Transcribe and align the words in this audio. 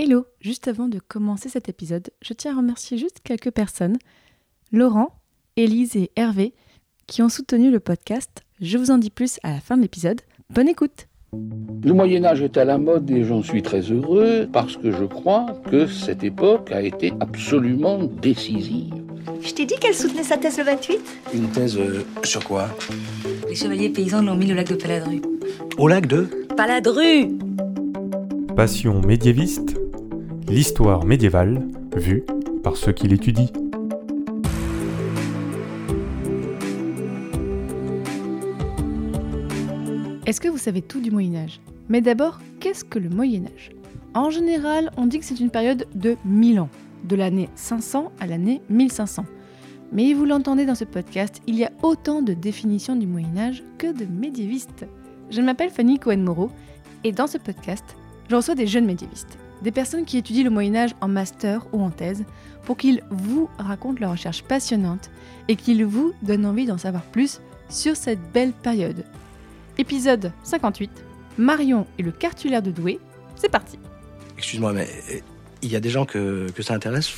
Hello, 0.00 0.26
juste 0.40 0.68
avant 0.68 0.86
de 0.86 1.00
commencer 1.00 1.48
cet 1.48 1.68
épisode, 1.68 2.10
je 2.22 2.32
tiens 2.32 2.54
à 2.54 2.58
remercier 2.58 2.96
juste 2.98 3.18
quelques 3.24 3.50
personnes, 3.50 3.98
Laurent, 4.70 5.12
Élise 5.56 5.96
et 5.96 6.12
Hervé, 6.14 6.54
qui 7.08 7.20
ont 7.20 7.28
soutenu 7.28 7.72
le 7.72 7.80
podcast. 7.80 8.44
Je 8.60 8.78
vous 8.78 8.92
en 8.92 8.98
dis 8.98 9.10
plus 9.10 9.40
à 9.42 9.50
la 9.50 9.60
fin 9.60 9.76
de 9.76 9.82
l'épisode. 9.82 10.20
Bonne 10.50 10.68
écoute 10.68 11.08
Le 11.82 11.92
Moyen 11.92 12.24
Âge 12.24 12.42
est 12.42 12.56
à 12.56 12.64
la 12.64 12.78
mode 12.78 13.10
et 13.10 13.24
j'en 13.24 13.42
suis 13.42 13.60
très 13.62 13.80
heureux 13.80 14.48
parce 14.52 14.76
que 14.76 14.92
je 14.92 15.04
crois 15.04 15.46
que 15.68 15.88
cette 15.88 16.22
époque 16.22 16.70
a 16.70 16.80
été 16.80 17.12
absolument 17.18 18.04
décisive. 18.04 18.94
Je 19.40 19.52
t'ai 19.52 19.66
dit 19.66 19.74
qu'elle 19.80 19.94
soutenait 19.96 20.22
sa 20.22 20.36
thèse 20.36 20.58
le 20.58 20.64
28 20.64 21.00
Une 21.34 21.50
thèse 21.50 21.76
euh, 21.76 22.04
sur 22.22 22.44
quoi? 22.44 22.68
Les 23.48 23.56
chevaliers 23.56 23.90
paysans 23.90 24.22
l'ont 24.22 24.36
mis 24.36 24.52
au 24.52 24.54
lac 24.54 24.68
de 24.68 24.76
Paladru. 24.76 25.20
Au 25.76 25.88
lac 25.88 26.06
de? 26.06 26.28
Paladru 26.56 27.36
Passion 28.56 29.00
médiéviste, 29.00 29.76
l'histoire 30.50 31.04
médiévale 31.04 31.68
vue 31.94 32.24
par 32.62 32.76
ceux 32.76 32.92
qui 32.92 33.06
l'étudient. 33.06 33.48
Est-ce 40.24 40.40
que 40.40 40.48
vous 40.48 40.58
savez 40.58 40.82
tout 40.82 41.00
du 41.00 41.10
Moyen 41.10 41.36
Âge? 41.36 41.60
Mais 41.88 42.00
d'abord, 42.00 42.40
qu'est-ce 42.60 42.84
que 42.84 42.98
le 42.98 43.08
Moyen 43.08 43.44
Âge? 43.44 43.70
En 44.14 44.30
général, 44.30 44.90
on 44.96 45.06
dit 45.06 45.18
que 45.18 45.24
c'est 45.24 45.40
une 45.40 45.50
période 45.50 45.86
de 45.94 46.16
1000 46.24 46.60
ans, 46.60 46.70
de 47.04 47.16
l'année 47.16 47.48
500 47.54 48.12
à 48.18 48.26
l'année 48.26 48.62
1500. 48.70 49.24
Mais 49.92 50.12
vous 50.12 50.24
l'entendez 50.24 50.66
dans 50.66 50.74
ce 50.74 50.84
podcast, 50.84 51.40
il 51.46 51.56
y 51.56 51.64
a 51.64 51.72
autant 51.82 52.22
de 52.22 52.32
définitions 52.32 52.96
du 52.96 53.06
Moyen 53.06 53.36
Âge 53.36 53.62
que 53.76 53.92
de 53.92 54.04
médiévistes. 54.04 54.86
Je 55.30 55.42
m'appelle 55.42 55.70
Fanny 55.70 55.98
Cohen-Moreau 55.98 56.50
et 57.04 57.12
dans 57.12 57.26
ce 57.26 57.38
podcast, 57.38 57.84
je 58.28 58.36
reçois 58.36 58.54
des 58.54 58.66
jeunes 58.66 58.86
médiévistes, 58.86 59.38
des 59.62 59.72
personnes 59.72 60.04
qui 60.04 60.18
étudient 60.18 60.44
le 60.44 60.50
Moyen 60.50 60.74
Âge 60.76 60.94
en 61.00 61.08
master 61.08 61.66
ou 61.72 61.82
en 61.82 61.90
thèse 61.90 62.24
pour 62.64 62.76
qu'ils 62.76 63.02
vous 63.10 63.48
racontent 63.58 64.00
leurs 64.00 64.12
recherches 64.12 64.42
passionnantes 64.42 65.10
et 65.48 65.56
qu'ils 65.56 65.84
vous 65.84 66.12
donnent 66.22 66.46
envie 66.46 66.66
d'en 66.66 66.78
savoir 66.78 67.02
plus 67.02 67.40
sur 67.68 67.96
cette 67.96 68.20
belle 68.32 68.52
période. 68.52 69.04
Épisode 69.78 70.32
58, 70.42 70.90
Marion 71.38 71.86
et 71.98 72.02
le 72.02 72.12
cartulaire 72.12 72.62
de 72.62 72.70
Douai, 72.70 72.98
c'est 73.36 73.50
parti 73.50 73.78
Excuse-moi, 74.36 74.72
mais 74.72 74.88
euh, 75.10 75.18
il 75.62 75.72
y 75.72 75.76
a 75.76 75.80
des 75.80 75.90
gens 75.90 76.04
que, 76.04 76.48
que 76.54 76.62
ça 76.62 76.74
intéresse? 76.74 77.12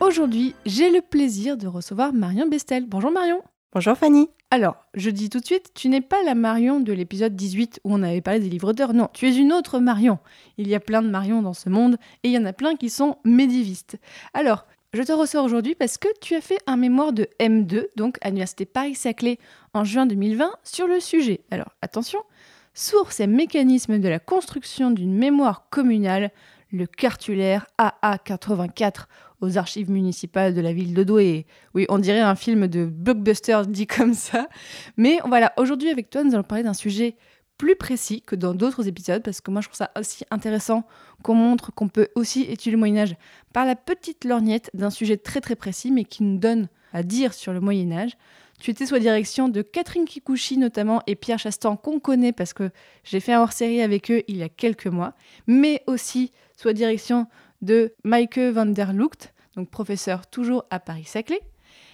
Aujourd'hui, 0.00 0.54
j'ai 0.66 0.90
le 0.90 1.00
plaisir 1.00 1.56
de 1.56 1.66
recevoir 1.66 2.12
Marion 2.12 2.46
Bestel. 2.48 2.86
Bonjour 2.86 3.10
Marion 3.10 3.40
Bonjour 3.72 3.96
Fanny. 3.96 4.28
Alors, 4.50 4.76
je 4.94 5.10
dis 5.10 5.30
tout 5.30 5.40
de 5.40 5.44
suite, 5.44 5.72
tu 5.74 5.88
n'es 5.88 6.00
pas 6.00 6.22
la 6.22 6.34
Marion 6.34 6.78
de 6.78 6.92
l'épisode 6.92 7.34
18 7.34 7.80
où 7.82 7.92
on 7.92 8.02
avait 8.02 8.20
parlé 8.20 8.40
des 8.40 8.48
livres 8.48 8.72
d'heures. 8.72 8.94
Non, 8.94 9.08
tu 9.12 9.26
es 9.26 9.34
une 9.34 9.52
autre 9.52 9.80
Marion. 9.80 10.18
Il 10.58 10.68
y 10.68 10.74
a 10.74 10.80
plein 10.80 11.02
de 11.02 11.08
Marion 11.08 11.42
dans 11.42 11.54
ce 11.54 11.68
monde 11.68 11.96
et 12.22 12.28
il 12.28 12.32
y 12.32 12.38
en 12.38 12.44
a 12.44 12.52
plein 12.52 12.76
qui 12.76 12.88
sont 12.88 13.18
médiévistes. 13.24 13.98
Alors, 14.32 14.64
je 14.92 15.02
te 15.02 15.10
reçois 15.10 15.42
aujourd'hui 15.42 15.74
parce 15.74 15.98
que 15.98 16.06
tu 16.20 16.36
as 16.36 16.40
fait 16.40 16.58
un 16.68 16.76
mémoire 16.76 17.12
de 17.12 17.28
M2, 17.40 17.86
donc 17.96 18.16
à 18.20 18.28
l'Université 18.28 18.64
Paris-Saclay 18.64 19.38
en 19.72 19.82
juin 19.82 20.06
2020, 20.06 20.52
sur 20.62 20.86
le 20.86 21.00
sujet. 21.00 21.40
Alors, 21.50 21.74
attention, 21.82 22.20
source 22.74 23.18
et 23.18 23.26
mécanismes 23.26 23.98
de 23.98 24.08
la 24.08 24.20
construction 24.20 24.92
d'une 24.92 25.16
mémoire 25.16 25.68
communale, 25.68 26.30
le 26.74 26.86
cartulaire 26.86 27.66
AA84 27.78 29.06
aux 29.40 29.58
archives 29.58 29.90
municipales 29.90 30.54
de 30.54 30.60
la 30.60 30.72
ville 30.72 30.92
de 30.92 31.04
Douai. 31.04 31.46
Oui, 31.74 31.86
on 31.88 31.98
dirait 31.98 32.20
un 32.20 32.34
film 32.34 32.66
de 32.66 32.84
blockbuster 32.84 33.62
dit 33.68 33.86
comme 33.86 34.14
ça. 34.14 34.48
Mais 34.96 35.18
voilà, 35.24 35.52
aujourd'hui 35.56 35.88
avec 35.88 36.10
toi, 36.10 36.24
nous 36.24 36.34
allons 36.34 36.42
parler 36.42 36.64
d'un 36.64 36.74
sujet 36.74 37.16
plus 37.58 37.76
précis 37.76 38.22
que 38.22 38.34
dans 38.34 38.54
d'autres 38.54 38.88
épisodes, 38.88 39.22
parce 39.22 39.40
que 39.40 39.52
moi 39.52 39.60
je 39.60 39.68
trouve 39.68 39.76
ça 39.76 39.92
aussi 39.96 40.24
intéressant 40.32 40.84
qu'on 41.22 41.34
montre 41.34 41.72
qu'on 41.72 41.88
peut 41.88 42.08
aussi 42.16 42.42
étudier 42.42 42.72
le 42.72 42.78
Moyen 42.78 42.96
Âge 42.96 43.16
par 43.52 43.64
la 43.64 43.76
petite 43.76 44.24
lorgnette 44.24 44.70
d'un 44.74 44.90
sujet 44.90 45.16
très 45.16 45.40
très 45.40 45.54
précis, 45.54 45.92
mais 45.92 46.04
qui 46.04 46.24
nous 46.24 46.38
donne 46.38 46.68
à 46.92 47.04
dire 47.04 47.32
sur 47.32 47.52
le 47.52 47.60
Moyen 47.60 47.92
Âge. 47.92 48.16
Tu 48.60 48.70
étais 48.70 48.86
sous 48.86 48.94
la 48.94 49.00
direction 49.00 49.48
de 49.48 49.62
Catherine 49.62 50.04
Kikuchi 50.04 50.58
notamment 50.58 51.02
et 51.06 51.16
Pierre 51.16 51.38
Chastan 51.38 51.76
qu'on 51.76 52.00
connaît 52.00 52.32
parce 52.32 52.52
que 52.52 52.70
j'ai 53.02 53.20
fait 53.20 53.32
un 53.32 53.40
hors-série 53.40 53.82
avec 53.82 54.10
eux 54.10 54.22
il 54.28 54.36
y 54.36 54.42
a 54.42 54.48
quelques 54.48 54.86
mois, 54.86 55.14
mais 55.46 55.82
aussi 55.86 56.32
la 56.64 56.72
direction 56.72 57.26
de 57.62 57.94
Maike 58.04 58.38
van 58.38 58.66
der 58.66 58.92
Lucht, 58.92 59.32
donc 59.56 59.70
professeur 59.70 60.26
toujours 60.26 60.64
à 60.70 60.80
Paris-Saclay. 60.80 61.40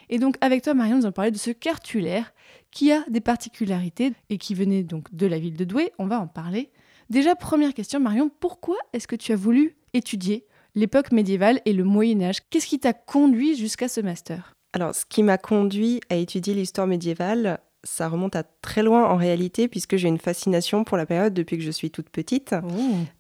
Et 0.08 0.18
donc 0.18 0.36
avec 0.40 0.62
toi 0.62 0.74
Marion, 0.74 0.96
nous 0.96 1.04
allons 1.04 1.12
parler 1.12 1.30
de 1.30 1.38
ce 1.38 1.50
cartulaire 1.50 2.32
qui 2.70 2.92
a 2.92 3.04
des 3.08 3.20
particularités 3.20 4.12
et 4.28 4.38
qui 4.38 4.54
venait 4.54 4.82
donc 4.82 5.14
de 5.14 5.26
la 5.26 5.38
ville 5.38 5.56
de 5.56 5.64
Douai, 5.64 5.92
on 5.98 6.06
va 6.06 6.20
en 6.20 6.26
parler. 6.26 6.70
Déjà 7.10 7.34
première 7.34 7.74
question 7.74 8.00
Marion, 8.00 8.30
pourquoi 8.40 8.76
est-ce 8.92 9.08
que 9.08 9.16
tu 9.16 9.32
as 9.32 9.36
voulu 9.36 9.76
étudier 9.94 10.46
l'époque 10.74 11.12
médiévale 11.12 11.60
et 11.64 11.72
le 11.72 11.84
Moyen 11.84 12.22
Âge? 12.22 12.38
Qu'est-ce 12.50 12.66
qui 12.66 12.78
t'a 12.78 12.92
conduit 12.92 13.56
jusqu'à 13.56 13.88
ce 13.88 14.00
master? 14.00 14.54
Alors, 14.72 14.94
ce 14.94 15.04
qui 15.04 15.24
m'a 15.24 15.36
conduit 15.36 16.00
à 16.10 16.14
étudier 16.14 16.54
l'histoire 16.54 16.86
médiévale, 16.86 17.58
ça 17.84 18.08
remonte 18.08 18.36
à 18.36 18.42
très 18.42 18.82
loin 18.82 19.08
en 19.08 19.16
réalité, 19.16 19.68
puisque 19.68 19.96
j'ai 19.96 20.08
une 20.08 20.18
fascination 20.18 20.84
pour 20.84 20.96
la 20.96 21.06
période 21.06 21.34
depuis 21.34 21.56
que 21.56 21.64
je 21.64 21.70
suis 21.70 21.90
toute 21.90 22.10
petite. 22.10 22.54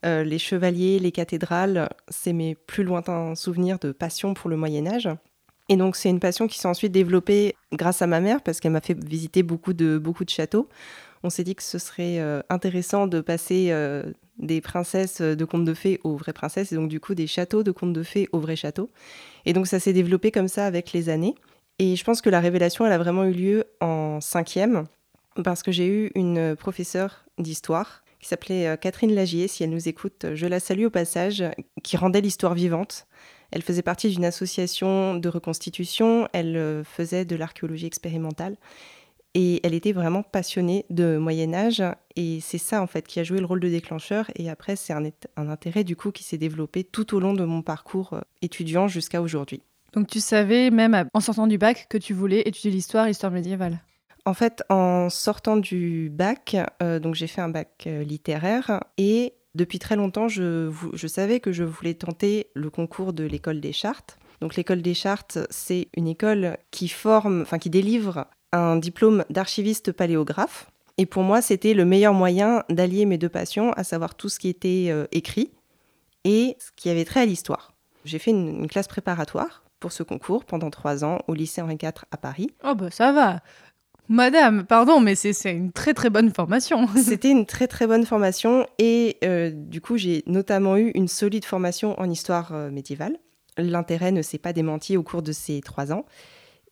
Euh, 0.04 0.22
les 0.22 0.38
chevaliers, 0.38 0.98
les 0.98 1.12
cathédrales, 1.12 1.88
c'est 2.08 2.32
mes 2.32 2.54
plus 2.54 2.84
lointains 2.84 3.34
souvenirs 3.34 3.78
de 3.78 3.92
passion 3.92 4.34
pour 4.34 4.50
le 4.50 4.56
Moyen 4.56 4.86
Âge. 4.86 5.08
Et 5.68 5.76
donc 5.76 5.96
c'est 5.96 6.10
une 6.10 6.20
passion 6.20 6.48
qui 6.48 6.58
s'est 6.58 6.68
ensuite 6.68 6.92
développée 6.92 7.54
grâce 7.72 8.02
à 8.02 8.06
ma 8.06 8.20
mère, 8.20 8.42
parce 8.42 8.60
qu'elle 8.60 8.72
m'a 8.72 8.80
fait 8.80 8.98
visiter 8.98 9.42
beaucoup 9.42 9.72
de, 9.72 9.98
beaucoup 9.98 10.24
de 10.24 10.30
châteaux. 10.30 10.68
On 11.22 11.30
s'est 11.30 11.44
dit 11.44 11.54
que 11.54 11.62
ce 11.62 11.78
serait 11.78 12.18
euh, 12.18 12.40
intéressant 12.48 13.06
de 13.06 13.20
passer 13.20 13.68
euh, 13.70 14.02
des 14.38 14.60
princesses 14.60 15.20
de 15.20 15.44
contes 15.44 15.66
de 15.66 15.74
fées 15.74 16.00
aux 16.02 16.16
vraies 16.16 16.32
princesses, 16.32 16.72
et 16.72 16.74
donc 16.74 16.88
du 16.88 16.98
coup 16.98 17.14
des 17.14 17.26
châteaux 17.26 17.62
de 17.62 17.70
contes 17.70 17.92
de 17.92 18.02
fées 18.02 18.28
aux 18.32 18.40
vrais 18.40 18.56
châteaux. 18.56 18.90
Et 19.46 19.52
donc 19.52 19.66
ça 19.66 19.80
s'est 19.80 19.92
développé 19.92 20.30
comme 20.30 20.48
ça 20.48 20.66
avec 20.66 20.92
les 20.92 21.08
années. 21.08 21.34
Et 21.82 21.96
je 21.96 22.04
pense 22.04 22.20
que 22.20 22.28
la 22.28 22.40
révélation, 22.40 22.84
elle 22.84 22.92
a 22.92 22.98
vraiment 22.98 23.24
eu 23.24 23.32
lieu 23.32 23.64
en 23.80 24.20
cinquième, 24.20 24.84
parce 25.42 25.62
que 25.62 25.72
j'ai 25.72 25.86
eu 25.86 26.10
une 26.14 26.54
professeure 26.54 27.24
d'histoire 27.38 28.04
qui 28.18 28.28
s'appelait 28.28 28.66
euh, 28.66 28.76
Catherine 28.76 29.14
Lagier, 29.14 29.48
si 29.48 29.64
elle 29.64 29.70
nous 29.70 29.88
écoute, 29.88 30.26
je 30.34 30.46
la 30.46 30.60
salue 30.60 30.84
au 30.84 30.90
passage, 30.90 31.42
qui 31.82 31.96
rendait 31.96 32.20
l'histoire 32.20 32.52
vivante. 32.52 33.06
Elle 33.50 33.62
faisait 33.62 33.80
partie 33.80 34.10
d'une 34.10 34.26
association 34.26 35.14
de 35.14 35.26
reconstitution, 35.30 36.28
elle 36.34 36.58
euh, 36.58 36.84
faisait 36.84 37.24
de 37.24 37.34
l'archéologie 37.34 37.86
expérimentale, 37.86 38.58
et 39.32 39.66
elle 39.66 39.72
était 39.72 39.92
vraiment 39.92 40.22
passionnée 40.22 40.84
de 40.90 41.16
Moyen 41.16 41.54
Âge, 41.54 41.82
et 42.14 42.40
c'est 42.42 42.58
ça 42.58 42.82
en 42.82 42.86
fait 42.86 43.06
qui 43.06 43.20
a 43.20 43.24
joué 43.24 43.38
le 43.38 43.46
rôle 43.46 43.60
de 43.60 43.70
déclencheur, 43.70 44.30
et 44.36 44.50
après 44.50 44.76
c'est 44.76 44.92
un, 44.92 45.08
un 45.38 45.48
intérêt 45.48 45.84
du 45.84 45.96
coup 45.96 46.10
qui 46.12 46.24
s'est 46.24 46.36
développé 46.36 46.84
tout 46.84 47.16
au 47.16 47.20
long 47.20 47.32
de 47.32 47.44
mon 47.46 47.62
parcours 47.62 48.12
euh, 48.12 48.20
étudiant 48.42 48.86
jusqu'à 48.86 49.22
aujourd'hui. 49.22 49.62
Donc 49.92 50.06
tu 50.06 50.20
savais 50.20 50.70
même 50.70 51.08
en 51.12 51.20
sortant 51.20 51.46
du 51.46 51.58
bac 51.58 51.86
que 51.88 51.98
tu 51.98 52.14
voulais 52.14 52.42
étudier 52.46 52.70
l'histoire, 52.70 53.06
l'histoire 53.06 53.32
médiévale. 53.32 53.80
En 54.24 54.34
fait, 54.34 54.62
en 54.68 55.08
sortant 55.08 55.56
du 55.56 56.10
bac, 56.10 56.56
euh, 56.82 56.98
donc 56.98 57.14
j'ai 57.14 57.26
fait 57.26 57.40
un 57.40 57.48
bac 57.48 57.84
euh, 57.86 58.04
littéraire 58.04 58.84
et 58.98 59.34
depuis 59.54 59.78
très 59.78 59.96
longtemps, 59.96 60.28
je, 60.28 60.70
je, 60.92 61.06
savais 61.06 61.40
que 61.40 61.52
je 61.52 61.64
voulais 61.64 61.94
tenter 61.94 62.48
le 62.54 62.70
concours 62.70 63.12
de 63.12 63.24
l'école 63.24 63.60
des 63.60 63.72
chartes. 63.72 64.18
Donc 64.40 64.56
l'école 64.56 64.82
des 64.82 64.94
chartes, 64.94 65.38
c'est 65.50 65.88
une 65.96 66.06
école 66.06 66.56
qui 66.70 66.88
forme, 66.88 67.42
enfin 67.42 67.58
qui 67.58 67.70
délivre 67.70 68.26
un 68.52 68.76
diplôme 68.76 69.24
d'archiviste 69.30 69.92
paléographe. 69.92 70.70
Et 70.98 71.06
pour 71.06 71.22
moi, 71.22 71.42
c'était 71.42 71.74
le 71.74 71.84
meilleur 71.84 72.14
moyen 72.14 72.62
d'allier 72.68 73.06
mes 73.06 73.18
deux 73.18 73.28
passions, 73.28 73.72
à 73.72 73.84
savoir 73.84 74.14
tout 74.14 74.28
ce 74.28 74.38
qui 74.38 74.48
était 74.48 74.88
euh, 74.90 75.06
écrit 75.12 75.50
et 76.24 76.56
ce 76.58 76.70
qui 76.76 76.90
avait 76.90 77.04
trait 77.04 77.20
à 77.20 77.26
l'histoire. 77.26 77.72
J'ai 78.04 78.18
fait 78.18 78.30
une, 78.30 78.60
une 78.60 78.68
classe 78.68 78.88
préparatoire 78.88 79.64
pour 79.80 79.92
ce 79.92 80.02
concours 80.02 80.44
pendant 80.44 80.70
trois 80.70 81.04
ans 81.04 81.18
au 81.26 81.34
lycée 81.34 81.60
Henri 81.60 81.78
IV 81.82 81.92
à 82.10 82.16
Paris. 82.16 82.50
Oh 82.64 82.74
bah 82.74 82.90
ça 82.90 83.12
va 83.12 83.40
Madame, 84.08 84.66
pardon, 84.66 84.98
mais 84.98 85.14
c'est 85.14 85.32
une 85.52 85.70
très 85.70 85.94
très 85.94 86.10
bonne 86.10 86.34
formation. 86.34 86.88
C'était 86.96 87.30
une 87.30 87.46
très 87.46 87.68
très 87.68 87.86
bonne 87.86 88.04
formation 88.04 88.66
et 88.78 89.18
euh, 89.22 89.50
du 89.50 89.80
coup 89.80 89.96
j'ai 89.96 90.24
notamment 90.26 90.76
eu 90.76 90.90
une 90.96 91.06
solide 91.06 91.44
formation 91.44 91.98
en 92.00 92.10
histoire 92.10 92.52
euh, 92.52 92.70
médiévale. 92.70 93.18
L'intérêt 93.56 94.10
ne 94.10 94.22
s'est 94.22 94.38
pas 94.38 94.52
démenti 94.52 94.96
au 94.96 95.04
cours 95.04 95.22
de 95.22 95.30
ces 95.30 95.60
trois 95.60 95.92
ans 95.92 96.06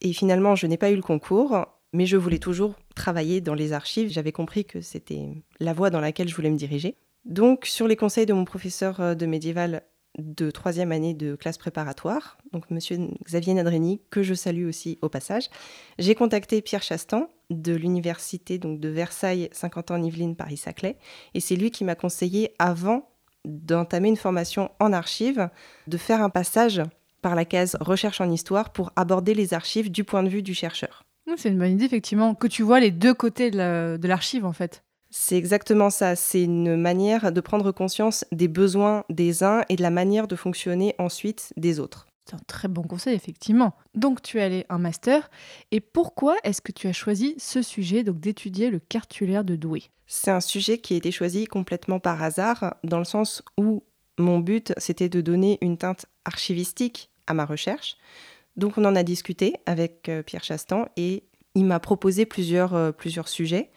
et 0.00 0.12
finalement 0.12 0.56
je 0.56 0.66
n'ai 0.66 0.76
pas 0.76 0.90
eu 0.90 0.96
le 0.96 1.02
concours, 1.02 1.64
mais 1.92 2.06
je 2.06 2.16
voulais 2.16 2.40
toujours 2.40 2.74
travailler 2.96 3.40
dans 3.40 3.54
les 3.54 3.72
archives. 3.72 4.10
J'avais 4.10 4.32
compris 4.32 4.64
que 4.64 4.80
c'était 4.80 5.28
la 5.60 5.72
voie 5.72 5.90
dans 5.90 6.00
laquelle 6.00 6.28
je 6.28 6.34
voulais 6.34 6.50
me 6.50 6.58
diriger. 6.58 6.96
Donc 7.24 7.66
sur 7.66 7.86
les 7.86 7.96
conseils 7.96 8.26
de 8.26 8.32
mon 8.32 8.44
professeur 8.44 9.00
euh, 9.00 9.14
de 9.14 9.26
médiéval, 9.26 9.82
de 10.18 10.50
troisième 10.50 10.92
année 10.92 11.14
de 11.14 11.36
classe 11.36 11.58
préparatoire, 11.58 12.38
donc 12.52 12.70
monsieur 12.70 12.98
Xavier 13.24 13.54
Nadreni, 13.54 14.00
que 14.10 14.22
je 14.22 14.34
salue 14.34 14.66
aussi 14.66 14.98
au 15.00 15.08
passage. 15.08 15.48
J'ai 15.98 16.14
contacté 16.14 16.60
Pierre 16.60 16.82
Chastan 16.82 17.30
de 17.50 17.74
l'université 17.74 18.58
donc 18.58 18.80
de 18.80 18.88
Versailles 18.88 19.48
50 19.52 19.92
ans 19.92 20.02
Yvelines 20.02 20.36
Paris-Saclay 20.36 20.96
et 21.34 21.40
c'est 21.40 21.56
lui 21.56 21.70
qui 21.70 21.84
m'a 21.84 21.94
conseillé 21.94 22.54
avant 22.58 23.08
d'entamer 23.44 24.08
une 24.08 24.16
formation 24.16 24.70
en 24.80 24.92
archives 24.92 25.48
de 25.86 25.96
faire 25.96 26.20
un 26.20 26.30
passage 26.30 26.82
par 27.22 27.34
la 27.34 27.44
case 27.44 27.76
recherche 27.80 28.20
en 28.20 28.30
histoire 28.30 28.70
pour 28.70 28.92
aborder 28.96 29.34
les 29.34 29.54
archives 29.54 29.90
du 29.90 30.04
point 30.04 30.22
de 30.22 30.28
vue 30.28 30.42
du 30.42 30.54
chercheur. 30.54 31.04
C'est 31.36 31.50
une 31.50 31.58
bonne 31.58 31.72
idée 31.72 31.84
effectivement 31.84 32.34
que 32.34 32.46
tu 32.46 32.62
vois 32.62 32.80
les 32.80 32.90
deux 32.90 33.14
côtés 33.14 33.50
de 33.50 34.06
l'archive 34.06 34.44
en 34.44 34.52
fait. 34.52 34.82
C'est 35.10 35.36
exactement 35.36 35.90
ça. 35.90 36.16
C'est 36.16 36.42
une 36.42 36.76
manière 36.76 37.32
de 37.32 37.40
prendre 37.40 37.72
conscience 37.72 38.24
des 38.32 38.48
besoins 38.48 39.04
des 39.08 39.42
uns 39.42 39.62
et 39.68 39.76
de 39.76 39.82
la 39.82 39.90
manière 39.90 40.28
de 40.28 40.36
fonctionner 40.36 40.94
ensuite 40.98 41.52
des 41.56 41.80
autres. 41.80 42.06
C'est 42.28 42.34
un 42.36 42.40
très 42.46 42.68
bon 42.68 42.82
conseil, 42.82 43.14
effectivement. 43.14 43.74
Donc, 43.94 44.20
tu 44.20 44.38
es 44.38 44.42
allé 44.42 44.66
un 44.68 44.78
master. 44.78 45.30
Et 45.70 45.80
pourquoi 45.80 46.36
est-ce 46.44 46.60
que 46.60 46.72
tu 46.72 46.86
as 46.86 46.92
choisi 46.92 47.34
ce 47.38 47.62
sujet, 47.62 48.04
donc 48.04 48.20
d'étudier 48.20 48.68
le 48.68 48.80
cartulaire 48.80 49.44
de 49.44 49.56
Douai? 49.56 49.84
C'est 50.06 50.30
un 50.30 50.40
sujet 50.40 50.76
qui 50.76 50.92
a 50.92 50.98
été 50.98 51.10
choisi 51.10 51.46
complètement 51.46 52.00
par 52.00 52.22
hasard, 52.22 52.74
dans 52.84 52.98
le 52.98 53.04
sens 53.04 53.42
où 53.56 53.82
mon 54.18 54.40
but, 54.40 54.74
c'était 54.76 55.08
de 55.08 55.22
donner 55.22 55.56
une 55.62 55.78
teinte 55.78 56.04
archivistique 56.26 57.10
à 57.26 57.32
ma 57.32 57.46
recherche. 57.46 57.96
Donc, 58.56 58.76
on 58.76 58.84
en 58.84 58.94
a 58.94 59.02
discuté 59.02 59.54
avec 59.64 60.10
euh, 60.10 60.22
Pierre 60.22 60.44
Chastan 60.44 60.86
et 60.98 61.24
il 61.54 61.64
m'a 61.64 61.80
proposé 61.80 62.26
plusieurs, 62.26 62.74
euh, 62.74 62.92
plusieurs 62.92 63.28
sujets. 63.28 63.70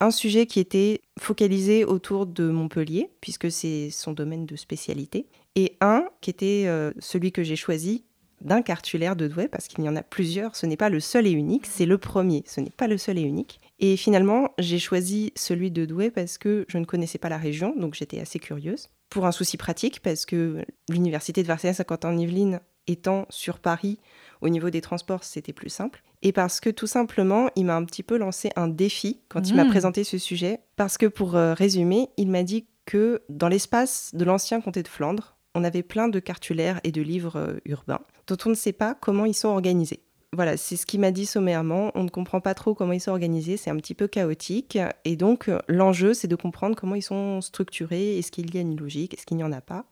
Un 0.00 0.10
sujet 0.10 0.46
qui 0.46 0.60
était 0.60 1.00
focalisé 1.18 1.84
autour 1.84 2.26
de 2.26 2.48
Montpellier, 2.50 3.10
puisque 3.20 3.50
c'est 3.50 3.90
son 3.90 4.12
domaine 4.12 4.46
de 4.46 4.56
spécialité, 4.56 5.26
et 5.54 5.76
un 5.80 6.04
qui 6.20 6.30
était 6.30 6.64
euh, 6.66 6.92
celui 6.98 7.32
que 7.32 7.42
j'ai 7.42 7.56
choisi 7.56 8.04
d'un 8.40 8.60
cartulaire 8.60 9.16
de 9.16 9.26
Douai, 9.26 9.48
parce 9.48 9.68
qu'il 9.68 9.84
y 9.84 9.88
en 9.88 9.96
a 9.96 10.02
plusieurs, 10.02 10.56
ce 10.56 10.66
n'est 10.66 10.76
pas 10.76 10.90
le 10.90 11.00
seul 11.00 11.26
et 11.26 11.30
unique, 11.30 11.66
c'est 11.66 11.86
le 11.86 11.96
premier, 11.96 12.44
ce 12.46 12.60
n'est 12.60 12.70
pas 12.70 12.88
le 12.88 12.98
seul 12.98 13.18
et 13.18 13.22
unique. 13.22 13.60
Et 13.80 13.96
finalement, 13.96 14.50
j'ai 14.58 14.78
choisi 14.78 15.32
celui 15.34 15.70
de 15.70 15.84
Douai 15.84 16.10
parce 16.10 16.38
que 16.38 16.64
je 16.68 16.78
ne 16.78 16.84
connaissais 16.84 17.18
pas 17.18 17.28
la 17.28 17.38
région, 17.38 17.74
donc 17.76 17.94
j'étais 17.94 18.20
assez 18.20 18.38
curieuse. 18.38 18.88
Pour 19.08 19.26
un 19.26 19.32
souci 19.32 19.56
pratique, 19.56 20.00
parce 20.00 20.26
que 20.26 20.64
l'université 20.90 21.42
de 21.42 21.46
Versailles-Saint-Quentin-en-Yvelines 21.46 22.60
étant 22.86 23.26
sur 23.30 23.58
Paris, 23.58 23.98
au 24.44 24.50
niveau 24.50 24.70
des 24.70 24.82
transports, 24.82 25.24
c'était 25.24 25.52
plus 25.52 25.70
simple. 25.70 26.02
Et 26.22 26.32
parce 26.32 26.60
que 26.60 26.70
tout 26.70 26.86
simplement, 26.86 27.48
il 27.56 27.64
m'a 27.64 27.74
un 27.74 27.84
petit 27.84 28.02
peu 28.02 28.16
lancé 28.16 28.50
un 28.56 28.68
défi 28.68 29.20
quand 29.28 29.48
il 29.48 29.56
m'a 29.56 29.64
Mmh. 29.64 29.70
présenté 29.70 30.04
ce 30.04 30.18
sujet. 30.18 30.60
Parce 30.76 30.98
que 30.98 31.06
pour 31.06 31.34
euh, 31.34 31.54
résumer, 31.54 32.10
il 32.18 32.30
m'a 32.30 32.42
dit 32.42 32.66
que 32.84 33.22
dans 33.28 33.48
l'espace 33.48 34.10
de 34.14 34.24
l'ancien 34.24 34.60
comté 34.60 34.82
de 34.82 34.88
Flandre, 34.88 35.36
on 35.54 35.64
avait 35.64 35.82
plein 35.82 36.08
de 36.08 36.20
cartulaires 36.20 36.80
et 36.84 36.92
de 36.92 37.00
livres 37.00 37.36
euh, 37.36 37.60
urbains 37.64 38.00
dont 38.26 38.36
on 38.46 38.50
ne 38.50 38.54
sait 38.54 38.72
pas 38.72 38.94
comment 38.94 39.24
ils 39.24 39.34
sont 39.34 39.48
organisés. 39.48 40.00
Voilà, 40.34 40.56
c'est 40.56 40.76
ce 40.76 40.84
qu'il 40.84 41.00
m'a 41.00 41.12
dit 41.12 41.26
sommairement. 41.26 41.92
On 41.94 42.02
ne 42.02 42.08
comprend 42.08 42.40
pas 42.40 42.54
trop 42.54 42.74
comment 42.74 42.92
ils 42.92 43.00
sont 43.00 43.12
organisés, 43.12 43.56
c'est 43.56 43.70
un 43.70 43.76
petit 43.76 43.94
peu 43.94 44.08
chaotique. 44.08 44.78
Et 45.04 45.16
donc, 45.16 45.48
euh, 45.48 45.58
l'enjeu, 45.68 46.12
c'est 46.12 46.28
de 46.28 46.36
comprendre 46.36 46.76
comment 46.76 46.96
ils 46.96 47.02
sont 47.02 47.40
structurés. 47.40 48.18
Est-ce 48.18 48.32
qu'il 48.32 48.52
y 48.54 48.58
a 48.58 48.60
une 48.60 48.76
logique 48.76 49.14
Est-ce 49.14 49.26
qu'il 49.26 49.36
n'y 49.36 49.44
en 49.44 49.52
a 49.52 49.60
pas 49.60 49.86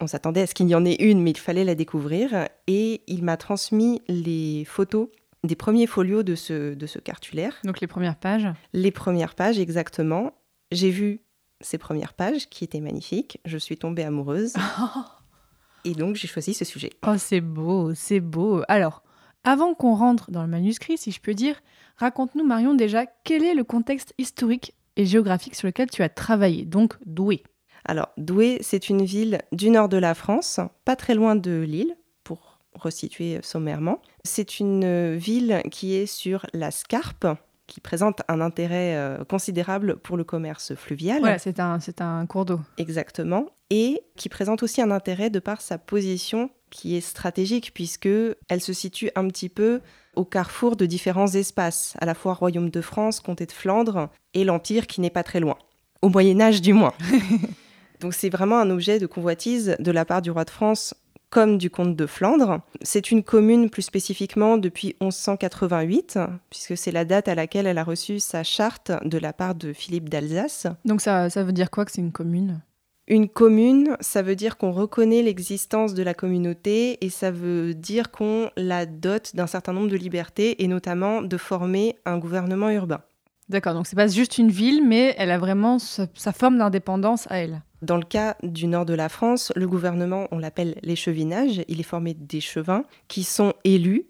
On 0.00 0.06
s'attendait 0.06 0.42
à 0.42 0.46
ce 0.46 0.54
qu'il 0.54 0.68
y 0.68 0.74
en 0.74 0.84
ait 0.84 0.96
une, 0.96 1.22
mais 1.22 1.30
il 1.30 1.38
fallait 1.38 1.64
la 1.64 1.74
découvrir. 1.74 2.48
Et 2.66 3.02
il 3.06 3.24
m'a 3.24 3.36
transmis 3.36 4.02
les 4.08 4.64
photos 4.66 5.08
des 5.44 5.56
premiers 5.56 5.86
folios 5.86 6.22
de 6.22 6.34
ce, 6.34 6.74
de 6.74 6.86
ce 6.86 6.98
cartulaire. 6.98 7.54
Donc, 7.64 7.80
les 7.80 7.86
premières 7.86 8.16
pages. 8.16 8.48
Les 8.72 8.90
premières 8.90 9.34
pages, 9.34 9.58
exactement. 9.58 10.32
J'ai 10.72 10.90
vu 10.90 11.20
ces 11.60 11.78
premières 11.78 12.14
pages 12.14 12.48
qui 12.48 12.64
étaient 12.64 12.80
magnifiques. 12.80 13.40
Je 13.44 13.56
suis 13.56 13.78
tombée 13.78 14.02
amoureuse. 14.02 14.54
Et 15.84 15.94
donc, 15.94 16.16
j'ai 16.16 16.28
choisi 16.28 16.52
ce 16.52 16.64
sujet. 16.64 16.90
Oh, 17.06 17.14
c'est 17.16 17.40
beau, 17.40 17.94
c'est 17.94 18.20
beau. 18.20 18.62
Alors, 18.68 19.02
avant 19.44 19.74
qu'on 19.74 19.94
rentre 19.94 20.30
dans 20.30 20.42
le 20.42 20.48
manuscrit, 20.48 20.98
si 20.98 21.12
je 21.12 21.20
peux 21.20 21.34
dire, 21.34 21.54
raconte-nous, 21.96 22.44
Marion, 22.44 22.74
déjà, 22.74 23.06
quel 23.24 23.44
est 23.44 23.54
le 23.54 23.62
contexte 23.62 24.12
historique 24.18 24.74
et 24.96 25.06
géographique 25.06 25.54
sur 25.54 25.66
lequel 25.66 25.88
tu 25.88 26.02
as 26.02 26.08
travaillé, 26.08 26.64
donc 26.64 26.96
Douai. 27.06 27.42
Alors, 27.86 28.08
Douai, 28.16 28.58
c'est 28.60 28.88
une 28.88 29.04
ville 29.04 29.40
du 29.52 29.70
nord 29.70 29.88
de 29.88 29.96
la 29.96 30.14
France, 30.14 30.60
pas 30.84 30.96
très 30.96 31.14
loin 31.14 31.36
de 31.36 31.60
Lille, 31.60 31.96
pour 32.24 32.58
resituer 32.74 33.38
sommairement. 33.42 34.02
C'est 34.24 34.58
une 34.58 35.16
ville 35.16 35.62
qui 35.70 35.94
est 35.94 36.06
sur 36.06 36.46
la 36.52 36.72
Scarpe, 36.72 37.26
qui 37.68 37.80
présente 37.80 38.22
un 38.28 38.40
intérêt 38.40 38.96
euh, 38.96 39.24
considérable 39.24 39.96
pour 39.96 40.16
le 40.16 40.24
commerce 40.24 40.74
fluvial. 40.74 41.20
Voilà, 41.20 41.38
c'est 41.38 41.60
un, 41.60 41.80
c'est 41.80 42.00
un 42.00 42.26
cours 42.26 42.44
d'eau. 42.44 42.60
Exactement. 42.76 43.46
Et 43.70 44.02
qui 44.16 44.28
présente 44.28 44.62
aussi 44.62 44.82
un 44.82 44.90
intérêt 44.90 45.30
de 45.30 45.38
par 45.38 45.60
sa 45.60 45.78
position 45.78 46.50
qui 46.70 46.96
est 46.96 47.00
stratégique, 47.00 47.72
puisque 47.72 48.08
elle 48.48 48.60
se 48.60 48.72
situe 48.72 49.10
un 49.14 49.28
petit 49.28 49.48
peu 49.48 49.80
au 50.16 50.24
carrefour 50.24 50.76
de 50.76 50.86
différents 50.86 51.28
espaces, 51.28 51.94
à 52.00 52.06
la 52.06 52.14
fois 52.14 52.34
Royaume 52.34 52.70
de 52.70 52.80
France, 52.80 53.20
Comté 53.20 53.46
de 53.46 53.52
Flandre 53.52 54.10
et 54.34 54.44
l'Empire 54.44 54.86
qui 54.86 55.00
n'est 55.00 55.10
pas 55.10 55.22
très 55.22 55.40
loin. 55.40 55.56
Au 56.02 56.08
Moyen 56.08 56.40
Âge 56.40 56.60
du 56.60 56.72
moins. 56.72 56.94
Donc 58.00 58.14
c'est 58.14 58.28
vraiment 58.28 58.58
un 58.58 58.70
objet 58.70 58.98
de 58.98 59.06
convoitise 59.06 59.76
de 59.78 59.90
la 59.90 60.04
part 60.04 60.22
du 60.22 60.30
roi 60.30 60.44
de 60.44 60.50
France 60.50 60.94
comme 61.30 61.58
du 61.58 61.70
comte 61.70 61.96
de 61.96 62.06
Flandre. 62.06 62.60
C'est 62.82 63.10
une 63.10 63.22
commune 63.22 63.68
plus 63.68 63.82
spécifiquement 63.82 64.58
depuis 64.58 64.96
1188, 65.00 66.18
puisque 66.50 66.76
c'est 66.76 66.92
la 66.92 67.04
date 67.04 67.28
à 67.28 67.34
laquelle 67.34 67.66
elle 67.66 67.78
a 67.78 67.84
reçu 67.84 68.20
sa 68.20 68.42
charte 68.42 68.92
de 69.04 69.18
la 69.18 69.32
part 69.32 69.54
de 69.54 69.72
Philippe 69.72 70.08
d'Alsace. 70.08 70.66
Donc, 70.84 71.00
ça, 71.00 71.28
ça 71.28 71.42
veut 71.42 71.52
dire 71.52 71.70
quoi 71.70 71.84
que 71.84 71.92
c'est 71.92 72.00
une 72.00 72.12
commune? 72.12 72.60
Une 73.08 73.28
commune, 73.28 73.96
ça 74.00 74.22
veut 74.22 74.34
dire 74.34 74.56
qu'on 74.56 74.72
reconnaît 74.72 75.22
l'existence 75.22 75.94
de 75.94 76.02
la 76.02 76.12
communauté 76.12 77.04
et 77.04 77.10
ça 77.10 77.30
veut 77.30 77.72
dire 77.72 78.10
qu'on 78.10 78.50
la 78.56 78.84
dote 78.84 79.36
d'un 79.36 79.46
certain 79.46 79.72
nombre 79.72 79.88
de 79.88 79.96
libertés 79.96 80.64
et 80.64 80.66
notamment 80.66 81.22
de 81.22 81.36
former 81.36 81.96
un 82.04 82.18
gouvernement 82.18 82.70
urbain. 82.70 83.02
D'accord, 83.48 83.74
donc 83.74 83.86
c'est 83.86 83.94
pas 83.94 84.08
juste 84.08 84.38
une 84.38 84.50
ville, 84.50 84.84
mais 84.84 85.14
elle 85.18 85.30
a 85.30 85.38
vraiment 85.38 85.78
sa, 85.78 86.06
sa 86.14 86.32
forme 86.32 86.58
d'indépendance 86.58 87.30
à 87.30 87.38
elle. 87.38 87.62
Dans 87.82 87.96
le 87.98 88.04
cas 88.04 88.36
du 88.42 88.66
nord 88.66 88.86
de 88.86 88.94
la 88.94 89.08
France, 89.08 89.52
le 89.54 89.68
gouvernement, 89.68 90.28
on 90.30 90.38
l'appelle 90.38 90.78
l'échevinage, 90.82 91.62
il 91.68 91.78
est 91.78 91.84
formé 91.84 92.14
d'échevins 92.14 92.84
qui 93.06 93.22
sont 93.22 93.52
élus, 93.64 94.06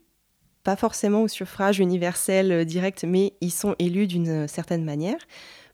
pas 0.62 0.76
forcément 0.76 1.22
au 1.22 1.28
suffrage 1.28 1.80
universel 1.80 2.52
euh, 2.52 2.64
direct, 2.64 3.04
mais 3.04 3.34
ils 3.40 3.52
sont 3.52 3.74
élus 3.78 4.06
d'une 4.06 4.46
certaine 4.48 4.84
manière. 4.84 5.18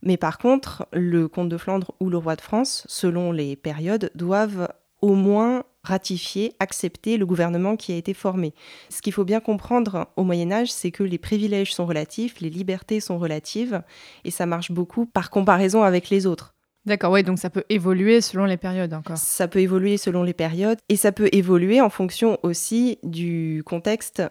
Mais 0.02 0.16
par 0.16 0.38
contre, 0.38 0.86
le 0.92 1.28
comte 1.28 1.48
de 1.48 1.56
Flandre 1.56 1.92
ou 2.00 2.08
le 2.08 2.16
roi 2.16 2.34
de 2.36 2.40
France, 2.40 2.84
selon 2.88 3.30
les 3.30 3.56
périodes, 3.56 4.10
doivent 4.14 4.68
au 5.00 5.14
moins 5.14 5.64
ratifier, 5.82 6.54
accepter 6.60 7.16
le 7.16 7.26
gouvernement 7.26 7.76
qui 7.76 7.92
a 7.92 7.96
été 7.96 8.14
formé. 8.14 8.54
Ce 8.88 9.02
qu'il 9.02 9.12
faut 9.12 9.24
bien 9.24 9.40
comprendre 9.40 10.08
au 10.16 10.22
Moyen 10.22 10.52
Âge, 10.52 10.72
c'est 10.72 10.92
que 10.92 11.02
les 11.02 11.18
privilèges 11.18 11.74
sont 11.74 11.86
relatifs, 11.86 12.40
les 12.40 12.50
libertés 12.50 13.00
sont 13.00 13.18
relatives, 13.18 13.82
et 14.24 14.30
ça 14.30 14.46
marche 14.46 14.70
beaucoup 14.70 15.06
par 15.06 15.30
comparaison 15.30 15.82
avec 15.82 16.08
les 16.08 16.26
autres. 16.26 16.54
D'accord, 16.84 17.12
ouais, 17.12 17.22
donc 17.22 17.38
ça 17.38 17.48
peut 17.48 17.64
évoluer 17.68 18.20
selon 18.20 18.44
les 18.44 18.56
périodes 18.56 18.92
encore. 18.92 19.16
Ça 19.16 19.46
peut 19.46 19.60
évoluer 19.60 19.96
selon 19.96 20.24
les 20.24 20.32
périodes 20.32 20.78
et 20.88 20.96
ça 20.96 21.12
peut 21.12 21.28
évoluer 21.32 21.80
en 21.80 21.90
fonction 21.90 22.38
aussi 22.42 22.98
du 23.04 23.62
contexte 23.64 24.22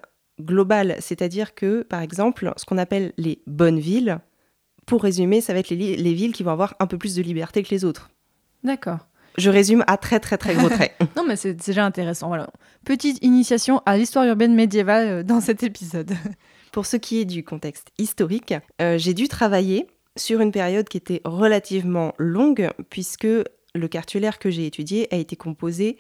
global. 0.41 0.97
C'est-à-dire 0.99 1.55
que, 1.55 1.83
par 1.83 2.01
exemple, 2.01 2.51
ce 2.57 2.65
qu'on 2.65 2.77
appelle 2.77 3.13
les 3.17 3.41
bonnes 3.47 3.79
villes, 3.79 4.19
pour 4.85 5.03
résumer, 5.03 5.39
ça 5.39 5.53
va 5.53 5.59
être 5.59 5.69
les, 5.69 6.13
villes 6.13 6.33
qui 6.33 6.43
vont 6.43 6.51
avoir 6.51 6.75
un 6.79 6.87
peu 6.87 6.97
plus 6.97 7.15
de 7.15 7.21
liberté 7.21 7.63
que 7.63 7.69
les 7.69 7.85
autres. 7.85 8.09
D'accord. 8.63 9.07
Je 9.37 9.49
résume 9.49 9.85
à 9.87 9.95
très 9.95 10.19
très 10.19 10.37
très 10.37 10.53
gros 10.53 10.67
traits. 10.69 10.93
Non, 11.15 11.23
mais 11.25 11.37
c'est 11.37 11.61
c'est 11.61 11.71
déjà 11.71 11.85
intéressant. 11.85 12.27
Voilà. 12.27 12.49
Petite 12.83 13.23
initiation 13.23 13.81
à 13.85 13.95
l'histoire 13.95 14.25
urbaine 14.25 14.53
médiévale 14.53 15.07
euh, 15.07 15.23
dans 15.23 15.39
cet 15.39 15.63
épisode. 15.63 16.11
Pour 16.73 16.85
ce 16.85 16.97
qui 16.97 17.21
est 17.21 17.25
du 17.25 17.45
contexte 17.45 17.91
historique, 17.97 18.53
euh, 18.81 18.97
j'ai 18.97 19.13
dû 19.13 19.29
travailler 19.29 19.87
sur 20.17 20.41
une 20.41 20.51
période 20.51 20.87
qui 20.87 20.97
était 20.97 21.21
relativement 21.25 22.13
longue, 22.17 22.69
puisque 22.89 23.27
le 23.73 23.87
cartulaire 23.87 24.39
que 24.39 24.49
j'ai 24.49 24.65
étudié 24.65 25.07
a 25.13 25.17
été 25.17 25.35
composé 25.35 25.97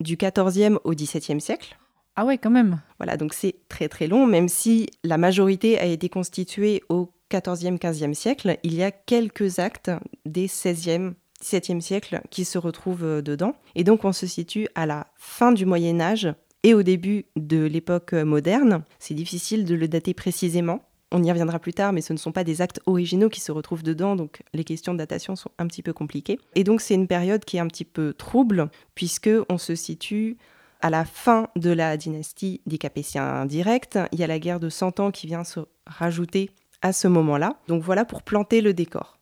du 0.00 0.16
XIVe 0.16 0.78
au 0.84 0.92
XVIIe 0.92 1.40
siècle. 1.40 1.78
Ah 2.16 2.26
ouais, 2.26 2.38
quand 2.38 2.50
même. 2.50 2.80
Voilà, 2.98 3.16
donc 3.16 3.32
c'est 3.32 3.56
très 3.68 3.88
très 3.88 4.06
long, 4.06 4.26
même 4.26 4.48
si 4.48 4.88
la 5.02 5.16
majorité 5.16 5.78
a 5.78 5.86
été 5.86 6.08
constituée 6.08 6.82
au 6.88 7.10
XIVe, 7.30 7.78
XVe 7.78 8.12
siècle, 8.12 8.58
il 8.62 8.74
y 8.74 8.82
a 8.82 8.90
quelques 8.90 9.58
actes 9.58 9.90
des 10.26 10.46
XVIe, 10.46 11.12
XVIIe 11.40 11.80
siècle 11.80 12.20
qui 12.30 12.44
se 12.44 12.58
retrouvent 12.58 13.04
euh, 13.04 13.22
dedans. 13.22 13.54
Et 13.74 13.84
donc 13.84 14.04
on 14.04 14.12
se 14.12 14.26
situe 14.26 14.68
à 14.74 14.84
la 14.84 15.06
fin 15.16 15.52
du 15.52 15.64
Moyen 15.64 16.00
Âge 16.00 16.28
et 16.62 16.74
au 16.74 16.82
début 16.82 17.26
de 17.36 17.64
l'époque 17.64 18.12
euh, 18.12 18.24
moderne. 18.24 18.84
C'est 18.98 19.14
difficile 19.14 19.64
de 19.64 19.74
le 19.74 19.88
dater 19.88 20.12
précisément. 20.12 20.82
On 21.14 21.22
y 21.22 21.30
reviendra 21.30 21.58
plus 21.58 21.74
tard, 21.74 21.92
mais 21.92 22.00
ce 22.00 22.14
ne 22.14 22.18
sont 22.18 22.32
pas 22.32 22.42
des 22.42 22.62
actes 22.62 22.80
originaux 22.86 23.28
qui 23.28 23.40
se 23.40 23.52
retrouvent 23.52 23.82
dedans, 23.82 24.16
donc 24.16 24.42
les 24.54 24.64
questions 24.64 24.94
de 24.94 24.98
datation 24.98 25.36
sont 25.36 25.50
un 25.58 25.66
petit 25.66 25.82
peu 25.82 25.92
compliquées. 25.92 26.40
Et 26.54 26.64
donc 26.64 26.80
c'est 26.80 26.94
une 26.94 27.06
période 27.06 27.44
qui 27.44 27.58
est 27.58 27.60
un 27.60 27.68
petit 27.68 27.84
peu 27.84 28.14
trouble, 28.14 28.70
puisque 28.94 29.30
on 29.50 29.58
se 29.58 29.74
situe 29.74 30.38
à 30.80 30.88
la 30.88 31.04
fin 31.04 31.48
de 31.54 31.70
la 31.70 31.98
dynastie 31.98 32.62
des 32.64 32.78
Capétiens 32.78 33.44
directs. 33.44 33.98
Il 34.10 34.18
y 34.18 34.24
a 34.24 34.26
la 34.26 34.38
guerre 34.38 34.58
de 34.58 34.70
Cent 34.70 35.00
Ans 35.00 35.10
qui 35.10 35.26
vient 35.26 35.44
se 35.44 35.60
rajouter 35.86 36.50
à 36.80 36.94
ce 36.94 37.08
moment-là. 37.08 37.60
Donc 37.68 37.82
voilà 37.82 38.06
pour 38.06 38.22
planter 38.22 38.62
le 38.62 38.72
décor. 38.72 39.18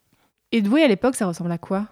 Et 0.53 0.63
Douai 0.63 0.85
à 0.85 0.89
l'époque, 0.89 1.17
ça 1.17 1.27
ressemble 1.27 1.53
à 1.53 1.59
quoi? 1.59 1.89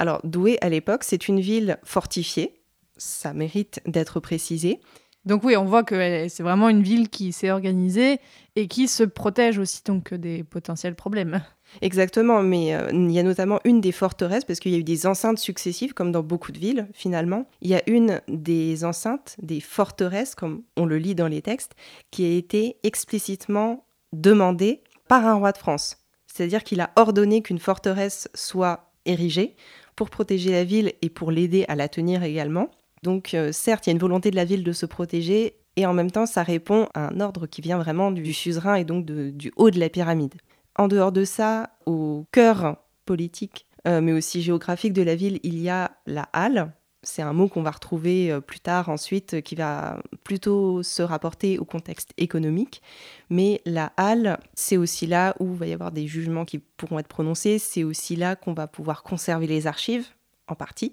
Alors 0.00 0.20
Douai 0.24 0.58
à 0.60 0.68
l'époque, 0.68 1.04
c'est 1.04 1.28
une 1.28 1.40
ville 1.40 1.78
fortifiée. 1.84 2.60
Ça 2.96 3.32
mérite 3.32 3.80
d'être 3.86 4.18
précisé. 4.18 4.80
Donc 5.24 5.44
oui, 5.44 5.56
on 5.56 5.64
voit 5.64 5.82
que 5.84 5.94
elle- 5.94 6.30
c'est 6.30 6.42
vraiment 6.42 6.68
une 6.68 6.82
ville 6.82 7.08
qui 7.10 7.32
s'est 7.32 7.50
organisée 7.50 8.18
et 8.56 8.66
qui 8.68 8.88
se 8.88 9.02
protège 9.04 9.58
aussi 9.58 9.82
donc 9.84 10.14
des 10.14 10.42
potentiels 10.44 10.94
problèmes. 10.94 11.42
Exactement, 11.82 12.42
mais 12.42 12.74
euh, 12.74 12.88
il 12.92 13.10
y 13.12 13.18
a 13.18 13.22
notamment 13.22 13.60
une 13.64 13.82
des 13.82 13.92
forteresses, 13.92 14.44
parce 14.44 14.58
qu'il 14.58 14.72
y 14.72 14.74
a 14.74 14.78
eu 14.78 14.84
des 14.84 15.06
enceintes 15.06 15.38
successives, 15.38 15.92
comme 15.92 16.12
dans 16.12 16.22
beaucoup 16.22 16.50
de 16.50 16.58
villes, 16.58 16.88
finalement. 16.94 17.46
Il 17.60 17.68
y 17.68 17.74
a 17.74 17.82
une 17.86 18.22
des 18.26 18.84
enceintes, 18.86 19.36
des 19.42 19.60
forteresses, 19.60 20.34
comme 20.34 20.62
on 20.78 20.86
le 20.86 20.96
lit 20.96 21.14
dans 21.14 21.28
les 21.28 21.42
textes, 21.42 21.72
qui 22.10 22.24
a 22.24 22.34
été 22.36 22.78
explicitement 22.84 23.84
demandée 24.14 24.82
par 25.08 25.26
un 25.26 25.34
roi 25.34 25.52
de 25.52 25.58
France. 25.58 25.96
c'est-à-dire 26.26 26.62
qu'il 26.62 26.80
a 26.80 26.90
ordonné 26.96 27.42
qu'une 27.42 27.58
forteresse 27.58 28.28
soit 28.32 28.92
érigée 29.06 29.56
pour 29.96 30.08
protéger 30.08 30.52
la 30.52 30.62
ville 30.62 30.92
et 31.02 31.10
pour 31.10 31.32
l'aider 31.32 31.64
à 31.68 31.74
la 31.74 31.88
tenir 31.88 32.22
également. 32.22 32.70
Donc 33.02 33.34
euh, 33.34 33.52
certes, 33.52 33.86
il 33.86 33.90
y 33.90 33.92
a 33.92 33.94
une 33.94 33.98
volonté 33.98 34.30
de 34.30 34.36
la 34.36 34.44
ville 34.44 34.64
de 34.64 34.72
se 34.72 34.86
protéger, 34.86 35.56
et 35.76 35.86
en 35.86 35.94
même 35.94 36.10
temps, 36.10 36.26
ça 36.26 36.42
répond 36.42 36.88
à 36.94 37.08
un 37.08 37.20
ordre 37.20 37.46
qui 37.46 37.60
vient 37.60 37.78
vraiment 37.78 38.10
du 38.10 38.32
suzerain 38.32 38.74
et 38.74 38.84
donc 38.84 39.04
du 39.04 39.52
haut 39.56 39.70
de 39.70 39.78
la 39.78 39.88
pyramide. 39.88 40.34
En 40.76 40.88
dehors 40.88 41.12
de 41.12 41.24
ça, 41.24 41.70
au 41.86 42.26
cœur 42.32 42.78
politique, 43.04 43.66
euh, 43.86 44.00
mais 44.00 44.12
aussi 44.12 44.42
géographique 44.42 44.92
de 44.92 45.02
la 45.02 45.14
ville, 45.14 45.38
il 45.44 45.58
y 45.58 45.68
a 45.68 45.92
la 46.06 46.28
halle. 46.32 46.72
C'est 47.04 47.22
un 47.22 47.32
mot 47.32 47.46
qu'on 47.46 47.62
va 47.62 47.70
retrouver 47.70 48.32
euh, 48.32 48.40
plus 48.40 48.58
tard 48.58 48.88
ensuite, 48.88 49.40
qui 49.42 49.54
va 49.54 50.02
plutôt 50.24 50.82
se 50.82 51.00
rapporter 51.00 51.60
au 51.60 51.64
contexte 51.64 52.12
économique. 52.16 52.82
Mais 53.30 53.60
la 53.64 53.92
halle, 53.96 54.40
c'est 54.54 54.76
aussi 54.76 55.06
là 55.06 55.36
où 55.38 55.52
il 55.52 55.58
va 55.58 55.66
y 55.68 55.72
avoir 55.72 55.92
des 55.92 56.08
jugements 56.08 56.44
qui 56.44 56.58
pourront 56.58 56.98
être 56.98 57.06
prononcés. 57.06 57.60
C'est 57.60 57.84
aussi 57.84 58.16
là 58.16 58.34
qu'on 58.34 58.52
va 58.52 58.66
pouvoir 58.66 59.04
conserver 59.04 59.46
les 59.46 59.68
archives, 59.68 60.08
en 60.48 60.56
partie. 60.56 60.92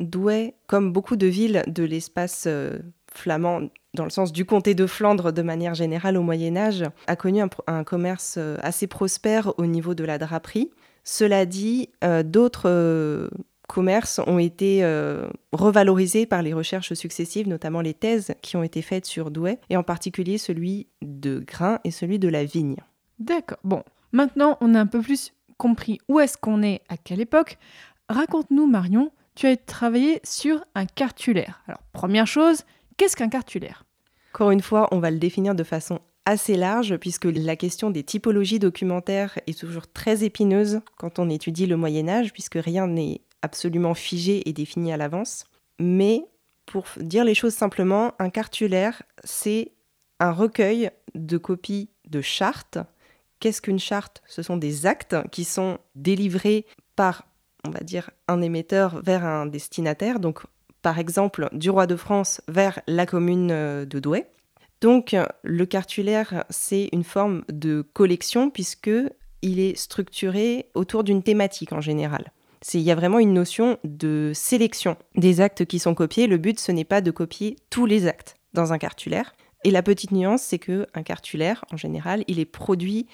Douai, 0.00 0.54
comme 0.66 0.92
beaucoup 0.92 1.16
de 1.16 1.26
villes 1.26 1.62
de 1.66 1.84
l'espace 1.84 2.44
euh, 2.46 2.78
flamand, 3.12 3.68
dans 3.94 4.04
le 4.04 4.10
sens 4.10 4.32
du 4.32 4.44
comté 4.44 4.74
de 4.74 4.86
Flandre 4.86 5.32
de 5.32 5.42
manière 5.42 5.74
générale 5.74 6.16
au 6.16 6.22
Moyen 6.22 6.56
Âge, 6.56 6.84
a 7.06 7.16
connu 7.16 7.42
un, 7.66 7.84
commerce 7.84 8.36
euh, 8.38 8.56
assez 8.62 8.86
prospère 8.86 9.52
au 9.58 9.66
niveau 9.66 9.94
de 9.94 10.04
la 10.04 10.18
draperie. 10.18 10.70
Cela 11.04 11.44
dit, 11.44 11.90
euh, 12.02 12.22
d'autres 12.22 13.30
commerces 13.68 14.20
ont 14.26 14.38
été 14.38 14.84
revalorisés 15.52 16.26
par 16.26 16.42
les 16.42 16.52
recherches 16.52 16.92
successives, 16.94 17.46
notamment 17.46 17.80
les 17.80 17.94
thèses 17.94 18.34
qui 18.42 18.56
ont 18.56 18.64
été 18.64 18.82
faites 18.82 19.06
sur 19.06 19.30
Douai, 19.30 19.58
et 19.70 19.76
en 19.76 19.84
particulier 19.84 20.38
celui 20.38 20.88
de 21.02 21.38
grain 21.38 21.78
et 21.84 21.92
celui 21.92 22.18
de 22.18 22.28
la 22.28 22.44
vigne. 22.44 22.76
D'accord. 23.20 23.58
Bon, 23.62 23.84
maintenant 24.10 24.58
on 24.60 24.74
a 24.74 24.80
un 24.80 24.86
peu 24.86 25.00
plus 25.00 25.32
compris 25.56 26.00
où 26.08 26.18
est-ce 26.18 26.36
qu'on 26.36 26.62
est, 26.64 26.80
à 26.88 26.96
quelle 26.96 27.20
époque. 27.20 27.58
Raconte-nous, 28.08 28.66
Marion, 28.66 29.12
tu 29.34 29.46
as 29.46 29.56
travaillé 29.56 30.20
sur 30.24 30.64
un 30.74 30.86
cartulaire. 30.86 31.62
Alors, 31.66 31.82
première 31.92 32.26
chose, 32.26 32.64
qu'est-ce 32.96 33.16
qu'un 33.16 33.28
cartulaire? 33.28 33.84
Encore 34.34 34.50
une 34.50 34.62
fois, 34.62 34.88
on 34.92 34.98
va 34.98 35.10
le 35.10 35.18
définir 35.18 35.54
de 35.54 35.64
façon 35.64 36.00
assez 36.26 36.56
large, 36.56 36.96
puisque 36.98 37.24
la 37.24 37.56
question 37.56 37.90
des 37.90 38.04
typologies 38.04 38.58
documentaires 38.58 39.38
est 39.46 39.58
toujours 39.58 39.90
très 39.90 40.22
épineuse 40.22 40.80
quand 40.98 41.18
on 41.18 41.28
étudie 41.28 41.66
le 41.66 41.76
Moyen 41.76 42.08
Âge, 42.08 42.32
puisque 42.32 42.58
rien 42.60 42.86
n'est 42.86 43.22
absolument 43.42 43.94
figé 43.94 44.48
et 44.48 44.52
défini 44.52 44.92
à 44.92 44.96
l'avance. 44.96 45.44
Mais 45.78 46.24
pour 46.66 46.84
dire 46.98 47.24
les 47.24 47.34
choses 47.34 47.54
simplement, 47.54 48.12
un 48.18 48.30
cartulaire, 48.30 49.02
c'est 49.24 49.72
un 50.20 50.30
recueil 50.30 50.90
de 51.14 51.38
copies 51.38 51.88
de 52.06 52.20
chartes. 52.20 52.78
Qu'est-ce 53.40 53.62
qu'une 53.62 53.78
charte? 53.78 54.22
Ce 54.26 54.42
sont 54.42 54.58
des 54.58 54.86
actes 54.86 55.16
qui 55.32 55.44
sont 55.44 55.78
délivrés 55.94 56.66
par 56.94 57.24
on 57.66 57.70
va 57.70 57.80
dire, 57.80 58.10
un 58.28 58.40
émetteur 58.42 59.00
vers 59.02 59.24
un 59.24 59.46
destinataire, 59.46 60.20
donc 60.20 60.40
par 60.82 60.98
exemple 60.98 61.48
du 61.52 61.70
roi 61.70 61.86
de 61.86 61.96
France 61.96 62.40
vers 62.48 62.80
la 62.86 63.06
commune 63.06 63.50
euh, 63.50 63.84
de 63.84 63.98
Douai. 63.98 64.26
Donc 64.80 65.14
le 65.42 65.66
cartulaire, 65.66 66.44
c'est 66.48 66.88
une 66.92 67.04
forme 67.04 67.44
de 67.52 67.82
collection 67.92 68.48
puisque 68.48 68.90
il 69.42 69.60
est 69.60 69.76
structuré 69.76 70.70
autour 70.74 71.04
d'une 71.04 71.22
thématique 71.22 71.72
en 71.72 71.82
général. 71.82 72.32
Il 72.74 72.80
y 72.80 72.90
a 72.90 72.94
vraiment 72.94 73.18
une 73.18 73.32
notion 73.32 73.78
de 73.84 74.32
sélection 74.34 74.96
des 75.16 75.40
actes 75.40 75.64
qui 75.64 75.78
sont 75.78 75.94
copiés. 75.94 76.26
Le 76.26 76.36
but, 76.36 76.60
ce 76.60 76.72
n'est 76.72 76.84
pas 76.84 77.00
de 77.00 77.10
copier 77.10 77.56
tous 77.70 77.86
les 77.86 78.06
actes 78.06 78.36
dans 78.52 78.72
un 78.72 78.78
cartulaire. 78.78 79.34
Et 79.64 79.70
la 79.70 79.82
petite 79.82 80.12
nuance, 80.12 80.42
c'est 80.42 80.58
que 80.58 80.86
un 80.94 81.02
cartulaire, 81.02 81.64
en 81.72 81.76
général, 81.76 82.24
il 82.28 82.38
est 82.38 82.46
produit 82.46 83.06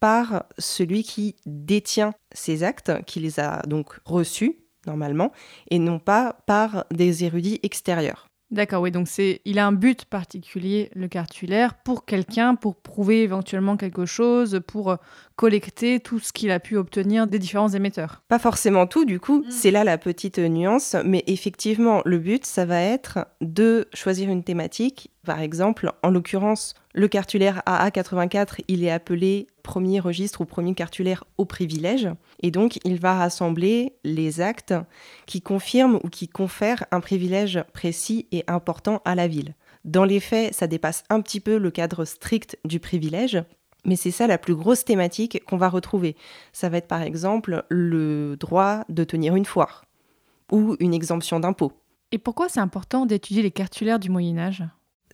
par 0.00 0.44
celui 0.58 1.02
qui 1.02 1.36
détient 1.46 2.12
ces 2.32 2.62
actes, 2.62 2.92
qui 3.06 3.20
les 3.20 3.40
a 3.40 3.62
donc 3.62 3.98
reçus 4.04 4.58
normalement, 4.86 5.32
et 5.70 5.78
non 5.78 5.98
pas 5.98 6.36
par 6.46 6.84
des 6.90 7.24
érudits 7.24 7.60
extérieurs. 7.62 8.26
D'accord, 8.50 8.82
oui, 8.82 8.90
donc 8.90 9.08
c'est, 9.08 9.40
il 9.44 9.58
a 9.58 9.66
un 9.66 9.72
but 9.72 10.04
particulier, 10.04 10.90
le 10.94 11.08
cartulaire, 11.08 11.74
pour 11.74 12.04
quelqu'un, 12.04 12.54
pour 12.54 12.76
prouver 12.76 13.22
éventuellement 13.22 13.76
quelque 13.76 14.04
chose, 14.04 14.60
pour 14.66 14.96
collecter 15.36 16.00
tout 16.00 16.20
ce 16.20 16.32
qu'il 16.32 16.50
a 16.50 16.60
pu 16.60 16.76
obtenir 16.76 17.26
des 17.26 17.38
différents 17.38 17.68
émetteurs. 17.68 18.22
Pas 18.28 18.38
forcément 18.38 18.86
tout, 18.86 19.04
du 19.04 19.18
coup, 19.18 19.40
mm. 19.40 19.50
c'est 19.50 19.70
là 19.70 19.84
la 19.84 19.98
petite 19.98 20.38
nuance, 20.38 20.96
mais 21.04 21.24
effectivement, 21.26 22.02
le 22.04 22.18
but, 22.18 22.44
ça 22.46 22.64
va 22.64 22.80
être 22.80 23.26
de 23.40 23.88
choisir 23.92 24.30
une 24.30 24.44
thématique. 24.44 25.10
Par 25.24 25.40
exemple, 25.40 25.92
en 26.02 26.10
l'occurrence, 26.10 26.74
le 26.92 27.08
cartulaire 27.08 27.62
AA84, 27.66 28.60
il 28.68 28.84
est 28.84 28.90
appelé 28.90 29.48
premier 29.62 29.98
registre 29.98 30.42
ou 30.42 30.44
premier 30.44 30.74
cartulaire 30.74 31.24
au 31.38 31.44
privilège. 31.44 32.08
Et 32.40 32.50
donc, 32.50 32.78
il 32.84 33.00
va 33.00 33.14
rassembler 33.14 33.94
les 34.04 34.40
actes 34.40 34.74
qui 35.26 35.40
confirment 35.40 35.98
ou 36.04 36.08
qui 36.08 36.28
confèrent 36.28 36.84
un 36.92 37.00
privilège 37.00 37.64
précis 37.72 38.28
et 38.30 38.44
important 38.46 39.00
à 39.04 39.14
la 39.14 39.26
ville. 39.26 39.54
Dans 39.84 40.04
les 40.04 40.20
faits, 40.20 40.54
ça 40.54 40.66
dépasse 40.66 41.04
un 41.10 41.20
petit 41.20 41.40
peu 41.40 41.58
le 41.58 41.70
cadre 41.70 42.04
strict 42.04 42.58
du 42.64 42.80
privilège, 42.80 43.42
mais 43.84 43.96
c'est 43.96 44.10
ça 44.10 44.26
la 44.26 44.38
plus 44.38 44.54
grosse 44.54 44.84
thématique 44.84 45.42
qu'on 45.46 45.56
va 45.56 45.68
retrouver. 45.68 46.16
Ça 46.52 46.68
va 46.68 46.78
être 46.78 46.88
par 46.88 47.02
exemple 47.02 47.64
le 47.68 48.36
droit 48.38 48.84
de 48.88 49.04
tenir 49.04 49.36
une 49.36 49.44
foire 49.44 49.84
ou 50.50 50.76
une 50.80 50.94
exemption 50.94 51.40
d'impôt. 51.40 51.72
Et 52.12 52.18
pourquoi 52.18 52.48
c'est 52.48 52.60
important 52.60 53.06
d'étudier 53.06 53.42
les 53.42 53.50
cartulaires 53.50 53.98
du 53.98 54.10
Moyen 54.10 54.38
Âge? 54.38 54.64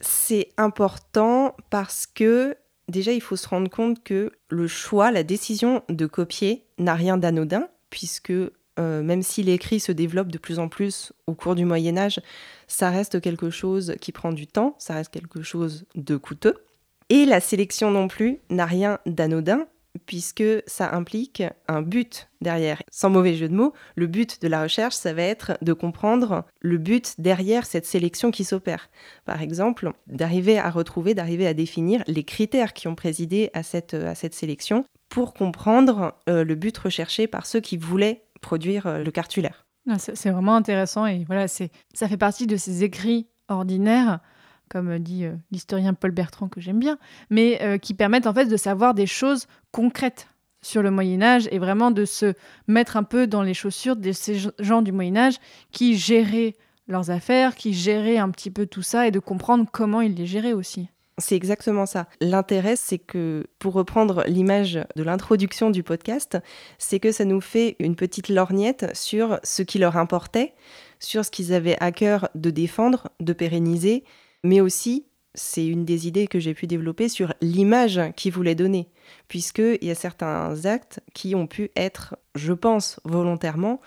C'est 0.00 0.48
important 0.56 1.54
parce 1.70 2.06
que 2.06 2.56
déjà 2.88 3.12
il 3.12 3.20
faut 3.20 3.36
se 3.36 3.48
rendre 3.48 3.70
compte 3.70 4.02
que 4.02 4.32
le 4.48 4.66
choix, 4.66 5.10
la 5.10 5.22
décision 5.22 5.82
de 5.88 6.06
copier 6.06 6.64
n'a 6.78 6.94
rien 6.94 7.16
d'anodin, 7.16 7.68
puisque 7.90 8.32
euh, 8.80 9.02
même 9.02 9.22
si 9.22 9.42
l'écrit 9.42 9.80
se 9.80 9.92
développe 9.92 10.28
de 10.28 10.38
plus 10.38 10.58
en 10.58 10.68
plus 10.68 11.12
au 11.26 11.34
cours 11.34 11.54
du 11.54 11.64
Moyen 11.64 11.98
Âge, 11.98 12.20
ça 12.66 12.90
reste 12.90 13.20
quelque 13.20 13.50
chose 13.50 13.94
qui 14.00 14.12
prend 14.12 14.32
du 14.32 14.46
temps, 14.46 14.74
ça 14.78 14.94
reste 14.94 15.12
quelque 15.12 15.42
chose 15.42 15.84
de 15.94 16.16
coûteux. 16.16 16.64
Et 17.10 17.26
la 17.26 17.40
sélection 17.40 17.90
non 17.90 18.06
plus 18.06 18.38
n'a 18.50 18.66
rien 18.66 19.00
d'anodin, 19.04 19.66
puisque 20.06 20.44
ça 20.66 20.94
implique 20.94 21.42
un 21.66 21.82
but 21.82 22.28
derrière. 22.40 22.80
Sans 22.92 23.10
mauvais 23.10 23.34
jeu 23.34 23.48
de 23.48 23.54
mots, 23.54 23.72
le 23.96 24.06
but 24.06 24.40
de 24.40 24.46
la 24.46 24.62
recherche, 24.62 24.94
ça 24.94 25.12
va 25.12 25.22
être 25.22 25.58
de 25.60 25.72
comprendre 25.72 26.44
le 26.60 26.78
but 26.78 27.14
derrière 27.18 27.66
cette 27.66 27.84
sélection 27.84 28.30
qui 28.30 28.44
s'opère. 28.44 28.90
Par 29.24 29.42
exemple, 29.42 29.92
d'arriver 30.06 30.58
à 30.58 30.70
retrouver, 30.70 31.14
d'arriver 31.14 31.48
à 31.48 31.54
définir 31.54 32.04
les 32.06 32.22
critères 32.22 32.72
qui 32.72 32.86
ont 32.86 32.94
présidé 32.94 33.50
à 33.54 33.64
cette, 33.64 33.94
à 33.94 34.14
cette 34.14 34.34
sélection 34.34 34.84
pour 35.08 35.34
comprendre 35.34 36.14
euh, 36.28 36.44
le 36.44 36.54
but 36.54 36.78
recherché 36.78 37.26
par 37.26 37.44
ceux 37.44 37.60
qui 37.60 37.76
voulaient 37.76 38.22
produire 38.40 38.86
euh, 38.86 39.02
le 39.02 39.10
cartulaire. 39.10 39.66
Ah, 39.88 39.98
c'est 39.98 40.30
vraiment 40.30 40.54
intéressant 40.54 41.06
et 41.06 41.24
voilà, 41.24 41.48
ça 41.48 41.68
fait 42.08 42.16
partie 42.16 42.46
de 42.46 42.56
ces 42.56 42.84
écrits 42.84 43.26
ordinaires 43.48 44.20
comme 44.70 44.98
dit 44.98 45.24
euh, 45.24 45.34
l'historien 45.50 45.92
Paul 45.92 46.12
Bertrand 46.12 46.48
que 46.48 46.60
j'aime 46.60 46.78
bien, 46.78 46.98
mais 47.28 47.60
euh, 47.60 47.76
qui 47.76 47.92
permettent 47.92 48.26
en 48.26 48.32
fait 48.32 48.46
de 48.46 48.56
savoir 48.56 48.94
des 48.94 49.06
choses 49.06 49.46
concrètes 49.72 50.28
sur 50.62 50.82
le 50.82 50.90
Moyen 50.90 51.22
Âge 51.22 51.48
et 51.50 51.58
vraiment 51.58 51.90
de 51.90 52.04
se 52.04 52.34
mettre 52.68 52.96
un 52.96 53.02
peu 53.02 53.26
dans 53.26 53.42
les 53.42 53.54
chaussures 53.54 53.96
de 53.96 54.12
ces 54.12 54.38
gens 54.58 54.82
du 54.82 54.92
Moyen 54.92 55.16
Âge 55.16 55.36
qui 55.72 55.96
géraient 55.96 56.54
leurs 56.86 57.10
affaires, 57.10 57.54
qui 57.56 57.72
géraient 57.72 58.18
un 58.18 58.30
petit 58.30 58.50
peu 58.50 58.66
tout 58.66 58.82
ça 58.82 59.06
et 59.06 59.10
de 59.10 59.18
comprendre 59.18 59.66
comment 59.70 60.00
ils 60.00 60.14
les 60.14 60.26
géraient 60.26 60.52
aussi. 60.52 60.88
C'est 61.18 61.36
exactement 61.36 61.86
ça. 61.86 62.06
L'intérêt, 62.20 62.76
c'est 62.76 62.98
que, 62.98 63.46
pour 63.58 63.74
reprendre 63.74 64.24
l'image 64.26 64.80
de 64.96 65.02
l'introduction 65.02 65.70
du 65.70 65.82
podcast, 65.82 66.38
c'est 66.78 66.98
que 66.98 67.12
ça 67.12 67.24
nous 67.24 67.42
fait 67.42 67.76
une 67.78 67.94
petite 67.94 68.28
lorgnette 68.28 68.96
sur 68.96 69.38
ce 69.42 69.62
qui 69.62 69.78
leur 69.78 69.96
importait, 69.96 70.54
sur 70.98 71.24
ce 71.24 71.30
qu'ils 71.30 71.52
avaient 71.52 71.76
à 71.80 71.92
cœur 71.92 72.30
de 72.34 72.50
défendre, 72.50 73.10
de 73.20 73.34
pérenniser, 73.34 74.04
mais 74.44 74.60
aussi, 74.60 75.06
c'est 75.34 75.66
une 75.66 75.84
des 75.84 76.08
idées 76.08 76.26
que 76.26 76.40
j'ai 76.40 76.54
pu 76.54 76.66
développer 76.66 77.08
sur 77.08 77.32
l'image 77.40 78.00
qu'ils 78.16 78.32
voulaient 78.32 78.54
donner, 78.54 78.88
puisqu'il 79.28 79.84
y 79.84 79.90
a 79.90 79.94
certains 79.94 80.64
actes 80.64 81.00
qui 81.14 81.34
ont 81.34 81.46
pu 81.46 81.70
être, 81.76 82.16
je 82.34 82.52
pense, 82.52 83.00
volontairement 83.04 83.80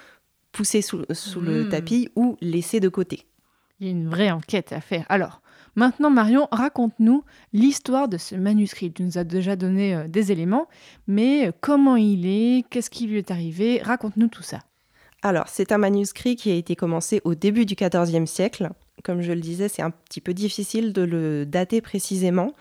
poussés 0.52 0.82
sous, 0.82 1.00
le 1.42 1.66
hmm. 1.66 1.70
tapis 1.70 2.10
ou 2.16 2.38
laissés 2.42 2.80
de 2.80 2.90
côté. 2.90 3.26
Il 3.80 3.88
y 3.88 3.90
a 3.90 3.92
une 3.92 4.08
vraie 4.08 4.32
enquête 4.32 4.72
à 4.72 4.80
faire. 4.80 5.06
Alors, 5.10 5.42
maintenant, 5.76 6.12
Marion, 6.12 6.48
raconte-nous 6.52 7.24
l'histoire 7.52 8.08
de 8.08 8.18
ce 8.18 8.36
manuscrit. 8.36 8.94
Tu 8.94 9.04
nous 9.04 9.18
as 9.18 9.24
déjà 9.24 9.56
donné 9.56 9.96
euh, 9.96 10.08
des 10.08 10.32
éléments, 10.32 10.70
mais 11.08 11.48
euh, 11.48 11.52
comment 11.60 11.96
il 11.96 12.26
est, 12.26 12.66
qu'est-ce 12.70 12.92
qui 12.92 13.08
lui 13.08 13.18
est 13.18 13.32
arrivé? 13.32 13.82
Raconte-nous 13.82 14.28
tout 14.28 14.44
ça. 14.44 14.60
Alors, 15.24 15.48
c'est 15.48 15.72
un 15.72 15.78
manuscrit 15.78 16.36
qui 16.36 16.52
a 16.52 16.56
été 16.56 16.76
commencé 16.76 17.20
au 17.24 17.34
début 17.34 17.66
du 17.66 17.76
XIVe 17.76 18.26
siècle 18.26 18.70
comme 19.04 19.22
je 19.22 19.32
le 19.32 19.42
disais, 19.42 19.70
c'est 19.70 19.82
un 19.82 19.92
petit 19.92 20.22
peu 20.22 20.34
difficile 20.34 20.94
de 20.94 21.02
le 21.02 21.46
dater 21.46 21.82
précisément, 21.82 22.54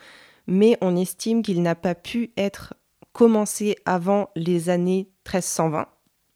mais 0.47 0.77
on 0.81 0.95
estime 0.95 1.41
qu'il 1.41 1.61
n'a 1.61 1.75
pas 1.75 1.95
pu 1.95 2.31
être 2.37 2.73
commencé 3.13 3.75
avant 3.85 4.29
les 4.35 4.69
années 4.69 5.09
1320. 5.25 5.87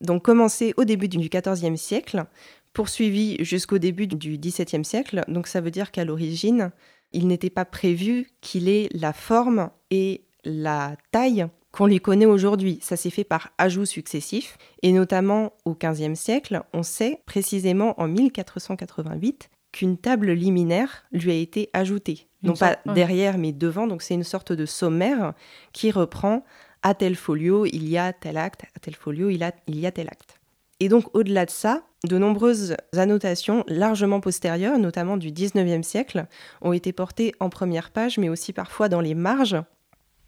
Donc 0.02 0.24
commencé 0.24 0.74
au 0.78 0.86
début 0.86 1.08
du 1.08 1.30
XIVe 1.30 1.76
siècle, 1.76 2.26
poursuivi 2.74 3.44
jusqu'au 3.44 3.80
début 3.80 4.08
du 4.08 4.38
XVIIe 4.38 4.86
siècle. 4.86 5.24
Donc 5.28 5.48
ça 5.48 5.62
veut 5.62 5.72
dire 5.72 5.92
qu'à 5.92 6.06
l'origine, 6.06 6.72
il 7.12 7.28
n'était 7.28 7.50
pas 7.50 7.66
prévu 7.66 8.30
qu'il 8.42 8.70
ait 8.70 8.90
la 8.92 9.14
forme 9.14 9.72
et 9.90 10.22
la 10.44 10.96
taille 11.12 11.48
qu'on 11.72 11.86
les 11.86 12.00
connaît 12.00 12.26
aujourd'hui. 12.26 12.80
Ça 12.82 12.96
s'est 12.96 13.10
fait 13.10 13.24
par 13.24 13.52
ajouts 13.58 13.86
successifs, 13.86 14.58
et 14.84 14.92
notamment 14.92 15.54
au 15.66 15.76
XVe 15.76 16.16
siècle, 16.16 16.64
on 16.74 16.84
sait 16.84 17.22
précisément 17.26 18.00
en 18.00 18.08
1488 18.08 19.50
qu'une 19.78 19.98
table 19.98 20.32
liminaire 20.32 21.06
lui 21.12 21.30
a 21.30 21.36
été 21.36 21.70
ajoutée. 21.72 22.28
non 22.42 22.56
pas 22.56 22.78
derrière, 22.88 23.38
mais 23.38 23.52
devant, 23.52 23.86
donc 23.86 24.02
c'est 24.02 24.16
une 24.16 24.24
sorte 24.24 24.52
de 24.52 24.66
sommaire 24.66 25.34
qui 25.72 25.92
reprend 25.92 26.44
à 26.82 26.96
tel 26.96 27.16
folio, 27.16 27.68
il 27.68 27.88
y 27.88 27.96
a 27.96 28.12
tel 28.12 28.38
acte, 28.38 28.64
à 28.76 28.80
tel 28.80 28.96
folio, 28.96 29.30
il, 29.30 29.48
il 29.68 29.80
y 29.80 29.86
a 29.86 29.92
tel 29.92 30.08
acte. 30.08 30.40
Et 30.80 30.90
donc 30.90 31.16
au-delà 31.16 31.46
de 31.46 31.52
ça, 31.52 31.84
de 32.06 32.18
nombreuses 32.18 32.76
annotations 32.96 33.64
largement 33.68 34.20
postérieures, 34.20 34.80
notamment 34.80 35.16
du 35.16 35.30
19e 35.30 35.84
siècle, 35.84 36.26
ont 36.62 36.74
été 36.74 36.92
portées 36.92 37.34
en 37.40 37.50
première 37.50 37.92
page, 37.92 38.18
mais 38.18 38.30
aussi 38.30 38.54
parfois 38.54 38.90
dans 38.90 39.02
les 39.02 39.14
marges 39.14 39.62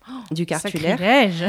oh, 0.07 0.13
du 0.31 0.45
cartulaire. 0.45 0.99
Sacrilège 0.99 1.45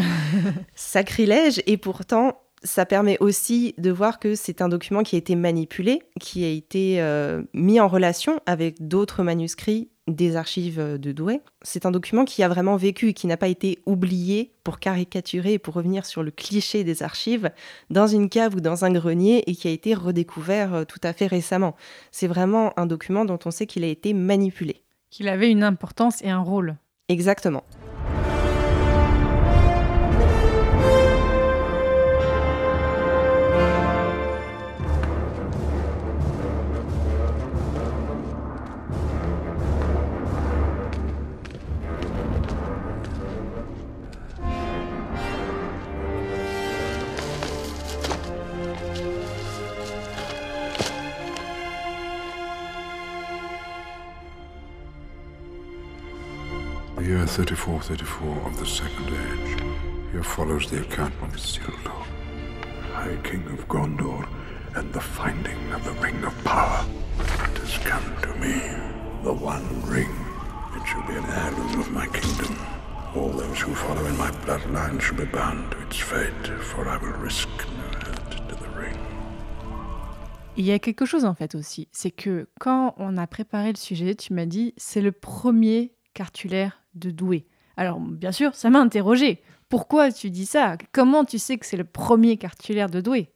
Sacrilège, 0.75 1.63
et 1.67 1.77
pourtant, 1.77 2.41
ça 2.63 2.87
permet 2.87 3.17
aussi 3.21 3.75
de 3.79 3.91
voir 3.91 4.19
que 4.19 4.35
c'est 4.35 4.61
un 4.61 4.69
document 4.69 5.03
qui 5.03 5.17
a 5.17 5.19
été 5.19 5.35
manipulé, 5.35 6.03
qui 6.21 6.45
a 6.45 6.49
été 6.49 7.01
euh, 7.01 7.43
mis 7.55 7.81
en 7.81 7.89
relation 7.89 8.41
avec 8.47 8.87
d'autres 8.87 9.23
manuscrits 9.23 9.89
des 10.07 10.37
archives 10.37 10.99
de 10.99 11.13
Douai. 11.13 11.41
C'est 11.63 11.87
un 11.87 11.91
document 11.91 12.25
qui 12.25 12.43
a 12.43 12.49
vraiment 12.49 12.77
vécu, 12.77 13.13
qui 13.13 13.27
n'a 13.27 13.37
pas 13.37 13.49
été 13.49 13.79
oublié 13.87 14.53
pour 14.65 14.79
caricaturer 14.79 15.55
et 15.55 15.59
pour 15.59 15.75
revenir 15.75 16.05
sur 16.05 16.23
le 16.23 16.31
cliché 16.31 16.85
des 16.85 17.03
archives 17.03 17.51
dans 17.91 18.07
une 18.07 18.29
cave 18.29 18.57
ou 18.57 18.61
dans 18.61 18.85
un 18.85 18.93
grenier 18.93 19.45
et 19.47 19.55
qui 19.55 19.69
a 19.69 19.71
été 19.71 19.95
redécouvert 19.95 20.75
euh, 20.75 20.85
tout 20.85 21.01
à 21.03 21.13
fait 21.13 21.27
récemment. 21.27 21.77
C'est 22.11 22.27
vraiment 22.27 22.79
un 22.79 22.87
document 22.87 23.25
dont 23.25 23.39
on 23.45 23.51
sait 23.51 23.67
qu'il 23.67 23.85
a 23.85 23.89
été 23.89 24.13
manipulé. 24.13 24.83
Qu'il 25.11 25.29
avait 25.29 25.51
une 25.51 25.63
importance 25.63 26.23
et 26.23 26.31
un 26.31 26.41
rôle. 26.41 26.77
Exactement. 27.09 27.65
3434 57.31 58.47
of 58.49 58.59
the 58.59 58.67
Second 58.67 59.07
Age. 59.07 59.63
Here 60.11 60.23
follows 60.25 60.69
the 60.69 60.81
account 60.81 61.15
of 61.23 61.31
Isildur, 61.33 62.05
High 62.93 63.17
King 63.23 63.47
of 63.47 63.69
Gondor, 63.69 64.29
and 64.75 64.93
the 64.93 65.01
finding 65.01 65.73
of 65.73 65.85
the 65.85 65.93
Ring 66.03 66.25
of 66.25 66.35
Power. 66.43 66.85
It 67.21 67.59
has 67.59 67.79
come 67.85 68.03
to 68.23 68.35
me, 68.41 68.59
the 69.23 69.33
One 69.33 69.65
Ring. 69.87 70.11
It 70.75 70.85
shall 70.85 71.07
be 71.07 71.15
an 71.15 71.25
heirloom 71.25 71.79
of 71.79 71.93
my 71.93 72.07
kingdom. 72.09 72.59
All 73.15 73.29
those 73.29 73.61
who 73.61 73.77
follow 73.77 74.05
in 74.07 74.19
my 74.19 74.33
bloodline 74.45 75.01
shall 75.01 75.17
be 75.17 75.27
bound 75.27 75.71
to 75.71 75.81
its 75.83 75.99
fate, 75.99 76.49
for 76.61 76.89
I 76.89 76.97
will 76.97 77.17
risk 77.23 77.49
no 77.79 77.85
hurt 78.01 78.49
to 78.49 78.57
the 78.57 78.69
ring. 78.77 78.99
Il 80.57 80.65
y 80.65 80.73
a 80.73 80.81
quelque 80.81 81.07
chose 81.07 81.25
en 81.25 81.35
fait 81.35 81.55
aussi, 81.55 81.87
c'est 81.93 82.11
que 82.11 82.49
quand 82.59 82.95
on 82.99 83.17
a 83.17 83.29
préparé 83.29 83.71
le 83.71 83.79
sujet, 83.79 84.17
tu 84.17 84.35
m'as 84.35 84.47
dit 84.47 84.75
c'est 84.77 85.01
le 85.01 85.13
premier 85.13 85.93
cartulaire 86.21 86.83
de 86.95 87.11
Douai. 87.11 87.47
Alors, 87.79 87.99
bien 87.99 88.31
sûr, 88.31 88.55
ça 88.55 88.69
m'a 88.69 88.79
interrogé. 88.79 89.41
Pourquoi 89.71 90.13
tu 90.13 90.29
dis 90.29 90.45
ça? 90.45 90.77
Comment 90.93 91.25
tu 91.25 91.39
sais 91.39 91.57
que 91.57 91.65
c'est 91.65 91.79
le 91.79 91.85
premier 91.85 92.37
cartulaire 92.37 92.91
de 92.91 93.01
Douai? 93.01 93.31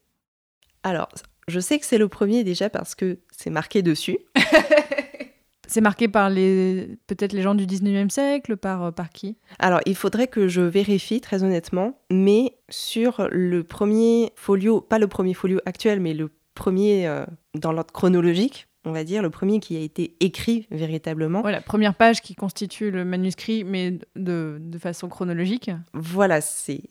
Alors, 0.83 1.09
je 1.49 1.61
sais 1.61 1.79
que 1.79 1.87
c'est 1.87 1.97
le 1.97 2.09
premier 2.09 2.45
déjà 2.45 2.69
parce 2.69 2.95
que 2.95 3.21
c'est 3.31 3.49
marqué 3.49 3.81
dessus. 3.81 4.19
c'est 5.67 5.81
marqué 5.81 6.09
par 6.09 6.29
les 6.29 6.99
peut-être 7.07 7.33
les 7.33 7.41
gens 7.41 7.55
du 7.55 7.65
19e 7.65 8.11
siècle, 8.11 8.59
par, 8.59 8.83
euh, 8.83 8.91
par 8.91 9.09
qui? 9.09 9.39
Alors, 9.59 9.81
il 9.87 9.97
faudrait 9.97 10.29
que 10.29 10.47
je 10.47 10.61
vérifie 10.61 11.23
très 11.23 11.43
honnêtement, 11.43 11.99
mais 12.11 12.59
sur 12.69 13.29
le 13.33 13.65
premier 13.65 14.31
folio, 14.37 14.83
pas 14.83 14.99
le 14.99 15.09
premier 15.09 15.33
folio 15.33 15.59
actuel, 15.65 16.01
mais 16.01 16.13
le 16.13 16.31
premier 16.55 17.07
euh, 17.07 17.25
dans 17.55 17.73
l'ordre 17.73 17.95
chronologique, 17.95 18.69
on 18.85 18.93
va 18.93 19.05
dire, 19.05 19.23
le 19.23 19.31
premier 19.31 19.61
qui 19.61 19.77
a 19.77 19.81
été 19.81 20.15
écrit 20.21 20.67
véritablement. 20.71 21.43
la 21.43 21.61
première 21.61 21.95
page 21.95 22.21
qui 22.21 22.35
constitue 22.35 22.91
le 22.91 23.05
manuscrit, 23.05 23.65
mais 23.65 23.99
de, 24.17 24.61
façon 24.79 25.09
chronologique. 25.09 25.71
Voilà, 25.95 26.41
c'est 26.41 26.83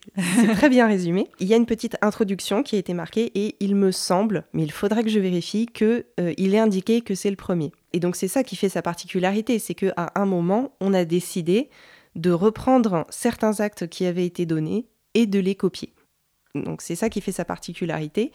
très 0.54 0.70
bien 0.70 0.88
résumé. 0.88 1.28
Il 1.40 1.48
y 1.48 1.54
a 1.54 1.58
une 1.58 1.66
petite 1.66 1.98
introduction 2.02 2.64
qui 2.64 2.76
a 2.76 2.80
été 2.80 2.94
marquée 2.94 3.32
et 3.36 3.56
il 3.60 3.76
me 3.76 3.92
semble, 3.92 4.46
mais 4.54 4.64
il 4.64 4.72
faudra 4.72 5.04
que 5.04 5.10
je 5.10 5.20
vérifie, 5.20 5.68
qu'il 5.68 6.06
euh, 6.20 6.34
il 6.38 6.56
est 6.56 6.60
indiqué 6.60 7.02
que 7.02 7.14
c'est 7.14 7.30
le 7.30 7.36
premier. 7.36 7.72
Et 7.92 8.00
donc 8.00 8.16
c'est 8.16 8.28
ça 8.28 8.44
qui 8.44 8.56
fait 8.56 8.70
sa 8.70 8.82
particularité, 8.82 9.60
c'est 9.60 9.76
qu'à 9.76 10.12
un 10.16 10.26
moment, 10.26 10.72
on 10.80 10.94
a 10.94 11.06
décidé 11.06 11.70
de 12.16 12.32
reprendre 12.32 13.06
certains 13.10 13.60
actes 13.60 13.88
qui 13.88 14.06
avaient 14.06 14.26
été 14.26 14.46
donnés 14.46 14.88
et 15.14 15.26
de 15.26 15.40
les 15.40 15.56
copier. 15.56 15.94
Donc 16.56 16.82
c'est 16.82 16.96
ça 16.96 17.10
qui 17.10 17.22
fait 17.22 17.32
sa 17.32 17.46
particularité. 17.46 18.32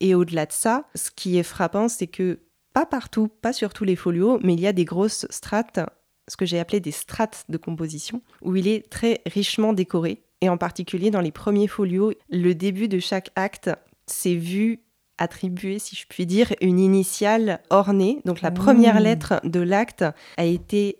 Et 0.00 0.14
au-delà 0.14 0.46
de 0.46 0.52
ça, 0.52 0.84
ce 0.94 1.10
qui 1.10 1.38
est 1.38 1.42
frappant, 1.42 1.88
c'est 1.88 2.06
que 2.06 2.40
pas 2.72 2.86
partout, 2.86 3.28
pas 3.28 3.52
sur 3.52 3.72
tous 3.72 3.84
les 3.84 3.96
folios, 3.96 4.38
mais 4.42 4.54
il 4.54 4.60
y 4.60 4.66
a 4.66 4.72
des 4.72 4.84
grosses 4.84 5.26
strates, 5.30 5.80
ce 6.28 6.36
que 6.36 6.46
j'ai 6.46 6.58
appelé 6.58 6.80
des 6.80 6.92
strates 6.92 7.44
de 7.48 7.56
composition, 7.56 8.22
où 8.42 8.56
il 8.56 8.68
est 8.68 8.88
très 8.88 9.20
richement 9.26 9.72
décoré. 9.72 10.22
Et 10.40 10.48
en 10.48 10.56
particulier 10.56 11.10
dans 11.10 11.20
les 11.20 11.32
premiers 11.32 11.68
folios, 11.68 12.12
le 12.30 12.54
début 12.54 12.88
de 12.88 12.98
chaque 12.98 13.30
acte 13.36 13.70
s'est 14.06 14.34
vu 14.34 14.80
attribuer, 15.18 15.78
si 15.78 15.96
je 15.96 16.06
puis 16.08 16.26
dire, 16.26 16.52
une 16.60 16.80
initiale 16.80 17.60
ornée. 17.68 18.20
Donc 18.24 18.40
la 18.40 18.50
première 18.50 18.96
mmh. 18.96 19.04
lettre 19.04 19.40
de 19.44 19.60
l'acte 19.60 20.04
a 20.36 20.44
été 20.44 20.96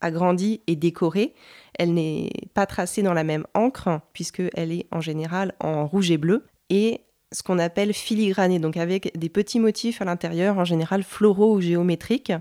agrandie 0.00 0.60
et 0.66 0.74
décorée. 0.74 1.34
Elle 1.78 1.94
n'est 1.94 2.30
pas 2.54 2.66
tracée 2.66 3.02
dans 3.02 3.14
la 3.14 3.24
même 3.24 3.46
encre, 3.54 4.00
puisqu'elle 4.12 4.72
est 4.72 4.86
en 4.90 5.00
général 5.00 5.54
en 5.60 5.86
rouge 5.86 6.10
et 6.10 6.18
bleu. 6.18 6.44
Et 6.70 7.02
ce 7.32 7.42
qu'on 7.42 7.58
appelle 7.58 7.92
filigrané, 7.92 8.58
donc 8.58 8.76
avec 8.76 9.18
des 9.18 9.28
petits 9.28 9.58
motifs 9.58 10.00
à 10.02 10.04
l'intérieur, 10.04 10.58
en 10.58 10.64
général 10.64 11.02
floraux 11.02 11.56
ou 11.56 11.60
géométriques. 11.60 12.32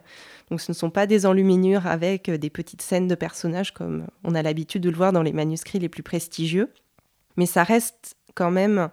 Donc 0.49 0.61
ce 0.61 0.71
ne 0.71 0.75
sont 0.75 0.89
pas 0.89 1.07
des 1.07 1.25
enluminures 1.25 1.87
avec 1.87 2.29
des 2.29 2.49
petites 2.49 2.81
scènes 2.81 3.07
de 3.07 3.15
personnages 3.15 3.73
comme 3.73 4.07
on 4.23 4.35
a 4.35 4.41
l'habitude 4.41 4.83
de 4.83 4.89
le 4.89 4.95
voir 4.95 5.13
dans 5.13 5.23
les 5.23 5.31
manuscrits 5.31 5.79
les 5.79 5.89
plus 5.89 6.03
prestigieux, 6.03 6.73
mais 7.37 7.45
ça 7.45 7.63
reste 7.63 8.15
quand 8.35 8.51
même 8.51 8.89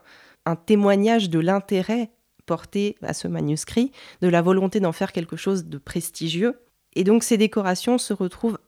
un 0.46 0.56
témoignage 0.56 1.30
de 1.30 1.40
l'intérêt 1.40 2.10
porté 2.46 2.96
à 3.02 3.12
ce 3.12 3.28
manuscrit, 3.28 3.92
de 4.22 4.28
la 4.28 4.40
volonté 4.40 4.80
d'en 4.80 4.92
faire 4.92 5.12
quelque 5.12 5.36
chose 5.36 5.66
de 5.66 5.78
prestigieux. 5.78 6.60
Et 6.94 7.04
donc 7.04 7.22
ces 7.22 7.36
décorations 7.36 7.98
se 7.98 8.12
retrouvent 8.14 8.58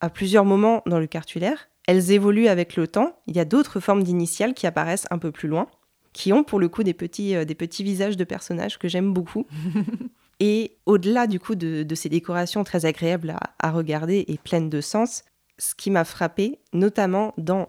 à 0.00 0.10
plusieurs 0.10 0.44
moments 0.44 0.82
dans 0.86 0.98
le 0.98 1.06
cartulaire. 1.06 1.68
Elles 1.86 2.10
évoluent 2.10 2.48
avec 2.48 2.76
le 2.76 2.86
temps. 2.86 3.16
Il 3.26 3.36
y 3.36 3.40
a 3.40 3.44
d'autres 3.44 3.80
formes 3.80 4.02
d'initiales 4.02 4.54
qui 4.54 4.66
apparaissent 4.66 5.06
un 5.10 5.18
peu 5.18 5.32
plus 5.32 5.48
loin 5.48 5.68
qui 6.12 6.32
ont 6.32 6.44
pour 6.44 6.58
le 6.58 6.68
coup 6.68 6.82
des 6.82 6.94
petits, 6.94 7.34
euh, 7.34 7.44
des 7.44 7.54
petits 7.54 7.84
visages 7.84 8.16
de 8.16 8.24
personnages 8.24 8.78
que 8.78 8.88
j'aime 8.88 9.12
beaucoup. 9.12 9.46
et 10.40 10.76
au-delà 10.86 11.26
du 11.26 11.38
coup 11.38 11.54
de, 11.54 11.86
ces 11.94 12.08
décorations 12.08 12.64
très 12.64 12.86
agréables 12.86 13.36
à, 13.58 13.70
regarder 13.70 14.24
et 14.28 14.38
pleines 14.38 14.70
de 14.70 14.80
sens, 14.80 15.24
ce 15.58 15.74
qui 15.74 15.90
m'a 15.90 16.04
frappé, 16.04 16.58
notamment 16.72 17.34
dans 17.36 17.68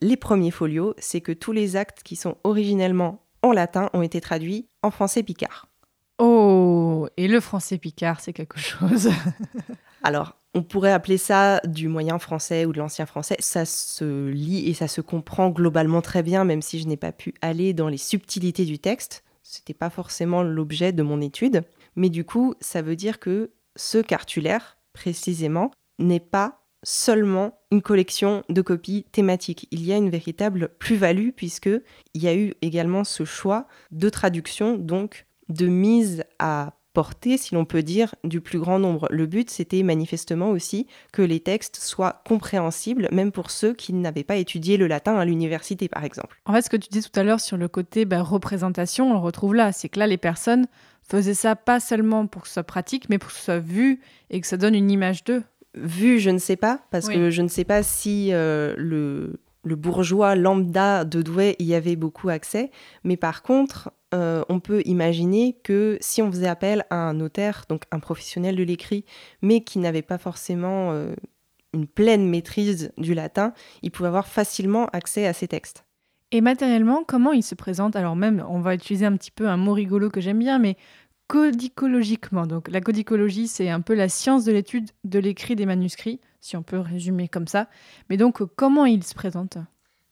les 0.00 0.16
premiers 0.16 0.50
folios, 0.50 0.94
c'est 0.98 1.20
que 1.20 1.32
tous 1.32 1.52
les 1.52 1.76
actes 1.76 2.02
qui 2.02 2.16
sont 2.16 2.36
originellement 2.44 3.24
en 3.42 3.52
latin 3.52 3.90
ont 3.92 4.02
été 4.02 4.20
traduits 4.20 4.68
en 4.82 4.90
français 4.90 5.22
picard. 5.22 5.68
Oh, 6.18 7.08
et 7.16 7.28
le 7.28 7.40
français 7.40 7.78
picard, 7.78 8.20
c'est 8.20 8.32
quelque 8.32 8.58
chose. 8.58 9.10
Alors, 10.02 10.36
on 10.54 10.62
pourrait 10.62 10.92
appeler 10.92 11.18
ça 11.18 11.60
du 11.64 11.88
moyen 11.88 12.18
français 12.18 12.66
ou 12.66 12.72
de 12.72 12.78
l'ancien 12.78 13.06
français. 13.06 13.36
Ça 13.38 13.64
se 13.64 14.28
lit 14.28 14.68
et 14.68 14.74
ça 14.74 14.88
se 14.88 15.00
comprend 15.00 15.50
globalement 15.50 16.02
très 16.02 16.22
bien, 16.22 16.44
même 16.44 16.62
si 16.62 16.78
je 16.78 16.86
n'ai 16.86 16.96
pas 16.96 17.12
pu 17.12 17.34
aller 17.40 17.72
dans 17.72 17.88
les 17.88 17.96
subtilités 17.96 18.64
du 18.64 18.78
texte. 18.78 19.24
C'était 19.42 19.74
pas 19.74 19.90
forcément 19.90 20.42
l'objet 20.42 20.92
de 20.92 21.02
mon 21.02 21.20
étude. 21.20 21.62
Mais 21.96 22.10
du 22.10 22.24
coup, 22.24 22.54
ça 22.60 22.82
veut 22.82 22.96
dire 22.96 23.18
que 23.18 23.52
ce 23.76 23.98
cartulaire, 23.98 24.78
précisément, 24.92 25.70
n'est 25.98 26.20
pas 26.20 26.62
seulement 26.82 27.58
une 27.70 27.82
collection 27.82 28.42
de 28.48 28.60
copies 28.60 29.06
thématiques. 29.12 29.68
Il 29.70 29.84
y 29.84 29.92
a 29.92 29.96
une 29.96 30.10
véritable 30.10 30.70
plus-value 30.78 31.30
puisque 31.34 31.70
il 32.14 32.22
y 32.22 32.28
a 32.28 32.34
eu 32.34 32.54
également 32.60 33.04
ce 33.04 33.24
choix 33.24 33.66
de 33.90 34.08
traduction, 34.08 34.76
donc 34.76 35.26
de 35.48 35.66
mise 35.66 36.24
à 36.38 36.74
portée, 36.92 37.36
si 37.36 37.54
l'on 37.54 37.64
peut 37.64 37.82
dire, 37.82 38.14
du 38.24 38.40
plus 38.40 38.58
grand 38.58 38.78
nombre. 38.78 39.06
Le 39.10 39.26
but, 39.26 39.50
c'était 39.50 39.82
manifestement 39.82 40.50
aussi 40.50 40.86
que 41.12 41.22
les 41.22 41.40
textes 41.40 41.76
soient 41.76 42.22
compréhensibles, 42.26 43.08
même 43.12 43.32
pour 43.32 43.50
ceux 43.50 43.72
qui 43.72 43.92
n'avaient 43.92 44.24
pas 44.24 44.36
étudié 44.36 44.76
le 44.76 44.86
latin 44.86 45.16
à 45.16 45.24
l'université, 45.24 45.88
par 45.88 46.04
exemple. 46.04 46.40
En 46.44 46.52
fait, 46.52 46.62
ce 46.62 46.70
que 46.70 46.76
tu 46.76 46.88
dis 46.90 47.02
tout 47.02 47.18
à 47.18 47.22
l'heure 47.22 47.40
sur 47.40 47.56
le 47.56 47.68
côté 47.68 48.04
bah, 48.04 48.22
représentation, 48.22 49.10
on 49.10 49.12
le 49.14 49.18
retrouve 49.18 49.54
là. 49.54 49.72
C'est 49.72 49.88
que 49.88 49.98
là, 49.98 50.06
les 50.06 50.18
personnes 50.18 50.66
faisaient 51.02 51.34
ça 51.34 51.56
pas 51.56 51.80
seulement 51.80 52.26
pour 52.26 52.42
que 52.42 52.48
ce 52.48 52.54
soit 52.54 52.62
pratique, 52.62 53.08
mais 53.08 53.18
pour 53.18 53.30
que 53.30 53.36
ce 53.36 53.44
soit 53.44 53.58
vu 53.58 54.00
et 54.30 54.40
que 54.40 54.46
ça 54.46 54.56
donne 54.56 54.74
une 54.74 54.90
image 54.90 55.24
d'eux. 55.24 55.42
Vu, 55.74 56.18
je 56.18 56.30
ne 56.30 56.38
sais 56.38 56.56
pas, 56.56 56.80
parce 56.90 57.08
que 57.08 57.30
je 57.30 57.40
ne 57.40 57.48
sais 57.48 57.64
pas 57.64 57.82
si 57.82 58.28
euh, 58.32 58.74
le 58.76 59.40
le 59.64 59.76
bourgeois 59.76 60.34
lambda 60.34 61.04
de 61.04 61.22
Douai 61.22 61.56
y 61.58 61.74
avait 61.74 61.96
beaucoup 61.96 62.28
accès, 62.28 62.70
mais 63.04 63.16
par 63.16 63.42
contre, 63.42 63.92
euh, 64.14 64.44
on 64.48 64.60
peut 64.60 64.82
imaginer 64.84 65.56
que 65.62 65.96
si 66.00 66.20
on 66.20 66.30
faisait 66.30 66.48
appel 66.48 66.84
à 66.90 66.96
un 66.96 67.14
notaire, 67.14 67.64
donc 67.68 67.84
un 67.90 68.00
professionnel 68.00 68.56
de 68.56 68.62
l'écrit, 68.62 69.04
mais 69.40 69.62
qui 69.62 69.78
n'avait 69.78 70.02
pas 70.02 70.18
forcément 70.18 70.92
euh, 70.92 71.14
une 71.72 71.86
pleine 71.86 72.28
maîtrise 72.28 72.92
du 72.98 73.14
latin, 73.14 73.54
il 73.82 73.90
pouvait 73.90 74.08
avoir 74.08 74.26
facilement 74.26 74.86
accès 74.92 75.26
à 75.26 75.32
ces 75.32 75.48
textes. 75.48 75.84
Et 76.34 76.40
matériellement, 76.40 77.04
comment 77.06 77.32
il 77.32 77.42
se 77.42 77.54
présente? 77.54 77.94
Alors 77.94 78.16
même, 78.16 78.44
on 78.48 78.60
va 78.60 78.74
utiliser 78.74 79.04
un 79.04 79.16
petit 79.16 79.30
peu 79.30 79.48
un 79.48 79.58
mot 79.58 79.74
rigolo 79.74 80.08
que 80.08 80.22
j'aime 80.22 80.38
bien, 80.38 80.58
mais 80.58 80.76
codicologiquement. 81.32 82.46
Donc 82.46 82.68
la 82.68 82.82
codicologie, 82.82 83.48
c'est 83.48 83.70
un 83.70 83.80
peu 83.80 83.94
la 83.94 84.10
science 84.10 84.44
de 84.44 84.52
l'étude 84.52 84.90
de 85.04 85.18
l'écrit 85.18 85.56
des 85.56 85.64
manuscrits, 85.64 86.20
si 86.42 86.58
on 86.58 86.62
peut 86.62 86.78
résumer 86.78 87.26
comme 87.26 87.46
ça. 87.46 87.68
Mais 88.10 88.18
donc, 88.18 88.44
comment 88.54 88.84
il 88.84 89.02
se 89.02 89.14
présente 89.14 89.56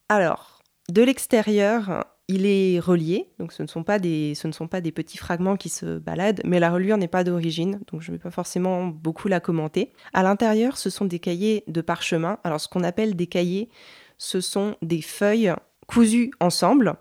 Alors, 0.09 0.63
de 0.89 1.03
l'extérieur, 1.03 2.07
il 2.29 2.47
est 2.47 2.81
relié, 2.81 3.29
donc 3.39 3.53
ce 3.53 3.63
ne, 3.63 3.69
sont 3.69 3.85
pas 3.85 3.99
des, 3.99 4.35
ce 4.35 4.47
ne 4.47 4.53
sont 4.53 4.67
pas 4.67 4.81
des 4.81 4.93
petits 4.93 5.19
fragments 5.19 5.57
qui 5.57 5.69
se 5.69 5.99
baladent, 5.99 6.41
mais 6.47 6.59
la 6.59 6.71
reliure 6.71 6.97
n'est 6.97 7.07
pas 7.07 7.23
d'origine, 7.23 7.81
donc 7.93 8.01
je 8.01 8.11
ne 8.13 8.17
vais 8.17 8.23
pas 8.23 8.31
forcément 8.31 8.87
beaucoup 8.87 9.29
la 9.29 9.41
commenter. 9.41 9.93
À 10.15 10.23
l'intérieur, 10.23 10.79
ce 10.79 10.89
sont 10.89 11.05
des 11.05 11.19
cahiers 11.19 11.65
de 11.67 11.83
parchemin. 11.83 12.39
Alors 12.45 12.63
ce 12.63 12.69
qu'on 12.69 12.83
appelle 12.83 13.15
des 13.15 13.27
cahiers, 13.27 13.69
ce 14.17 14.41
sont 14.41 14.75
des 14.81 15.03
feuilles 15.03 15.53
cousues 15.87 16.31
ensemble, 16.41 16.95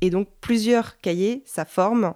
et 0.00 0.10
donc 0.10 0.28
plusieurs 0.40 0.98
cahiers, 0.98 1.42
ça 1.44 1.64
forme 1.64 2.14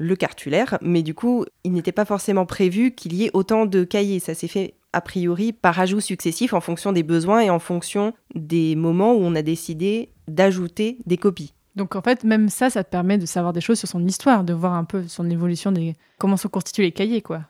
le 0.00 0.16
cartulaire, 0.16 0.78
mais 0.80 1.02
du 1.02 1.12
coup, 1.12 1.44
il 1.62 1.72
n'était 1.72 1.92
pas 1.92 2.06
forcément 2.06 2.46
prévu 2.46 2.92
qu'il 2.92 3.12
y 3.12 3.26
ait 3.26 3.30
autant 3.34 3.66
de 3.66 3.84
cahiers. 3.84 4.18
Ça 4.18 4.32
s'est 4.32 4.48
fait 4.48 4.74
a 4.94 5.02
priori 5.02 5.52
par 5.52 5.78
ajout 5.78 6.00
successif 6.00 6.54
en 6.54 6.60
fonction 6.62 6.92
des 6.92 7.02
besoins 7.02 7.40
et 7.40 7.50
en 7.50 7.58
fonction 7.58 8.14
des 8.34 8.76
moments 8.76 9.12
où 9.12 9.20
on 9.20 9.34
a 9.34 9.42
décidé 9.42 10.08
d'ajouter 10.26 10.96
des 11.04 11.18
copies. 11.18 11.52
Donc 11.76 11.96
en 11.96 12.00
fait, 12.00 12.24
même 12.24 12.48
ça, 12.48 12.70
ça 12.70 12.82
te 12.82 12.90
permet 12.90 13.18
de 13.18 13.26
savoir 13.26 13.52
des 13.52 13.60
choses 13.60 13.78
sur 13.78 13.88
son 13.88 14.04
histoire, 14.06 14.42
de 14.42 14.54
voir 14.54 14.72
un 14.72 14.84
peu 14.84 15.06
son 15.06 15.28
évolution, 15.28 15.70
des... 15.70 15.94
comment 16.18 16.38
sont 16.38 16.48
constitués 16.48 16.84
les 16.84 16.92
cahiers, 16.92 17.22
quoi. 17.22 17.42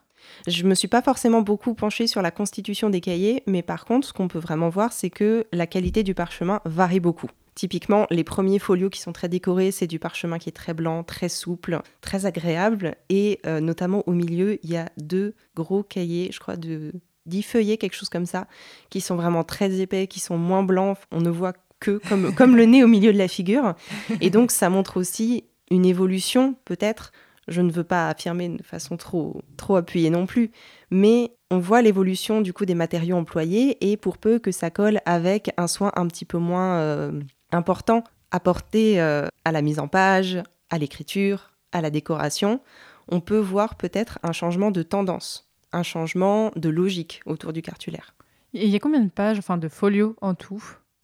Je 0.48 0.64
me 0.64 0.74
suis 0.74 0.88
pas 0.88 1.02
forcément 1.02 1.42
beaucoup 1.42 1.74
penchée 1.74 2.08
sur 2.08 2.20
la 2.20 2.32
constitution 2.32 2.90
des 2.90 3.00
cahiers, 3.00 3.44
mais 3.46 3.62
par 3.62 3.84
contre, 3.84 4.08
ce 4.08 4.12
qu'on 4.12 4.28
peut 4.28 4.38
vraiment 4.40 4.68
voir, 4.68 4.92
c'est 4.92 5.10
que 5.10 5.46
la 5.52 5.68
qualité 5.68 6.02
du 6.02 6.14
parchemin 6.14 6.60
varie 6.64 7.00
beaucoup. 7.00 7.30
Typiquement, 7.54 8.06
les 8.10 8.24
premiers 8.24 8.58
folios 8.58 8.90
qui 8.90 9.00
sont 9.00 9.12
très 9.12 9.28
décorés, 9.28 9.70
c'est 9.70 9.86
du 9.86 9.98
parchemin 9.98 10.38
qui 10.38 10.48
est 10.48 10.52
très 10.52 10.74
blanc, 10.74 11.02
très 11.02 11.28
souple, 11.28 11.80
très 12.00 12.26
agréable. 12.26 12.94
Et 13.08 13.40
euh, 13.46 13.60
notamment 13.60 14.02
au 14.06 14.12
milieu, 14.12 14.58
il 14.62 14.70
y 14.70 14.76
a 14.76 14.90
deux 14.96 15.34
gros 15.56 15.82
cahiers, 15.82 16.30
je 16.32 16.40
crois, 16.40 16.56
de 16.56 16.92
10 17.26 17.42
feuillets, 17.42 17.76
quelque 17.76 17.96
chose 17.96 18.08
comme 18.08 18.26
ça, 18.26 18.46
qui 18.88 19.00
sont 19.00 19.16
vraiment 19.16 19.44
très 19.44 19.80
épais, 19.80 20.06
qui 20.06 20.20
sont 20.20 20.38
moins 20.38 20.62
blancs. 20.62 20.96
On 21.10 21.20
ne 21.20 21.30
voit 21.30 21.54
que 21.80 22.00
comme, 22.08 22.34
comme 22.36 22.56
le 22.56 22.64
nez 22.64 22.84
au 22.84 22.88
milieu 22.88 23.12
de 23.12 23.18
la 23.18 23.28
figure. 23.28 23.74
Et 24.20 24.30
donc, 24.30 24.50
ça 24.50 24.70
montre 24.70 24.96
aussi 24.98 25.44
une 25.70 25.86
évolution, 25.86 26.54
peut-être. 26.64 27.12
Je 27.48 27.62
ne 27.62 27.72
veux 27.72 27.84
pas 27.84 28.08
affirmer 28.08 28.48
de 28.48 28.62
façon 28.62 28.96
trop, 28.96 29.42
trop 29.56 29.76
appuyée 29.76 30.10
non 30.10 30.26
plus, 30.26 30.52
mais 30.90 31.32
on 31.50 31.58
voit 31.58 31.82
l'évolution 31.82 32.40
du 32.42 32.52
coup 32.52 32.64
des 32.64 32.76
matériaux 32.76 33.16
employés 33.16 33.76
et 33.90 33.96
pour 33.96 34.18
peu 34.18 34.38
que 34.38 34.52
ça 34.52 34.70
colle 34.70 35.00
avec 35.04 35.50
un 35.56 35.66
soin 35.66 35.90
un 35.96 36.06
petit 36.06 36.24
peu 36.24 36.38
moins 36.38 36.76
euh, 36.76 37.20
important 37.52 38.04
apporté 38.30 39.00
euh, 39.00 39.26
à 39.44 39.52
la 39.52 39.62
mise 39.62 39.78
en 39.78 39.88
page, 39.88 40.42
à 40.70 40.78
l'écriture, 40.78 41.50
à 41.72 41.80
la 41.80 41.90
décoration, 41.90 42.60
on 43.08 43.20
peut 43.20 43.38
voir 43.38 43.74
peut-être 43.74 44.18
un 44.22 44.32
changement 44.32 44.70
de 44.70 44.82
tendance, 44.82 45.50
un 45.72 45.82
changement 45.82 46.52
de 46.56 46.68
logique 46.68 47.22
autour 47.26 47.52
du 47.52 47.62
cartulaire. 47.62 48.14
Il 48.52 48.68
y 48.68 48.76
a 48.76 48.78
combien 48.78 49.00
de 49.00 49.10
pages, 49.10 49.38
enfin 49.38 49.58
de 49.58 49.68
folios 49.68 50.16
en 50.20 50.34
tout? 50.34 50.62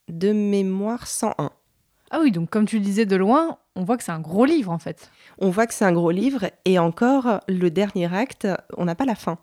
De 0.09 0.33
mémoire 0.33 1.07
101. 1.07 1.51
Ah 2.11 2.21
oui, 2.23 2.31
donc 2.31 2.51
comme 2.51 2.67
tu 2.67 2.79
le 2.79 2.85
disais 2.85 3.07
de 3.07 3.17
loin, 3.17 3.59
on 3.75 3.85
voit 3.85 3.97
que 3.97 4.05
c'est 4.05 4.13
un 4.13 4.21
gros 4.21 4.45
livre 4.45 4.71
en 4.71 4.79
fait. 4.79 5.11
On 5.39 5.51
voit 5.51 5.67
que 5.67 5.75
c'est 5.75 5.85
un 5.85 5.93
gros 5.93 6.13
livre 6.13 6.47
et 6.65 6.79
encore 6.79 7.41
le 7.49 7.71
dernier 7.71 8.13
acte, 8.15 8.47
on 8.77 8.85
n'a 8.85 8.95
pas 8.95 9.05
la 9.05 9.17
fin. 9.17 9.39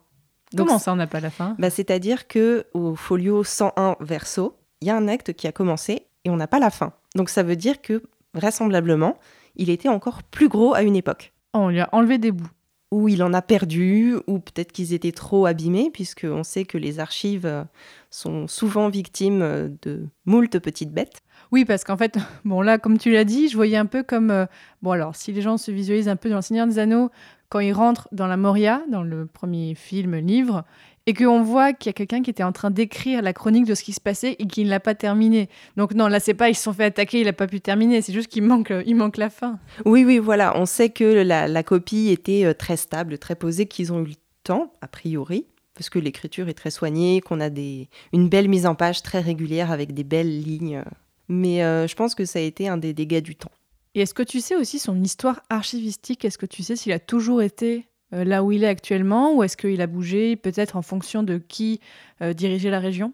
Comment 0.56 0.80
ça, 0.80 0.94
on 0.94 0.96
n'a 0.96 1.08
pas 1.08 1.20
la 1.20 1.32
fin? 1.32 1.56
Bah, 1.60 1.70
C'est-à-dire 1.70 2.28
que 2.28 2.66
au 2.74 2.96
folio 2.96 3.44
101 3.44 3.98
verso, 4.00 4.56
il 4.82 4.88
y 4.88 4.92
a 4.92 4.96
un 4.96 5.08
acte 5.08 5.34
qui 5.34 5.48
a 5.48 5.52
commencé 5.52 6.08
et 6.26 6.30
on 6.30 6.36
n'a 6.36 6.48
pas 6.48 6.60
la 6.60 6.70
fin. 6.70 6.94
Donc 7.16 7.30
ça 7.30 7.44
veut 7.44 7.56
dire 7.56 7.82
que 7.82 8.04
vraisemblablement, 8.34 9.18
il 9.56 9.70
était 9.70 9.90
encore 9.90 10.24
plus 10.24 10.48
gros 10.48 10.74
à 10.74 10.82
une 10.82 10.96
époque. 10.96 11.34
Oh, 11.54 11.60
on 11.60 11.70
lui 11.70 11.80
a 11.80 11.90
enlevé 11.92 12.18
des 12.18 12.32
bouts 12.32 12.50
ou 12.94 13.08
il 13.08 13.24
en 13.24 13.34
a 13.34 13.42
perdu, 13.42 14.16
ou 14.28 14.38
peut-être 14.38 14.72
qu'ils 14.72 14.94
étaient 14.94 15.12
trop 15.12 15.48
abîmés, 15.48 15.90
puisqu'on 15.92 16.44
sait 16.44 16.64
que 16.64 16.78
les 16.78 17.00
archives 17.00 17.48
euh, 17.48 17.64
sont 18.12 18.48
souvent 18.48 18.88
victimes 18.88 19.42
euh, 19.42 19.70
de 19.82 20.08
moult 20.28 20.60
petites 20.60 20.94
bêtes. 20.94 21.22
Oui, 21.52 21.66
parce 21.66 21.84
qu'en 21.84 21.98
fait, 21.98 22.20
bon 22.46 22.62
là, 22.62 22.78
comme 22.78 23.00
tu 23.00 23.12
l'as 23.12 23.24
dit, 23.24 23.48
je 23.48 23.56
voyais 23.56 23.78
un 23.78 23.88
peu 23.88 24.04
comme... 24.04 24.30
Euh, 24.30 24.46
bon 24.84 24.92
alors, 24.92 25.16
si 25.16 25.32
les 25.32 25.42
gens 25.42 25.58
se 25.58 25.72
visualisent 25.72 26.08
un 26.08 26.16
peu 26.16 26.30
dans 26.30 26.36
Le 26.36 26.44
Seigneur 26.44 26.68
des 26.68 26.78
Anneaux, 26.78 27.10
quand 27.50 27.62
ils 27.62 27.74
rentrent 27.74 28.08
dans 28.12 28.28
la 28.28 28.38
Moria, 28.38 28.84
dans 28.92 29.04
le 29.04 29.26
premier 29.26 29.74
film, 29.74 30.16
livre, 30.18 30.64
et 31.06 31.14
qu'on 31.14 31.42
voit 31.44 31.74
qu'il 31.74 31.90
y 31.90 31.92
a 31.92 31.94
quelqu'un 31.94 32.22
qui 32.22 32.30
était 32.30 32.44
en 32.44 32.52
train 32.52 32.72
d'écrire 32.72 33.22
la 33.22 33.34
chronique 33.34 33.66
de 33.66 33.76
ce 33.76 33.84
qui 33.84 33.94
se 33.94 34.00
passait 34.00 34.36
et 34.40 34.48
qui 34.48 34.64
ne 34.64 34.70
l'a 34.70 34.80
pas 34.80 34.96
terminé. 34.96 35.50
Donc 35.76 35.94
non, 35.94 36.08
là 36.08 36.20
c'est 36.20 36.34
pas 36.34 36.50
ils 36.50 36.56
se 36.56 36.64
sont 36.64 36.74
fait 36.74 36.86
attaquer, 36.86 37.20
il 37.20 37.26
n'a 37.26 37.34
pas 37.34 37.48
pu 37.48 37.62
terminer, 37.62 38.02
c'est 38.02 38.14
juste 38.14 38.30
qu'il 38.30 38.44
manque, 38.44 38.74
il 38.86 38.96
manque 38.96 39.18
la 39.18 39.30
fin. 39.30 39.60
Oui, 39.86 40.06
oui, 40.06 40.18
voilà, 40.18 40.58
on 40.58 40.66
sait 40.66 40.90
que 40.90 41.04
la, 41.04 41.64
copie 41.64 42.10
était 42.10 42.46
euh, 42.46 42.54
très 42.54 42.78
stable, 42.78 43.18
très 43.18 43.36
posée, 43.36 43.66
qu'ils 43.66 43.92
ont 43.92 44.02
eu 44.02 44.10
le 44.10 44.16
temps, 44.44 44.74
a 44.82 44.88
priori, 44.88 45.46
parce 45.76 45.90
que 45.90 46.00
l'écriture 46.00 46.50
est 46.50 46.54
très 46.54 46.72
soignée, 46.72 47.22
qu'on 47.22 47.40
a 47.40 47.50
des, 47.50 47.90
une 48.14 48.30
belle 48.30 48.48
mise 48.48 48.66
en 48.66 48.76
page 48.76 49.02
très 49.02 49.20
régulière 49.20 49.72
avec 49.72 49.94
des 49.94 50.04
belles 50.04 50.42
lignes. 50.42 50.84
Mais 51.30 51.64
euh, 51.64 51.88
je 51.88 51.96
pense 51.96 52.16
que 52.16 52.26
ça 52.26 52.40
a 52.40 52.42
été 52.42 52.68
un 52.68 52.78
des 52.78 52.94
dégâts 52.94 53.22
du 53.22 53.36
temps. 53.36 53.52
Et 53.96 54.02
est-ce 54.02 54.14
que 54.14 54.24
tu 54.24 54.42
sais 54.42 54.56
aussi 54.56 54.80
son 54.80 55.02
histoire 55.02 55.42
archivistique? 55.50 56.26
Est-ce 56.26 56.38
que 56.38 56.46
tu 56.46 56.64
sais 56.64 56.76
s'il 56.76 56.92
a 56.92 57.00
toujours 57.00 57.42
été 57.42 57.88
là 58.14 58.44
où 58.44 58.52
il 58.52 58.64
est 58.64 58.68
actuellement 58.68 59.34
ou 59.34 59.44
est-ce 59.44 59.58
qu'il 59.58 59.82
a 59.82 59.88
bougé 59.88 60.36
peut-être 60.36 60.76
en 60.76 60.82
fonction 60.82 61.24
de 61.24 61.38
qui 61.38 61.80
euh, 62.22 62.34
dirigeait 62.34 62.70
la 62.70 62.80
région? 62.80 63.14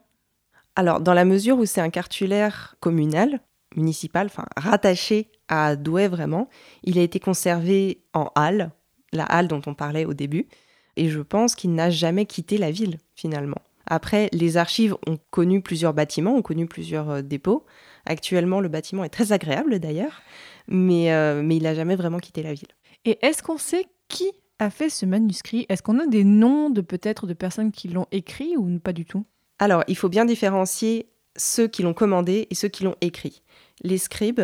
Alors, 0.76 1.00
dans 1.00 1.14
la 1.14 1.26
mesure 1.26 1.58
où 1.58 1.66
c'est 1.66 1.82
un 1.82 1.90
cartulaire 1.90 2.76
communal, 2.80 3.40
municipal, 3.76 4.28
enfin 4.28 4.46
rattaché 4.58 5.32
à 5.48 5.76
Douai 5.76 6.08
vraiment, 6.08 6.50
il 6.84 7.00
a 7.00 7.02
été 7.02 7.20
conservé 7.20 8.02
en 8.14 8.30
halle, 8.36 8.72
la 9.14 9.24
halle 9.24 9.48
dont 9.48 9.62
on 9.68 9.74
parlait 9.74 10.06
au 10.06 10.14
début, 10.14 10.48
et 10.96 11.10
je 11.10 11.20
pense 11.22 11.56
qu'il 11.56 11.74
n'a 11.74 11.90
jamais 11.90 12.26
quitté 12.26 12.58
la 12.58 12.72
ville 12.72 12.98
finalement. 13.16 13.62
Après, 13.86 14.30
les 14.34 14.58
archives 14.58 14.96
ont 15.08 15.18
connu 15.32 15.62
plusieurs 15.62 15.94
bâtiments, 15.94 16.36
ont 16.36 16.42
connu 16.42 16.68
plusieurs 16.68 17.10
euh, 17.10 17.22
dépôts. 17.22 17.66
Actuellement, 18.06 18.60
le 18.60 18.70
bâtiment 18.70 19.04
est 19.04 19.10
très 19.10 19.32
agréable 19.32 19.80
d'ailleurs, 19.80 20.22
mais, 20.68 21.12
mais 21.44 21.58
il 21.58 21.64
n'a 21.64 21.76
jamais 21.76 21.96
vraiment 21.96 22.20
quitté 22.20 22.42
la 22.42 22.54
ville. 22.54 22.70
Et 23.06 23.20
est-ce 23.22 23.44
qu'on 23.44 23.58
sait 23.58 23.86
qui 24.08 24.32
a 24.60 24.70
fait 24.70 24.90
ce 24.90 25.06
manuscrit 25.06 25.66
Est-ce 25.70 25.82
qu'on 25.82 26.00
a 26.00 26.08
des 26.08 26.24
noms 26.24 26.70
de 26.70 26.82
peut-être 26.82 27.28
de 27.28 27.34
personnes 27.34 27.72
qui 27.72 27.88
l'ont 27.88 28.08
écrit 28.12 28.56
ou 28.58 28.80
pas 28.80 28.94
du 28.94 29.06
tout? 29.06 29.26
Alors, 29.58 29.84
il 29.88 29.98
faut 29.98 30.10
bien 30.10 30.26
différencier 30.26 31.10
ceux 31.36 31.68
qui 31.68 31.84
l'ont 31.84 31.94
commandé 31.94 32.48
et 32.50 32.56
ceux 32.56 32.68
qui 32.68 32.84
l'ont 32.84 32.96
écrit. 33.02 33.42
Les 33.82 33.98
scribes, 33.98 34.42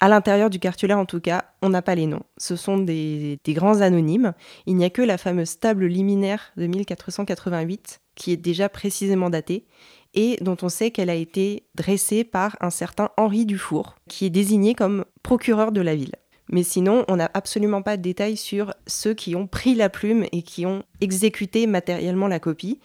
à 0.00 0.08
l'intérieur 0.08 0.50
du 0.50 0.58
cartulaire 0.58 0.98
en 0.98 1.06
tout 1.06 1.20
cas, 1.20 1.44
on 1.62 1.70
n'a 1.70 1.82
pas 1.82 1.94
les 1.94 2.06
noms. 2.06 2.22
Ce 2.36 2.56
sont 2.56 2.78
des, 2.78 3.38
des 3.44 3.52
grands 3.52 3.80
anonymes. 3.80 4.32
Il 4.66 4.76
n'y 4.76 4.84
a 4.84 4.90
que 4.90 5.02
la 5.02 5.18
fameuse 5.18 5.58
table 5.58 5.86
liminaire 5.86 6.52
de 6.56 6.66
1488 6.66 8.00
qui 8.14 8.32
est 8.32 8.36
déjà 8.36 8.68
précisément 8.68 9.30
datée 9.30 9.66
et 10.14 10.36
dont 10.40 10.56
on 10.62 10.68
sait 10.68 10.90
qu'elle 10.90 11.10
a 11.10 11.14
été 11.14 11.64
dressée 11.74 12.24
par 12.24 12.56
un 12.60 12.70
certain 12.70 13.10
Henri 13.16 13.46
Dufour, 13.46 13.96
qui 14.08 14.24
est 14.24 14.30
désigné 14.30 14.74
comme 14.74 15.04
procureur 15.22 15.70
de 15.72 15.80
la 15.80 15.94
ville. 15.94 16.14
Mais 16.50 16.62
sinon, 16.62 17.04
on 17.08 17.16
n'a 17.16 17.30
absolument 17.34 17.82
pas 17.82 17.96
de 17.96 18.02
détails 18.02 18.36
sur 18.36 18.74
ceux 18.86 19.14
qui 19.14 19.36
ont 19.36 19.46
pris 19.46 19.74
la 19.74 19.88
plume 19.88 20.24
et 20.32 20.42
qui 20.42 20.66
ont 20.66 20.82
exécuté 21.00 21.66
matériellement 21.66 22.28
la 22.28 22.40
copie. 22.40 22.80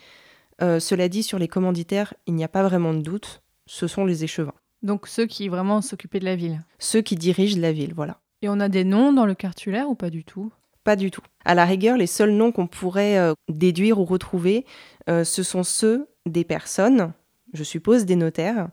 Euh, 0.61 0.79
cela 0.79 1.09
dit, 1.09 1.23
sur 1.23 1.39
les 1.39 1.47
commanditaires, 1.47 2.13
il 2.27 2.35
n'y 2.35 2.43
a 2.43 2.49
pas 2.49 2.63
vraiment 2.63 2.93
de 2.93 3.01
doute, 3.01 3.41
ce 3.65 3.87
sont 3.87 4.05
les 4.05 4.23
échevins. 4.23 4.53
Donc 4.81 5.07
ceux 5.07 5.25
qui 5.25 5.47
vraiment 5.47 5.81
s'occupaient 5.81 6.19
de 6.19 6.25
la 6.25 6.35
ville 6.35 6.61
Ceux 6.77 7.01
qui 7.01 7.15
dirigent 7.15 7.59
la 7.59 7.71
ville, 7.71 7.93
voilà. 7.93 8.19
Et 8.41 8.49
on 8.49 8.59
a 8.59 8.67
des 8.67 8.83
noms 8.83 9.13
dans 9.13 9.25
le 9.25 9.35
cartulaire 9.35 9.89
ou 9.89 9.95
pas 9.95 10.09
du 10.09 10.25
tout? 10.25 10.51
Pas 10.83 10.97
du 10.97 11.11
tout. 11.11 11.21
À 11.45 11.55
la 11.55 11.63
rigueur, 11.63 11.95
les 11.95 12.07
seuls 12.07 12.31
noms 12.31 12.51
qu'on 12.51 12.67
pourrait 12.67 13.17
euh, 13.17 13.33
déduire 13.47 13.99
ou 13.99 14.05
retrouver, 14.05 14.65
euh, 15.09 15.23
ce 15.23 15.41
sont 15.41 15.63
ceux 15.63 16.07
des 16.25 16.43
personnes, 16.43 17.13
je 17.53 17.63
suppose 17.63 18.05
des 18.05 18.17
notaires, 18.17 18.67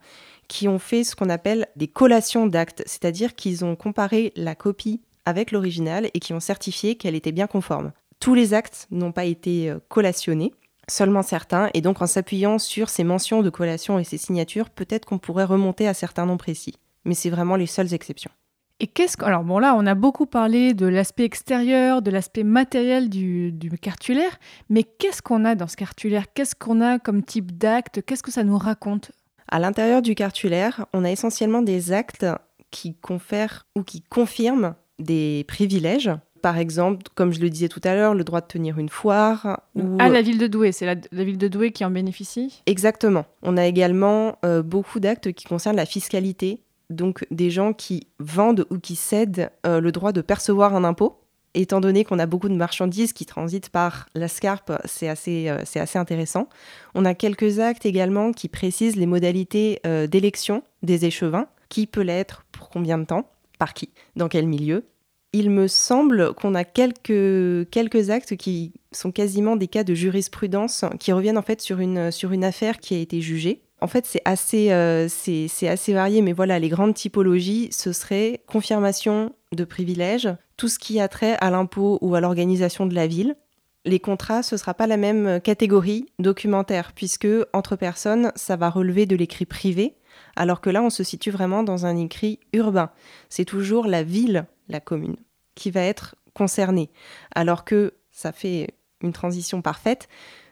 qui 0.51 0.67
ont 0.67 0.81
fait 0.81 1.05
ce 1.05 1.15
qu'on 1.15 1.31
appelle 1.31 1.69
des 1.77 1.87
collations 1.87 2.49
d'actes, 2.49 2.83
c'est-à-dire 2.85 3.37
qu'ils 3.37 3.65
ont 3.65 3.77
comparé 3.77 4.33
la 4.35 4.57
copie 4.57 5.01
avec 5.25 5.53
l'original 5.53 6.11
et 6.13 6.19
qui 6.19 6.35
ont 6.35 6.41
certifié 6.41 6.97
qu'elle 6.97 7.15
était 7.15 7.31
bien 7.31 7.47
conforme. 7.47 7.93
Tous 8.19 8.35
les 8.35 8.53
actes 8.53 8.89
n'ont 8.91 9.13
pas 9.13 9.27
été 9.27 9.71
euh, 9.71 9.79
collationnés, 9.89 10.53
seulement 10.89 11.23
certains, 11.23 11.71
et 11.73 11.81
donc 11.81 12.03
en 12.03 12.09
s'appuyant 12.09 12.59
sur 12.59 12.89
ces 12.89 13.05
mentions 13.05 13.43
de 13.43 13.49
collation 13.49 14.01
et 14.01 14.05
ces 14.05 14.19
signatures, 14.19 14.71
peut-être 14.71 15.05
qu'on 15.05 15.19
pourrait 15.19 15.45
remonter 15.45 15.87
à 15.87 15.95
certains 15.95 16.27
noms 16.27 16.37
précis. 16.37 16.75
Mais 17.05 17.15
c'est 17.15 17.31
vraiment 17.31 17.55
les 17.55 17.67
seules 17.67 17.95
exceptions. 17.95 18.33
Et 18.81 18.89
qu'est-ce 18.89 19.17
que... 19.17 19.25
Alors 19.25 19.45
bon 19.45 19.61
là, 19.61 19.77
on 19.79 19.87
a 19.87 19.95
beaucoup 19.95 20.27
parlé 20.27 20.75
de 20.75 20.87
l'aspect 20.87 21.25
extérieur, 21.25 22.03
de 22.03 22.11
l'aspect 22.11 22.45
matériel 22.45 23.09
du, 23.09 23.53
du 23.53 23.71
cartulaire, 23.79 24.37
mais 24.69 24.83
qu'est-ce 24.83 25.23
qu'on 25.23 25.45
a 25.45 25.55
dans 25.55 25.69
ce 25.69 25.77
cartulaire? 25.77 26.33
Qu'est-ce 26.35 26.57
qu'on 26.57 26.81
a 26.81 26.99
comme 26.99 27.23
type 27.23 27.57
d'acte? 27.57 28.03
Qu'est-ce 28.05 28.25
que 28.25 28.33
ça 28.33 28.43
nous 28.43 28.59
raconte? 28.59 29.13
À 29.51 29.59
l'intérieur 29.59 30.01
du 30.01 30.15
cartulaire, 30.15 30.87
on 30.93 31.05
a 31.05 31.11
essentiellement 31.11 31.61
des 31.61 31.93
actes 31.93 32.27
qui 32.71 32.95
confèrent 32.95 33.67
ou 33.77 33.83
qui 33.83 34.03
confirment 34.03 34.75
des 35.01 35.45
privilèges. 35.49 36.11
Par 36.41 36.57
exemple, 36.57 37.03
comme 37.17 37.33
je 37.33 37.41
le 37.41 37.51
disais 37.51 37.69
tout 37.69 37.81
à 37.85 37.95
l'heure, 37.95 38.15
le 38.15 38.25
droit 38.25 38.41
de 38.41 38.47
tenir 38.47 38.79
une 38.79 38.89
foire. 38.89 39.61
Ou... 39.75 39.97
Ah, 39.99 40.09
la 40.09 40.23
ville 40.23 40.39
de 40.39 40.47
Douai, 40.47 40.73
c'est 40.73 40.87
la, 40.87 40.95
la 41.13 41.25
ville 41.25 41.37
de 41.37 41.49
Douai 41.49 41.73
qui 41.73 41.85
en 41.85 41.91
bénéficie? 41.91 42.63
Exactement. 42.67 43.27
On 43.43 43.57
a 43.57 43.67
également 43.67 44.39
euh, 44.45 44.63
beaucoup 44.63 45.01
d'actes 45.01 45.33
qui 45.33 45.45
concernent 45.45 45.77
la 45.77 45.85
fiscalité, 45.85 46.63
donc 46.89 47.27
des 47.31 47.51
gens 47.51 47.73
qui 47.73 48.07
vendent 48.21 48.67
ou 48.71 48.79
qui 48.79 48.95
cèdent 48.95 49.51
euh, 49.67 49.81
le 49.81 49.93
droit 49.93 50.13
de 50.13 50.23
percevoir 50.23 50.75
un 50.75 50.85
impôt. 50.85 51.19
Étant 51.55 51.81
donné 51.81 52.05
qu'on 52.05 52.21
a 52.21 52.27
beaucoup 52.27 52.49
de 52.49 52.55
marchandises 52.55 53.13
qui 53.13 53.27
transitent 53.27 53.71
par 53.71 54.07
la 54.15 54.29
SCARP, 54.29 54.73
c'est 54.85 55.09
assez, 55.09 55.49
euh, 55.49 55.63
assez 55.75 55.99
intéressant. 55.99 56.49
On 56.95 57.05
a 57.05 57.15
quelques 57.15 57.59
actes 57.59 57.85
également 57.87 58.33
qui 58.33 58.49
précisent 58.49 58.97
les 58.97 59.07
modalités 59.07 59.81
euh, 59.85 60.07
d'élection 60.07 60.63
des 60.83 61.07
échevins, 61.07 61.47
qui 61.69 61.87
peut 61.87 62.03
l'être, 62.03 62.45
pour 62.53 62.69
combien 62.69 62.99
de 62.99 63.05
temps, 63.05 63.29
par 63.59 63.75
qui, 63.75 63.91
dans 64.15 64.29
quel 64.29 64.47
milieu. 64.47 64.85
Il 65.33 65.51
me 65.51 65.67
semble 65.67 66.35
qu'on 66.35 66.55
a 66.55 66.65
quelques, 66.65 67.69
quelques 67.71 68.11
actes 68.11 68.37
qui 68.37 68.73
sont 68.93 69.13
quasiment 69.13 69.57
des 69.57 69.69
cas 69.69 69.85
de 69.85 69.95
jurisprudence 69.95 70.85
qui 70.99 71.13
reviennent 71.13 71.39
en 71.39 71.43
fait 71.43 71.61
sur 71.61 71.79
une, 71.79 72.11
sur 72.11 72.33
une 72.33 72.45
affaire 72.45 72.79
qui 72.79 72.95
a 72.95 72.99
été 72.99 73.21
jugée. 73.21 73.63
En 73.81 73.87
fait, 73.87 74.07
c'est 74.07 74.23
assez, 74.25 74.73
euh, 74.73 75.09
c'est 75.09 75.69
assez 75.69 75.93
varié, 75.95 76.21
mais 76.21 76.33
voilà, 76.33 76.59
les 76.59 76.69
grandes 76.69 76.95
typologies, 76.95 77.69
ce 77.71 77.93
serait 77.93 78.43
confirmation 78.47 79.33
de 79.53 79.65
privilèges, 79.65 80.29
tout 80.57 80.69
ce 80.69 80.79
qui 80.79 81.01
a 81.01 81.09
trait 81.09 81.37
à 81.41 81.51
l'impôt 81.51 81.99
ou 82.01 82.15
à 82.15 82.21
l'organisation 82.21 82.87
de 82.87 82.95
la 82.95 83.07
ville. 83.07 83.37
Les 83.85 83.99
contrats, 83.99 84.43
ce 84.43 84.55
ne 84.55 84.59
sera 84.59 84.75
pas 84.75 84.87
la 84.87 84.97
même 84.97 85.41
catégorie 85.41 86.07
documentaire, 86.19 86.93
puisque 86.93 87.29
entre 87.53 87.77
personnes, 87.77 88.31
ça 88.37 88.57
va 88.57 88.71
relever 88.71 89.07
de 89.07 89.17
l'écrit 89.17 89.47
privé, 89.47 89.97
alors 90.37 90.61
que 90.61 90.71
là, 90.71 90.83
on 90.83 90.91
se 90.91 91.03
situe 91.03 91.31
vraiment 91.31 91.63
dans 91.63 91.87
un 91.87 91.97
écrit 91.97 92.39
urbain. 92.53 92.91
C'est 93.29 93.45
toujours 93.45 93.87
la 93.87 94.03
ville, 94.03 94.47
la 94.69 94.81
commune, 94.81 95.17
qui 95.55 95.71
va 95.71 95.81
être 95.81 96.15
concernée, 96.35 96.91
alors 97.35 97.65
que 97.65 97.95
ça 98.11 98.33
fait 98.33 98.75
une 99.03 99.13
transition 99.13 99.63
parfaite. 99.63 100.09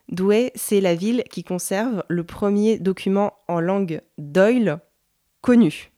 Douai, 0.08 0.52
c'est 0.54 0.80
la 0.80 0.94
ville 0.94 1.22
qui 1.30 1.44
conserve 1.44 2.02
le 2.08 2.24
premier 2.24 2.78
document 2.78 3.34
en 3.46 3.60
langue 3.60 4.00
d'Oil 4.16 4.80
connu. 5.42 5.92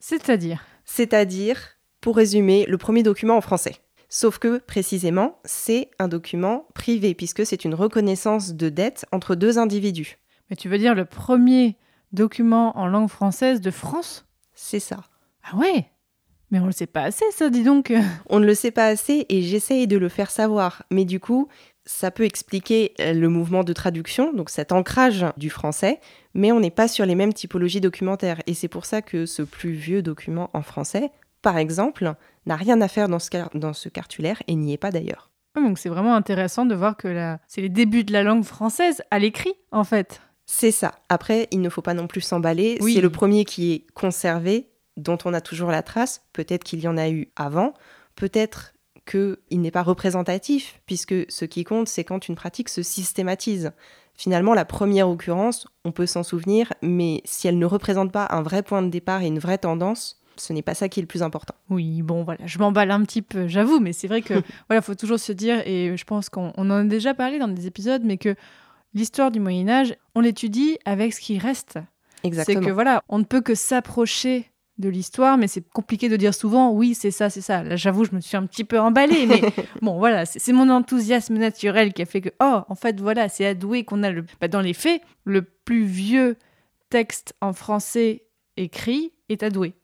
C'est-à-dire? 0.00 0.64
C'est-à-dire, 0.84 1.78
pour 2.02 2.16
résumer, 2.16 2.66
le 2.68 2.76
premier 2.76 3.02
document 3.02 3.38
en 3.38 3.40
français. 3.40 3.76
Sauf 4.10 4.38
que, 4.38 4.58
précisément, 4.58 5.38
c'est 5.46 5.88
un 5.98 6.08
document 6.08 6.66
privé, 6.74 7.14
puisque 7.14 7.46
c'est 7.46 7.64
une 7.64 7.74
reconnaissance 7.74 8.52
de 8.52 8.68
dette 8.68 9.06
entre 9.10 9.34
deux 9.34 9.58
individus. 9.58 10.18
Mais 10.50 10.56
tu 10.56 10.68
veux 10.68 10.76
dire 10.76 10.94
le 10.94 11.06
premier 11.06 11.78
document 12.12 12.76
en 12.76 12.86
langue 12.88 13.08
française 13.08 13.62
de 13.62 13.70
France? 13.70 14.26
C'est 14.54 14.80
ça. 14.80 15.04
Ah 15.44 15.56
ouais? 15.56 15.86
Mais 16.50 16.60
on 16.60 16.66
le 16.66 16.72
sait 16.72 16.86
pas 16.86 17.04
assez, 17.04 17.24
ça, 17.30 17.48
dis 17.48 17.64
donc. 17.64 17.90
On 18.28 18.38
ne 18.38 18.44
le 18.44 18.54
sait 18.54 18.70
pas 18.70 18.88
assez 18.88 19.24
et 19.30 19.40
j'essaye 19.40 19.86
de 19.86 19.96
le 19.96 20.10
faire 20.10 20.30
savoir. 20.30 20.82
Mais 20.90 21.06
du 21.06 21.18
coup, 21.18 21.48
ça 21.86 22.10
peut 22.10 22.24
expliquer 22.24 22.92
euh, 23.00 23.14
le 23.14 23.28
mouvement 23.30 23.64
de 23.64 23.72
traduction, 23.72 24.34
donc 24.34 24.50
cet 24.50 24.72
ancrage 24.72 25.24
du 25.38 25.48
français, 25.48 26.00
mais 26.34 26.52
on 26.52 26.60
n'est 26.60 26.70
pas 26.70 26.88
sur 26.88 27.06
les 27.06 27.14
mêmes 27.14 27.32
typologies 27.32 27.80
documentaires. 27.80 28.42
Et 28.46 28.52
c'est 28.52 28.68
pour 28.68 28.84
ça 28.84 29.00
que 29.00 29.24
ce 29.24 29.42
plus 29.42 29.72
vieux 29.72 30.02
document 30.02 30.50
en 30.52 30.60
français, 30.60 31.10
par 31.42 31.58
exemple, 31.58 32.14
n'a 32.46 32.56
rien 32.56 32.80
à 32.80 32.88
faire 32.88 33.08
dans 33.08 33.18
ce, 33.18 33.30
car- 33.30 33.50
dans 33.54 33.72
ce 33.72 33.88
cartulaire 33.88 34.42
et 34.48 34.54
n'y 34.54 34.72
est 34.72 34.78
pas 34.78 34.90
d'ailleurs. 34.90 35.30
Ah, 35.54 35.60
Donc 35.60 35.78
c'est 35.78 35.88
vraiment 35.88 36.14
intéressant 36.14 36.64
de 36.64 36.74
voir 36.74 36.96
que 36.96 37.08
la... 37.08 37.38
c'est 37.46 37.60
les 37.60 37.68
débuts 37.68 38.04
de 38.04 38.12
la 38.12 38.22
langue 38.22 38.44
française 38.44 39.02
à 39.10 39.18
l'écrit, 39.18 39.52
en 39.70 39.84
fait. 39.84 40.20
C'est 40.46 40.70
ça. 40.70 40.92
Après, 41.08 41.48
il 41.50 41.60
ne 41.60 41.68
faut 41.68 41.82
pas 41.82 41.94
non 41.94 42.06
plus 42.06 42.20
s'emballer. 42.20 42.78
Oui. 42.80 42.94
C'est 42.94 43.00
le 43.00 43.10
premier 43.10 43.44
qui 43.44 43.72
est 43.72 43.86
conservé, 43.94 44.68
dont 44.96 45.18
on 45.24 45.34
a 45.34 45.40
toujours 45.40 45.70
la 45.70 45.82
trace. 45.82 46.22
Peut-être 46.32 46.64
qu'il 46.64 46.80
y 46.80 46.88
en 46.88 46.96
a 46.96 47.08
eu 47.10 47.30
avant. 47.36 47.74
Peut-être 48.16 48.74
qu'il 49.06 49.36
n'est 49.60 49.70
pas 49.70 49.82
représentatif, 49.82 50.80
puisque 50.86 51.14
ce 51.28 51.44
qui 51.44 51.64
compte, 51.64 51.88
c'est 51.88 52.04
quand 52.04 52.28
une 52.28 52.34
pratique 52.36 52.68
se 52.68 52.82
systématise. 52.82 53.72
Finalement, 54.14 54.54
la 54.54 54.64
première 54.64 55.08
occurrence, 55.08 55.66
on 55.84 55.92
peut 55.92 56.06
s'en 56.06 56.22
souvenir, 56.22 56.72
mais 56.82 57.22
si 57.24 57.48
elle 57.48 57.58
ne 57.58 57.66
représente 57.66 58.12
pas 58.12 58.28
un 58.30 58.42
vrai 58.42 58.62
point 58.62 58.82
de 58.82 58.88
départ 58.90 59.22
et 59.22 59.26
une 59.26 59.38
vraie 59.38 59.58
tendance, 59.58 60.21
ce 60.42 60.52
n'est 60.52 60.62
pas 60.62 60.74
ça 60.74 60.88
qui 60.88 61.00
est 61.00 61.02
le 61.02 61.06
plus 61.06 61.22
important. 61.22 61.54
Oui, 61.70 62.02
bon, 62.02 62.24
voilà, 62.24 62.46
je 62.46 62.58
m'emballe 62.58 62.90
un 62.90 63.02
petit 63.02 63.22
peu, 63.22 63.46
j'avoue, 63.46 63.80
mais 63.80 63.92
c'est 63.92 64.08
vrai 64.08 64.22
que 64.22 64.34
voilà, 64.68 64.82
faut 64.82 64.94
toujours 64.94 65.18
se 65.18 65.32
dire, 65.32 65.62
et 65.66 65.96
je 65.96 66.04
pense 66.04 66.28
qu'on 66.28 66.52
on 66.56 66.70
en 66.70 66.80
a 66.80 66.84
déjà 66.84 67.14
parlé 67.14 67.38
dans 67.38 67.48
des 67.48 67.66
épisodes, 67.66 68.02
mais 68.04 68.16
que 68.18 68.34
l'histoire 68.94 69.30
du 69.30 69.40
Moyen 69.40 69.68
Âge, 69.68 69.94
on 70.14 70.20
l'étudie 70.20 70.78
avec 70.84 71.12
ce 71.14 71.20
qui 71.20 71.38
reste. 71.38 71.78
C'est 72.22 72.28
Exactement. 72.28 72.66
que 72.66 72.70
voilà, 72.70 73.02
on 73.08 73.18
ne 73.18 73.24
peut 73.24 73.40
que 73.40 73.54
s'approcher 73.54 74.50
de 74.78 74.88
l'histoire, 74.88 75.38
mais 75.38 75.48
c'est 75.48 75.68
compliqué 75.68 76.08
de 76.08 76.16
dire 76.16 76.34
souvent 76.34 76.72
oui, 76.72 76.94
c'est 76.94 77.10
ça, 77.10 77.30
c'est 77.30 77.40
ça. 77.40 77.62
Là, 77.62 77.76
j'avoue, 77.76 78.04
je 78.04 78.14
me 78.14 78.20
suis 78.20 78.36
un 78.36 78.46
petit 78.46 78.64
peu 78.64 78.80
emballée, 78.80 79.26
mais 79.26 79.40
bon, 79.82 79.98
voilà, 79.98 80.24
c'est 80.26 80.38
c'est 80.38 80.52
mon 80.52 80.68
enthousiasme 80.70 81.36
naturel 81.36 81.92
qui 81.92 82.02
a 82.02 82.06
fait 82.06 82.20
que, 82.20 82.30
oh, 82.40 82.60
en 82.68 82.74
fait, 82.74 83.00
voilà, 83.00 83.28
c'est 83.28 83.46
à 83.46 83.54
Douai 83.54 83.84
qu'on 83.84 84.02
a 84.02 84.10
le. 84.10 84.24
bah, 84.40 84.48
dans 84.48 84.60
les 84.60 84.74
faits, 84.74 85.02
le 85.24 85.42
plus 85.42 85.84
vieux 85.84 86.36
texte 86.90 87.34
en 87.40 87.52
français 87.52 88.24
écrit 88.56 89.12
est 89.28 89.42
à 89.42 89.50
Douai. 89.50 89.74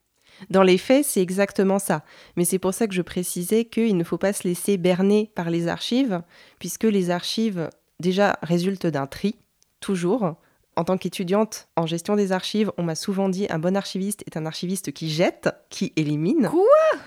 Dans 0.51 0.63
les 0.63 0.79
faits, 0.79 1.05
c'est 1.05 1.21
exactement 1.21 1.79
ça. 1.79 2.05
Mais 2.37 2.45
c'est 2.45 2.59
pour 2.59 2.75
ça 2.75 2.87
que 2.87 2.95
je 2.95 3.03
précisais 3.03 3.65
qu'il 3.65 3.97
ne 3.97 4.05
faut 4.05 4.19
pas 4.19 4.33
se 4.33 4.47
laisser 4.47 4.77
berner 4.77 5.31
par 5.35 5.51
les 5.51 5.69
archives, 5.69 6.23
puisque 6.59 6.85
les 6.85 7.11
archives, 7.11 7.69
déjà, 8.01 8.39
résultent 8.43 8.87
d'un 8.87 9.07
tri, 9.07 9.37
toujours. 9.81 10.37
En 10.77 10.85
tant 10.85 10.97
qu'étudiante 10.97 11.69
en 11.77 11.87
gestion 11.87 12.15
des 12.15 12.31
archives, 12.31 12.71
on 12.79 12.85
m'a 12.85 12.95
souvent 12.95 13.29
dit 13.29 13.47
un 13.51 13.59
bon 13.59 13.77
archiviste 13.77 14.23
est 14.27 14.37
un 14.37 14.47
archiviste 14.47 14.93
qui 14.93 15.11
jette, 15.11 15.49
qui 15.71 15.93
élimine. 15.97 16.49
Quoi? 16.49 17.01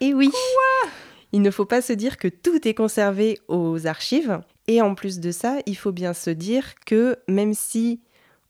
Et 0.00 0.14
oui 0.14 0.30
Il 1.32 1.42
ne 1.42 1.50
faut 1.50 1.64
pas 1.64 1.82
se 1.82 1.92
dire 1.92 2.16
que 2.16 2.28
tout 2.28 2.66
est 2.68 2.74
conservé 2.74 3.40
aux 3.48 3.88
archives. 3.88 4.40
Et 4.68 4.80
en 4.82 4.94
plus 4.94 5.18
de 5.18 5.32
ça, 5.32 5.56
il 5.66 5.76
faut 5.76 5.90
bien 5.90 6.12
se 6.12 6.30
dire 6.30 6.76
que 6.86 7.16
même 7.26 7.54
si 7.54 8.00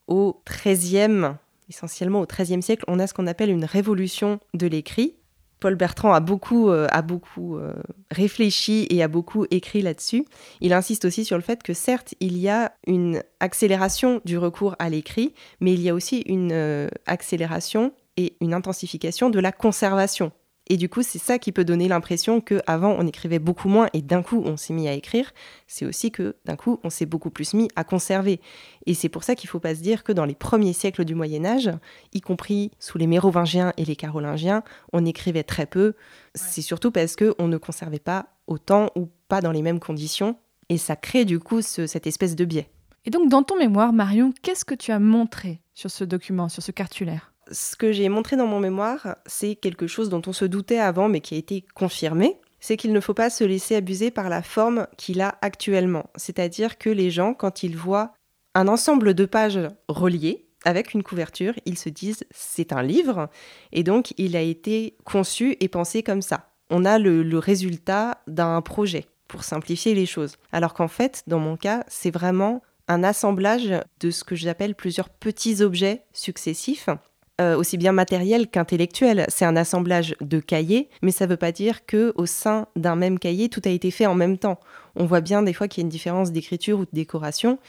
au 0.07 0.41
XIIIe, 0.47 1.35
essentiellement 1.69 2.21
au 2.21 2.25
XIIIe 2.25 2.61
siècle, 2.61 2.83
on 2.87 2.99
a 2.99 3.07
ce 3.07 3.13
qu'on 3.13 3.27
appelle 3.27 3.49
une 3.49 3.65
révolution 3.65 4.39
de 4.53 4.67
l'écrit, 4.67 5.15
Paul 5.59 5.75
Bertrand 5.75 6.13
a 6.13 6.19
beaucoup, 6.19 6.69
euh, 6.69 6.87
a 6.91 7.01
beaucoup 7.01 7.57
euh, 7.57 7.73
réfléchi 8.11 8.87
et 8.89 9.03
a 9.03 9.07
beaucoup 9.07 9.45
écrit 9.51 9.81
là-dessus. 9.81 10.25
Il 10.61 10.73
insiste 10.73 11.05
aussi 11.05 11.25
sur 11.25 11.37
le 11.37 11.43
fait 11.43 11.63
que 11.63 11.73
certes, 11.73 12.15
il 12.19 12.37
y 12.37 12.49
a 12.49 12.73
une 12.87 13.23
accélération 13.39 14.21
du 14.25 14.37
recours 14.37 14.75
à 14.79 14.89
l'écrit, 14.89 15.33
mais 15.59 15.73
il 15.73 15.81
y 15.81 15.89
a 15.89 15.93
aussi 15.93 16.19
une 16.21 16.51
euh, 16.53 16.87
accélération 17.05 17.93
et 18.17 18.35
une 18.41 18.53
intensification 18.53 19.29
de 19.29 19.39
la 19.39 19.51
conservation. 19.51 20.31
Et 20.71 20.77
du 20.77 20.87
coup, 20.87 21.01
c'est 21.01 21.17
ça 21.17 21.39
qui 21.39 21.51
peut 21.51 21.65
donner 21.65 21.87
l'impression 21.87 22.41
qu'avant, 22.41 22.95
on 22.97 23.07
écrivait 23.07 23.39
beaucoup 23.39 23.69
moins 23.69 23.87
et 23.93 24.03
d'un 24.03 24.21
coup, 24.21 24.43
on 24.45 24.55
s'est 24.55 24.73
mis 24.73 24.87
à 24.87 24.93
écrire. 24.93 25.31
C'est 25.65 25.85
aussi 25.85 26.11
que 26.11 26.35
d'un 26.45 26.55
coup, 26.55 26.79
on 26.83 26.91
s'est 26.91 27.07
beaucoup 27.07 27.31
plus 27.31 27.55
mis 27.55 27.67
à 27.75 27.83
conserver. 27.83 28.39
Et 28.85 28.93
c'est 28.93 29.09
pour 29.09 29.23
ça 29.23 29.33
qu'il 29.33 29.47
ne 29.47 29.51
faut 29.51 29.59
pas 29.59 29.73
se 29.73 29.81
dire 29.81 30.03
que 30.03 30.11
dans 30.11 30.25
les 30.25 30.35
premiers 30.35 30.73
siècles 30.73 31.05
du 31.05 31.15
Moyen 31.15 31.43
Âge, 31.43 31.71
y 32.13 32.21
compris 32.21 32.69
sous 32.77 32.99
les 32.99 33.07
Mérovingiens 33.07 33.73
et 33.77 33.85
les 33.85 33.95
Carolingiens, 33.95 34.63
on 34.93 35.05
écrivait 35.05 35.43
très 35.43 35.65
peu. 35.65 35.93
C'est 36.35 36.61
surtout 36.61 36.91
parce 36.91 37.15
qu'on 37.15 37.47
ne 37.47 37.57
conservait 37.57 37.97
pas 37.97 38.27
autant 38.45 38.91
ou 38.95 39.09
pas 39.27 39.41
dans 39.41 39.51
les 39.51 39.63
mêmes 39.63 39.79
conditions. 39.79 40.37
Et 40.69 40.77
ça 40.77 40.95
crée 40.95 41.25
du 41.25 41.39
coup 41.39 41.63
ce- 41.63 41.87
cette 41.87 42.05
espèce 42.05 42.35
de 42.35 42.45
biais. 42.45 42.69
Et 43.05 43.09
donc, 43.09 43.27
dans 43.29 43.41
ton 43.41 43.57
mémoire, 43.57 43.91
Marion, 43.91 44.33
qu'est-ce 44.43 44.65
que 44.65 44.75
tu 44.75 44.91
as 44.91 44.99
montré 44.99 45.61
sur 45.73 45.89
ce 45.89 46.03
document, 46.03 46.47
sur 46.47 46.61
ce 46.61 46.71
cartulaire? 46.71 47.33
Ce 47.51 47.75
que 47.75 47.91
j'ai 47.91 48.09
montré 48.09 48.35
dans 48.35 48.47
mon 48.47 48.59
mémoire, 48.59 49.15
c'est 49.25 49.55
quelque 49.55 49.87
chose 49.87 50.09
dont 50.09 50.21
on 50.27 50.33
se 50.33 50.45
doutait 50.45 50.79
avant, 50.79 51.09
mais 51.09 51.21
qui 51.21 51.35
a 51.35 51.37
été 51.37 51.65
confirmé. 51.73 52.37
C'est 52.59 52.77
qu'il 52.77 52.93
ne 52.93 52.99
faut 52.99 53.13
pas 53.13 53.29
se 53.29 53.43
laisser 53.43 53.75
abuser 53.75 54.11
par 54.11 54.29
la 54.29 54.41
forme 54.41 54.87
qu'il 54.97 55.21
a 55.21 55.37
actuellement. 55.41 56.09
C'est-à-dire 56.15 56.77
que 56.77 56.89
les 56.89 57.09
gens, 57.09 57.33
quand 57.33 57.63
ils 57.63 57.77
voient 57.77 58.13
un 58.53 58.67
ensemble 58.67 59.13
de 59.13 59.25
pages 59.25 59.59
reliées 59.87 60.45
avec 60.65 60.93
une 60.93 61.03
couverture, 61.03 61.53
ils 61.65 61.77
se 61.77 61.89
disent 61.89 62.25
c'est 62.31 62.73
un 62.73 62.83
livre, 62.83 63.29
et 63.71 63.83
donc 63.83 64.13
il 64.17 64.35
a 64.35 64.41
été 64.41 64.97
conçu 65.05 65.55
et 65.61 65.69
pensé 65.69 66.03
comme 66.03 66.21
ça. 66.21 66.49
On 66.69 66.83
a 66.83 66.99
le, 66.99 67.23
le 67.23 67.37
résultat 67.37 68.21
d'un 68.27 68.61
projet, 68.61 69.05
pour 69.29 69.43
simplifier 69.43 69.95
les 69.95 70.05
choses. 70.05 70.35
Alors 70.51 70.73
qu'en 70.73 70.89
fait, 70.89 71.23
dans 71.27 71.39
mon 71.39 71.55
cas, 71.55 71.85
c'est 71.87 72.11
vraiment 72.11 72.61
un 72.89 73.03
assemblage 73.03 73.71
de 74.01 74.11
ce 74.11 74.23
que 74.25 74.35
j'appelle 74.35 74.75
plusieurs 74.75 75.09
petits 75.09 75.61
objets 75.61 76.03
successifs 76.11 76.89
euh, 77.39 77.57
aussi 77.57 77.77
bien 77.77 77.91
matériel 77.91 78.47
qu'intellectuel. 78.49 79.25
C'est 79.29 79.45
un 79.45 79.55
assemblage 79.55 80.15
de 80.21 80.39
cahiers, 80.39 80.89
mais 81.01 81.11
ça 81.11 81.25
ne 81.25 81.31
veut 81.31 81.37
pas 81.37 81.51
dire 81.51 81.85
que 81.85 82.13
au 82.15 82.25
sein 82.25 82.67
d'un 82.75 82.95
même 82.95 83.19
cahier, 83.19 83.49
tout 83.49 83.61
a 83.65 83.69
été 83.69 83.91
fait 83.91 84.05
en 84.05 84.15
même 84.15 84.37
temps. 84.37 84.59
On 84.95 85.05
voit 85.05 85.21
bien 85.21 85.41
des 85.41 85.53
fois 85.53 85.67
qu'il 85.67 85.81
y 85.81 85.83
a 85.83 85.85
une 85.85 85.89
différence 85.89 86.31
d'écriture 86.31 86.79
ou 86.79 86.85
de 86.85 86.91
décoration, 86.93 87.59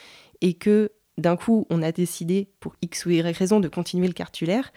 et 0.40 0.54
que 0.54 0.90
d'un 1.18 1.36
coup, 1.36 1.66
on 1.70 1.82
a 1.82 1.92
décidé, 1.92 2.48
pour 2.60 2.74
X 2.82 3.06
ou 3.06 3.10
Y 3.10 3.36
raison, 3.36 3.60
de 3.60 3.68
continuer 3.68 4.06
le 4.06 4.12
cartulaire, 4.12 4.72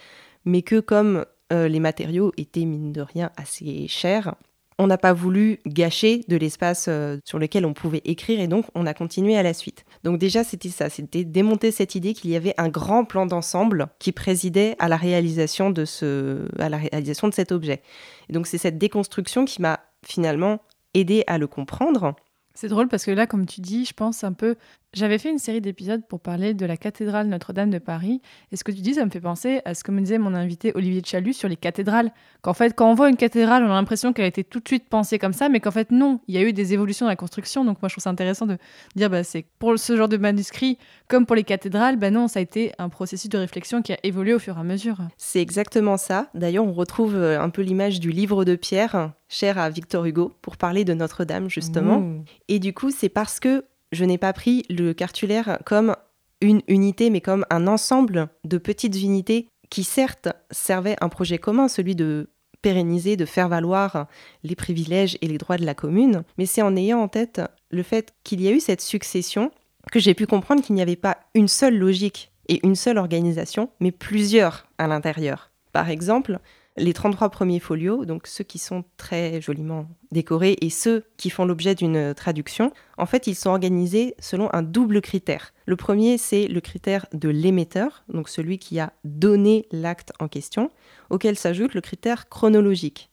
mais 0.46 0.62
que 0.62 0.80
comme 0.80 1.26
euh, 1.52 1.68
les 1.68 1.80
matériaux 1.80 2.32
étaient, 2.38 2.66
mine 2.66 2.92
de 2.92 3.02
rien, 3.02 3.32
assez 3.38 3.88
chers, 3.88 4.36
on 4.78 4.88
n'a 4.88 4.98
pas 4.98 5.14
voulu 5.14 5.60
gâcher 5.66 6.22
de 6.28 6.36
l'espace 6.36 6.86
euh, 6.88 7.18
sur 7.26 7.40
lequel 7.40 7.66
on 7.66 7.74
pouvait 7.74 8.02
écrire 8.06 8.40
et 8.40 8.48
donc 8.48 8.66
on 8.76 8.86
a 8.86 8.94
continué 8.94 9.38
à 9.38 9.44
la 9.44 9.54
suite. 9.54 9.86
Donc 10.04 10.20
déjà 10.20 10.44
c'était 10.44 10.70
ça, 10.70 10.90
c'était 10.90 11.24
démonter 11.24 11.72
cette 11.72 11.96
idée 11.96 12.14
qu'il 12.14 12.32
y 12.32 12.36
avait 12.36 12.56
un 12.58 12.70
grand 12.70 13.06
plan 13.06 13.26
d'ensemble 13.26 13.88
qui 14.00 14.12
présidait 14.12 14.76
à 14.80 14.88
la 14.88 14.98
réalisation 14.98 15.70
de 15.70 15.86
ce, 15.86 16.48
à 16.60 16.70
la 16.70 16.78
réalisation 16.78 17.28
de 17.28 17.34
cet 17.34 17.52
objet. 17.52 17.82
Et 18.30 18.34
donc 18.34 18.48
c'est 18.48 18.58
cette 18.58 18.78
déconstruction 18.78 19.46
qui 19.46 19.62
m'a 19.62 19.80
finalement 20.06 20.60
aidé 20.94 21.24
à 21.28 21.38
le 21.38 21.48
comprendre. 21.48 22.16
C'est 22.56 22.68
drôle 22.68 22.88
parce 22.88 23.06
que 23.06 23.12
là, 23.12 23.26
comme 23.26 23.46
tu 23.46 23.62
dis, 23.62 23.86
je 23.86 23.94
pense 23.94 24.24
un 24.24 24.34
peu 24.34 24.56
j'avais 24.94 25.18
fait 25.18 25.30
une 25.30 25.40
série 25.40 25.62
d'épisodes 25.62 26.02
pour 26.08 26.20
parler 26.20 26.54
de 26.54 26.66
la 26.66 26.78
cathédrale 26.78 27.28
Notre-Dame 27.28 27.70
de 27.70 27.80
Paris. 27.80 28.22
Et 28.52 28.56
ce 28.56 28.64
que 28.64 28.72
tu 28.72 28.82
dis, 28.82 28.94
ça 28.94 29.06
me 29.06 29.10
fait 29.10 29.20
penser 29.20 29.62
à 29.66 29.74
ce 29.74 29.84
que 29.84 29.92
me 29.92 30.00
disait 30.00 30.20
mon 30.20 30.34
invité 30.34 30.72
Olivier 30.76 31.02
Chalut 31.04 31.34
sur 31.34 31.50
les 31.50 31.56
cathédrales. 31.56 32.12
Qu'en 32.42 32.54
fait, 32.54 32.76
quand 32.76 32.90
on 32.90 32.94
voit 32.94 33.10
une 33.10 33.18
cathédrale, 33.18 33.64
on 33.64 33.72
a 33.72 33.74
l'impression 33.74 34.14
qu'elle 34.14 34.26
a 34.26 34.28
été 34.28 34.44
tout 34.44 34.60
de 34.60 34.68
suite 34.68 34.88
pensée 34.90 35.18
comme 35.18 35.34
ça, 35.34 35.50
mais 35.50 35.60
qu'en 35.60 35.72
fait, 35.72 35.92
non, 35.92 36.20
il 36.28 36.36
y 36.36 36.38
a 36.38 36.42
eu 36.42 36.54
des 36.54 36.74
évolutions 36.74 37.06
dans 37.06 37.12
la 37.12 37.16
construction. 37.16 37.66
Donc 37.66 37.82
moi, 37.82 37.90
je 37.90 37.96
trouve 37.96 38.04
ça 38.04 38.10
intéressant 38.10 38.46
de 38.46 38.58
dire, 38.96 39.10
bah, 39.10 39.24
c'est 39.24 39.46
pour 39.60 39.78
ce 39.80 39.98
genre 39.98 40.10
de 40.10 40.18
manuscrit, 40.18 40.78
comme 41.08 41.26
pour 41.26 41.36
les 41.36 41.44
cathédrales, 41.44 41.98
bah 41.98 42.12
non, 42.12 42.28
ça 42.28 42.40
a 42.40 42.42
été 42.42 42.72
un 42.78 42.90
processus 42.90 43.30
de 43.30 43.38
réflexion 43.38 43.82
qui 43.82 43.94
a 43.94 43.98
évolué 44.04 44.34
au 44.34 44.40
fur 44.40 44.58
et 44.58 44.60
à 44.60 44.64
mesure. 44.64 44.98
C'est 45.18 45.42
exactement 45.42 45.98
ça. 45.98 46.30
D'ailleurs, 46.34 46.66
on 46.66 46.74
retrouve 46.74 47.16
euh, 47.16 47.42
un 47.42 47.50
peu 47.50 47.62
l'image 47.62 48.00
du 48.00 48.12
livre 48.12 48.46
de 48.46 48.56
Pierre, 48.56 49.14
cher 49.28 49.58
à 49.58 49.70
Victor 49.70 50.06
Hugo, 50.06 50.34
pour 50.42 50.58
parler 50.58 50.86
de 50.86 50.94
Notre-Dame, 50.94 51.50
justement. 51.50 52.00
Mmh. 52.00 52.26
Et 52.50 52.60
du 52.60 52.74
coup, 52.74 52.92
c'est 52.92 53.10
parce 53.10 53.40
que 53.40 53.66
je 53.94 54.06
n'ai 54.06 54.18
pas 54.18 54.34
pris 54.34 54.64
le 54.70 54.94
cartulaire 54.94 55.60
comme 55.66 55.96
une 56.42 56.62
unité, 56.68 57.10
mais 57.10 57.22
comme 57.22 57.46
un 57.50 57.68
ensemble 57.68 58.28
de 58.44 58.58
petites 58.58 59.02
unités 59.02 59.48
qui 59.70 59.84
certes 59.84 60.30
servaient 60.52 60.98
un 61.02 61.10
projet 61.10 61.38
commun, 61.38 61.68
celui 61.68 61.96
de 61.96 62.30
pérenniser, 62.62 63.18
de 63.18 63.26
faire 63.26 63.50
valoir 63.50 64.08
les 64.44 64.56
privilèges 64.56 65.18
et 65.22 65.28
les 65.28 65.38
droits 65.38 65.58
de 65.58 65.66
la 65.66 65.76
commune, 65.76 66.24
mais 66.38 66.46
c'est 66.46 66.62
en 66.62 66.76
ayant 66.76 67.02
en 67.02 67.08
tête 67.08 67.42
le 67.72 67.84
fait 67.84 68.14
qu'il 68.24 68.42
y 68.42 68.48
a 68.48 68.52
eu 68.52 68.60
cette 68.60 68.82
succession 68.82 69.52
que 69.92 70.00
j'ai 70.00 70.14
pu 70.14 70.28
comprendre 70.28 70.64
qu'il 70.64 70.76
n'y 70.76 70.82
avait 70.82 70.96
pas 70.96 71.18
une 71.36 71.48
seule 71.48 71.78
logique 71.78 72.32
et 72.48 72.66
une 72.66 72.76
seule 72.76 72.98
organisation, 72.98 73.70
mais 73.80 73.92
plusieurs 73.92 74.66
à 74.78 74.88
l'intérieur. 74.88 75.52
Par 75.72 75.90
exemple, 75.90 76.40
les 76.76 76.94
33 76.94 77.30
premiers 77.30 77.60
folios, 77.60 78.06
donc 78.06 78.26
ceux 78.28 78.44
qui 78.44 78.58
sont 78.58 78.84
très 78.98 79.42
joliment 79.42 79.88
décorés 80.12 80.58
et 80.62 80.70
ceux 80.70 81.06
qui 81.18 81.30
font 81.30 81.46
l'objet 81.46 81.76
d'une 81.76 82.14
traduction, 82.16 82.72
en 82.98 83.06
fait, 83.06 83.28
ils 83.28 83.36
sont 83.36 83.52
organisés 83.52 84.16
selon 84.20 84.50
un 84.54 84.64
double 84.64 85.02
critère. 85.02 85.54
Le 85.66 85.76
premier, 85.76 86.18
c'est 86.18 86.48
le 86.48 86.62
critère 86.62 87.06
de 87.14 87.30
l'émetteur, 87.30 88.04
donc 88.10 88.28
celui 88.28 88.58
qui 88.58 88.80
a 88.80 88.94
donné 89.04 89.68
l'acte 89.72 90.14
en 90.20 90.28
question, 90.28 90.72
auquel 91.10 91.38
s'ajoute 91.38 91.76
le 91.76 91.82
critère 91.82 92.28
chronologique. 92.28 93.12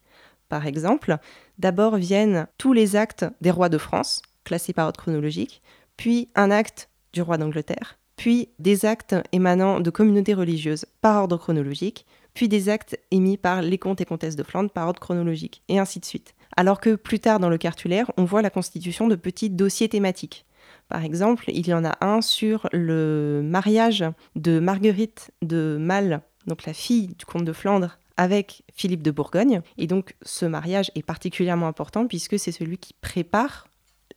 Par 0.49 0.67
exemple, 0.67 1.19
d'abord 1.59 1.97
viennent 1.97 2.47
tous 2.59 2.73
les 2.73 2.97
actes 2.97 3.27
des 3.41 3.51
rois 3.51 3.69
de 3.69 3.79
France, 3.79 4.23
classés 4.45 4.73
par 4.73 4.87
ordre 4.87 5.01
chronologique, 5.01 5.63
puis 5.97 6.29
un 6.35 6.51
acte 6.51 6.89
du 7.13 7.21
roi 7.23 7.37
d'Angleterre, 7.37 7.99
puis 8.17 8.49
des 8.59 8.85
actes 8.85 9.15
émanant 9.33 9.81
de 9.81 9.91
communautés 9.91 10.35
religieuses 10.35 10.87
par 11.01 11.23
ordre 11.23 11.37
chronologique, 11.37 12.07
puis 12.35 12.49
des 12.49 12.69
actes 12.69 12.99
émis 13.11 13.37
par 13.37 13.63
les 13.63 13.79
comtes 13.79 14.01
et 14.01 14.05
comtesses 14.05 14.37
de 14.37 14.43
Flandre 14.43 14.71
par 14.71 14.87
ordre 14.87 15.01
chronologique, 15.01 15.63
et 15.69 15.79
ainsi 15.79 16.01
de 16.01 16.05
suite. 16.05 16.35
Alors 16.57 16.81
que 16.81 16.95
plus 16.97 17.21
tard 17.21 17.41
dans 17.41 17.49
le 17.49 17.59
cartulaire, 17.59 18.11
on 18.17 18.25
voit 18.25 18.43
la 18.43 18.51
constitution 18.51 19.09
de 19.09 19.17
petits 19.17 19.51
dossiers 19.51 19.89
thématiques. 19.89 20.45
Par 20.89 21.05
exemple, 21.05 21.45
il 21.49 21.69
y 21.69 21.75
en 21.75 21.85
a 21.85 21.97
un 22.05 22.21
sur 22.21 22.69
le 22.73 23.43
mariage 23.45 24.05
de 24.35 24.59
Marguerite 24.59 25.31
de 25.43 25.77
Mal, 25.81 26.23
donc 26.47 26.67
la 26.67 26.73
fille 26.73 27.15
du 27.17 27.25
comte 27.25 27.45
de 27.45 27.53
Flandre, 27.53 27.99
avec 28.17 28.65
Philippe 28.75 29.03
de 29.03 29.11
Bourgogne. 29.11 29.63
Et 29.79 29.87
donc 29.87 30.15
ce 30.23 30.45
mariage 30.45 30.91
est 30.95 31.03
particulièrement 31.03 31.69
important 31.69 32.07
puisque 32.07 32.39
c'est 32.39 32.53
celui 32.53 32.77
qui 32.77 32.93
prépare 33.01 33.69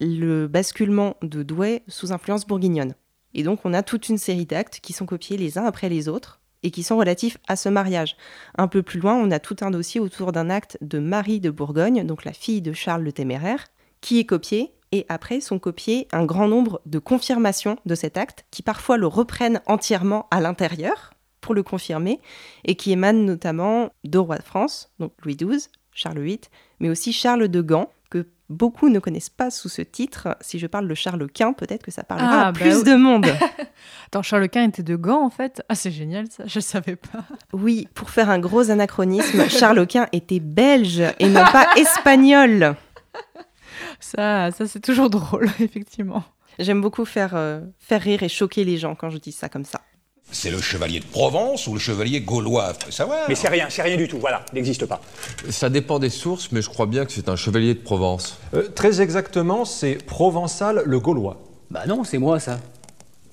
le 0.02 0.48
basculement 0.48 1.16
de 1.22 1.44
Douai 1.44 1.84
sous 1.88 2.12
influence 2.12 2.46
bourguignonne. 2.46 2.96
Et 3.34 3.44
donc 3.44 3.62
on 3.64 3.74
a 3.74 3.84
toute 3.84 4.10
une 4.10 4.18
série 4.18 4.46
d'actes 4.46 4.80
qui 4.82 4.94
sont 4.94 5.06
copiés 5.06 5.38
les 5.38 5.58
uns 5.58 5.66
après 5.66 5.90
les 5.90 6.10
autres 6.10 6.42
et 6.64 6.72
qui 6.72 6.84
sont 6.84 6.98
relatifs 6.98 7.38
à 7.48 7.56
ce 7.56 7.70
mariage. 7.70 8.16
Un 8.58 8.68
peu 8.68 8.82
plus 8.82 9.00
loin, 9.00 9.16
on 9.16 9.32
a 9.32 9.40
tout 9.40 9.58
un 9.62 9.72
dossier 9.72 10.00
autour 10.00 10.32
d'un 10.32 10.50
acte 10.50 10.78
de 10.82 11.00
Marie 11.00 11.40
de 11.40 11.50
Bourgogne, 11.50 12.06
donc 12.06 12.26
la 12.26 12.34
fille 12.34 12.62
de 12.62 12.74
Charles 12.74 13.04
le 13.04 13.12
Téméraire, 13.12 13.68
qui 14.02 14.20
est 14.20 14.26
copié, 14.26 14.74
et 14.92 15.06
après 15.10 15.42
sont 15.42 15.60
copiés 15.60 16.08
un 16.12 16.26
grand 16.26 16.48
nombre 16.48 16.82
de 16.86 17.00
confirmations 17.00 17.78
de 17.86 17.96
cet 17.96 18.18
acte, 18.18 18.46
qui 18.52 18.62
parfois 18.62 18.98
le 18.98 19.08
reprennent 19.08 19.62
entièrement 19.66 20.28
à 20.32 20.40
l'intérieur 20.40 21.14
pour 21.42 21.54
le 21.54 21.64
confirmer, 21.64 22.20
et 22.64 22.76
qui 22.76 22.92
émanent 22.92 23.24
notamment 23.24 23.90
de 24.04 24.18
rois 24.18 24.38
de 24.38 24.44
France, 24.44 24.92
donc 25.00 25.12
Louis 25.24 25.36
XII, 25.36 25.68
Charles 25.92 26.22
VIII, 26.22 26.40
mais 26.80 26.90
aussi 26.90 27.12
Charles 27.12 27.48
de 27.48 27.62
Gand, 27.62 27.90
beaucoup 28.54 28.90
ne 28.90 29.00
connaissent 29.00 29.30
pas 29.30 29.50
sous 29.52 29.68
ce 29.70 29.82
titre. 29.82 30.38
Si 30.42 30.60
je 30.60 30.68
parle 30.68 30.88
de 30.88 30.94
Charles 30.94 31.28
Quint, 31.30 31.54
peut-être 31.54 31.84
que 31.84 31.92
ça 31.92 32.04
parlera 32.04 32.30
Ah, 32.44 32.48
à 32.48 32.52
bah 32.52 32.60
plus 32.62 32.78
oui. 32.78 32.84
de 32.84 32.96
monde. 32.96 33.26
Attends, 34.08 34.22
Charles 34.22 34.48
Quint 34.50 34.64
était 34.64 34.84
de 34.84 34.96
Gand 34.96 35.26
en 35.26 35.30
fait 35.30 35.62
Ah, 35.70 35.76
c'est 35.76 35.92
génial 35.92 36.28
ça, 36.32 36.44
je 36.46 36.60
savais 36.60 36.96
pas. 36.96 37.24
Oui, 37.52 37.88
pour 37.94 38.10
faire 38.10 38.30
un 38.30 38.40
gros 38.40 38.70
anachronisme, 38.72 39.48
Charles 39.50 39.86
Quint 39.88 40.08
était 40.14 40.40
belge 40.40 41.02
et 41.20 41.28
non 41.28 41.44
pas 41.52 41.68
espagnol. 41.78 42.76
Ça, 44.00 44.52
ça 44.52 44.68
c'est 44.68 44.80
toujours 44.82 45.10
drôle, 45.10 45.46
effectivement. 45.60 46.24
J'aime 46.60 46.82
beaucoup 46.82 47.06
faire, 47.06 47.32
euh, 47.36 47.62
faire 47.80 48.02
rire 48.02 48.22
et 48.24 48.30
choquer 48.30 48.64
les 48.64 48.78
gens 48.78 48.96
quand 48.96 49.10
je 49.10 49.18
dis 49.18 49.32
ça 49.32 49.50
comme 49.50 49.66
ça. 49.66 49.82
C'est 50.34 50.50
le 50.50 50.60
chevalier 50.60 51.00
de 51.00 51.06
Provence 51.06 51.68
ou 51.68 51.74
le 51.74 51.80
chevalier 51.80 52.20
gaulois, 52.20 52.74
faut 52.74 52.92
savoir. 52.92 53.20
Mais 53.30 53.36
c'est 53.36 53.48
rien, 53.48 53.68
c'est 53.70 53.84
rien 53.84 53.96
du 53.96 54.08
tout, 54.08 54.18
voilà, 54.20 54.44
il 54.52 54.56
n'existe 54.56 54.86
pas. 54.86 55.00
Ça 55.50 55.70
dépend 55.70 56.00
des 56.00 56.10
sources, 56.10 56.52
mais 56.52 56.62
je 56.62 56.70
crois 56.70 56.88
bien 56.88 57.06
que 57.06 57.12
c'est 57.12 57.30
un 57.30 57.36
chevalier 57.36 57.76
de 57.76 57.80
Provence. 57.80 58.40
Euh, 58.56 58.68
très 58.68 59.00
exactement, 59.00 59.64
c'est 59.64 60.04
Provençal 60.06 60.82
le 60.86 61.00
Gaulois. 61.00 61.40
Bah 61.70 61.86
non, 61.88 62.04
c'est 62.04 62.18
moi 62.18 62.40
ça. 62.40 62.60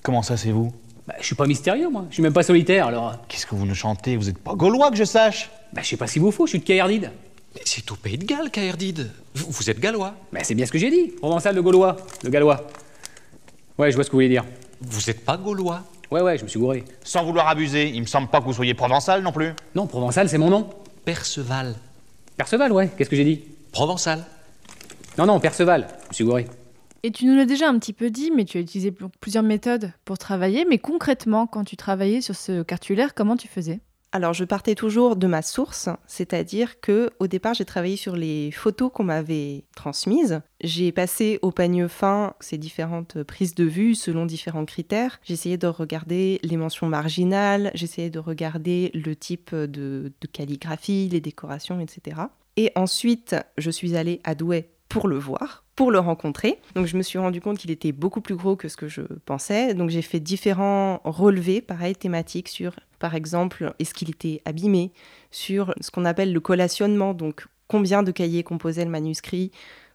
Comment 0.03 0.21
ça, 0.21 0.37
c'est 0.37 0.51
vous? 0.51 0.71
Bah 1.07 1.15
je 1.19 1.25
suis 1.25 1.35
pas 1.35 1.47
mystérieux 1.47 1.89
moi, 1.89 2.05
je 2.09 2.13
suis 2.13 2.23
même 2.23 2.33
pas 2.33 2.43
solitaire 2.43 2.87
alors. 2.87 3.17
Qu'est-ce 3.27 3.47
que 3.47 3.55
vous 3.55 3.65
nous 3.65 3.75
chantez? 3.75 4.15
Vous 4.15 4.29
êtes 4.29 4.37
pas 4.37 4.53
gaulois 4.53 4.91
que 4.91 4.97
je 4.97 5.03
sache 5.03 5.49
Bah 5.73 5.81
je 5.83 5.89
sais 5.89 5.97
pas 5.97 6.07
si 6.07 6.19
vous 6.19 6.31
faut, 6.31 6.45
je 6.45 6.51
suis 6.51 6.59
de 6.59 6.63
Caerdide. 6.63 7.11
Mais 7.55 7.61
c'est 7.65 7.91
au 7.91 7.95
pays 7.95 8.17
de 8.19 8.25
Galles, 8.25 8.51
Caerdide. 8.51 9.09
Vous, 9.33 9.47
vous 9.49 9.69
êtes 9.69 9.79
gallois. 9.79 10.13
Bah 10.31 10.41
c'est 10.43 10.53
bien 10.55 10.67
ce 10.67 10.71
que 10.71 10.77
j'ai 10.77 10.91
dit, 10.91 11.07
Provençal 11.17 11.55
de 11.55 11.61
Gaulois, 11.61 11.97
le 12.23 12.29
gallois. 12.29 12.67
Ouais, 13.79 13.89
je 13.89 13.95
vois 13.95 14.03
ce 14.03 14.09
que 14.09 14.13
vous 14.13 14.17
voulez 14.17 14.29
dire. 14.29 14.45
Vous 14.81 15.09
êtes 15.09 15.25
pas 15.25 15.37
gaulois. 15.37 15.83
Ouais, 16.11 16.21
ouais, 16.21 16.37
je 16.37 16.43
me 16.43 16.49
suis 16.49 16.59
gouré. 16.59 16.83
Sans 17.03 17.23
vouloir 17.23 17.47
abuser, 17.47 17.89
il 17.89 18.01
me 18.01 18.05
semble 18.05 18.27
pas 18.27 18.39
que 18.41 18.45
vous 18.45 18.53
soyez 18.53 18.73
provençal 18.73 19.21
non 19.21 19.31
plus. 19.31 19.51
Non, 19.75 19.87
Provençal 19.87 20.27
c'est 20.27 20.37
mon 20.37 20.49
nom. 20.49 20.69
Perceval. 21.05 21.75
Perceval, 22.37 22.71
ouais, 22.73 22.89
qu'est-ce 22.97 23.09
que 23.09 23.15
j'ai 23.15 23.23
dit 23.23 23.43
Provençal. 23.71 24.23
Non, 25.17 25.25
non, 25.25 25.39
Perceval, 25.39 25.87
je 26.03 26.09
me 26.09 26.13
suis 26.13 26.23
gouré. 26.25 26.47
Et 27.03 27.11
tu 27.11 27.25
nous 27.25 27.35
l'as 27.35 27.45
déjà 27.45 27.67
un 27.69 27.79
petit 27.79 27.93
peu 27.93 28.09
dit, 28.11 28.29
mais 28.35 28.45
tu 28.45 28.57
as 28.57 28.61
utilisé 28.61 28.91
pl- 28.91 29.09
plusieurs 29.21 29.43
méthodes 29.43 29.91
pour 30.05 30.17
travailler. 30.17 30.65
Mais 30.69 30.77
concrètement, 30.77 31.47
quand 31.47 31.63
tu 31.63 31.75
travaillais 31.77 32.21
sur 32.21 32.35
ce 32.35 32.61
cartulaire, 32.61 33.13
comment 33.15 33.35
tu 33.37 33.47
faisais? 33.47 33.79
Alors 34.13 34.33
je 34.33 34.43
partais 34.43 34.75
toujours 34.75 35.15
de 35.15 35.25
ma 35.25 35.41
source, 35.41 35.87
c'est-à-dire 36.05 36.81
que 36.81 37.11
au 37.19 37.27
départ 37.27 37.53
j'ai 37.53 37.63
travaillé 37.63 37.95
sur 37.95 38.17
les 38.17 38.51
photos 38.51 38.91
qu'on 38.93 39.05
m'avait 39.05 39.63
transmises. 39.73 40.41
J'ai 40.61 40.91
passé 40.91 41.39
au 41.41 41.51
pagne 41.51 41.87
fin 41.87 42.33
ces 42.41 42.57
différentes 42.57 43.23
prises 43.23 43.55
de 43.55 43.63
vue 43.63 43.95
selon 43.95 44.25
différents 44.25 44.65
critères. 44.65 45.21
J'essayais 45.23 45.57
de 45.57 45.67
regarder 45.67 46.41
les 46.43 46.57
mentions 46.57 46.87
marginales, 46.87 47.71
j'essayais 47.73 48.09
de 48.09 48.19
regarder 48.19 48.91
le 48.93 49.15
type 49.15 49.55
de, 49.55 50.11
de 50.19 50.27
calligraphie, 50.27 51.07
les 51.09 51.21
décorations, 51.21 51.79
etc. 51.79 52.23
Et 52.57 52.73
ensuite 52.75 53.37
je 53.57 53.71
suis 53.71 53.95
allée 53.95 54.19
à 54.25 54.35
Douai 54.35 54.71
pour 54.89 55.07
le 55.07 55.17
voir, 55.17 55.63
pour 55.81 55.89
le 55.89 55.97
rencontrer. 55.97 56.59
Donc 56.75 56.85
je 56.85 56.95
me 56.95 57.01
suis 57.01 57.17
rendu 57.17 57.41
compte 57.41 57.57
qu'il 57.57 57.71
était 57.71 57.91
beaucoup 57.91 58.21
plus 58.21 58.35
gros 58.35 58.55
que 58.55 58.67
ce 58.67 58.77
que 58.77 58.87
je 58.87 59.01
pensais. 59.25 59.73
Donc 59.73 59.89
j'ai 59.89 60.03
fait 60.03 60.19
différents 60.19 61.01
relevés, 61.05 61.59
pareil, 61.59 61.95
thématiques 61.95 62.49
sur, 62.49 62.75
par 62.99 63.15
exemple, 63.15 63.73
est-ce 63.79 63.95
qu'il 63.95 64.11
était 64.11 64.43
abîmé, 64.45 64.91
sur 65.31 65.73
ce 65.81 65.89
qu'on 65.89 66.05
appelle 66.05 66.33
le 66.33 66.39
collationnement, 66.39 67.15
donc 67.15 67.47
combien 67.67 68.03
de 68.03 68.11
cahiers 68.11 68.43
composait 68.43 68.85
le 68.85 68.91
manuscrit, 68.91 69.49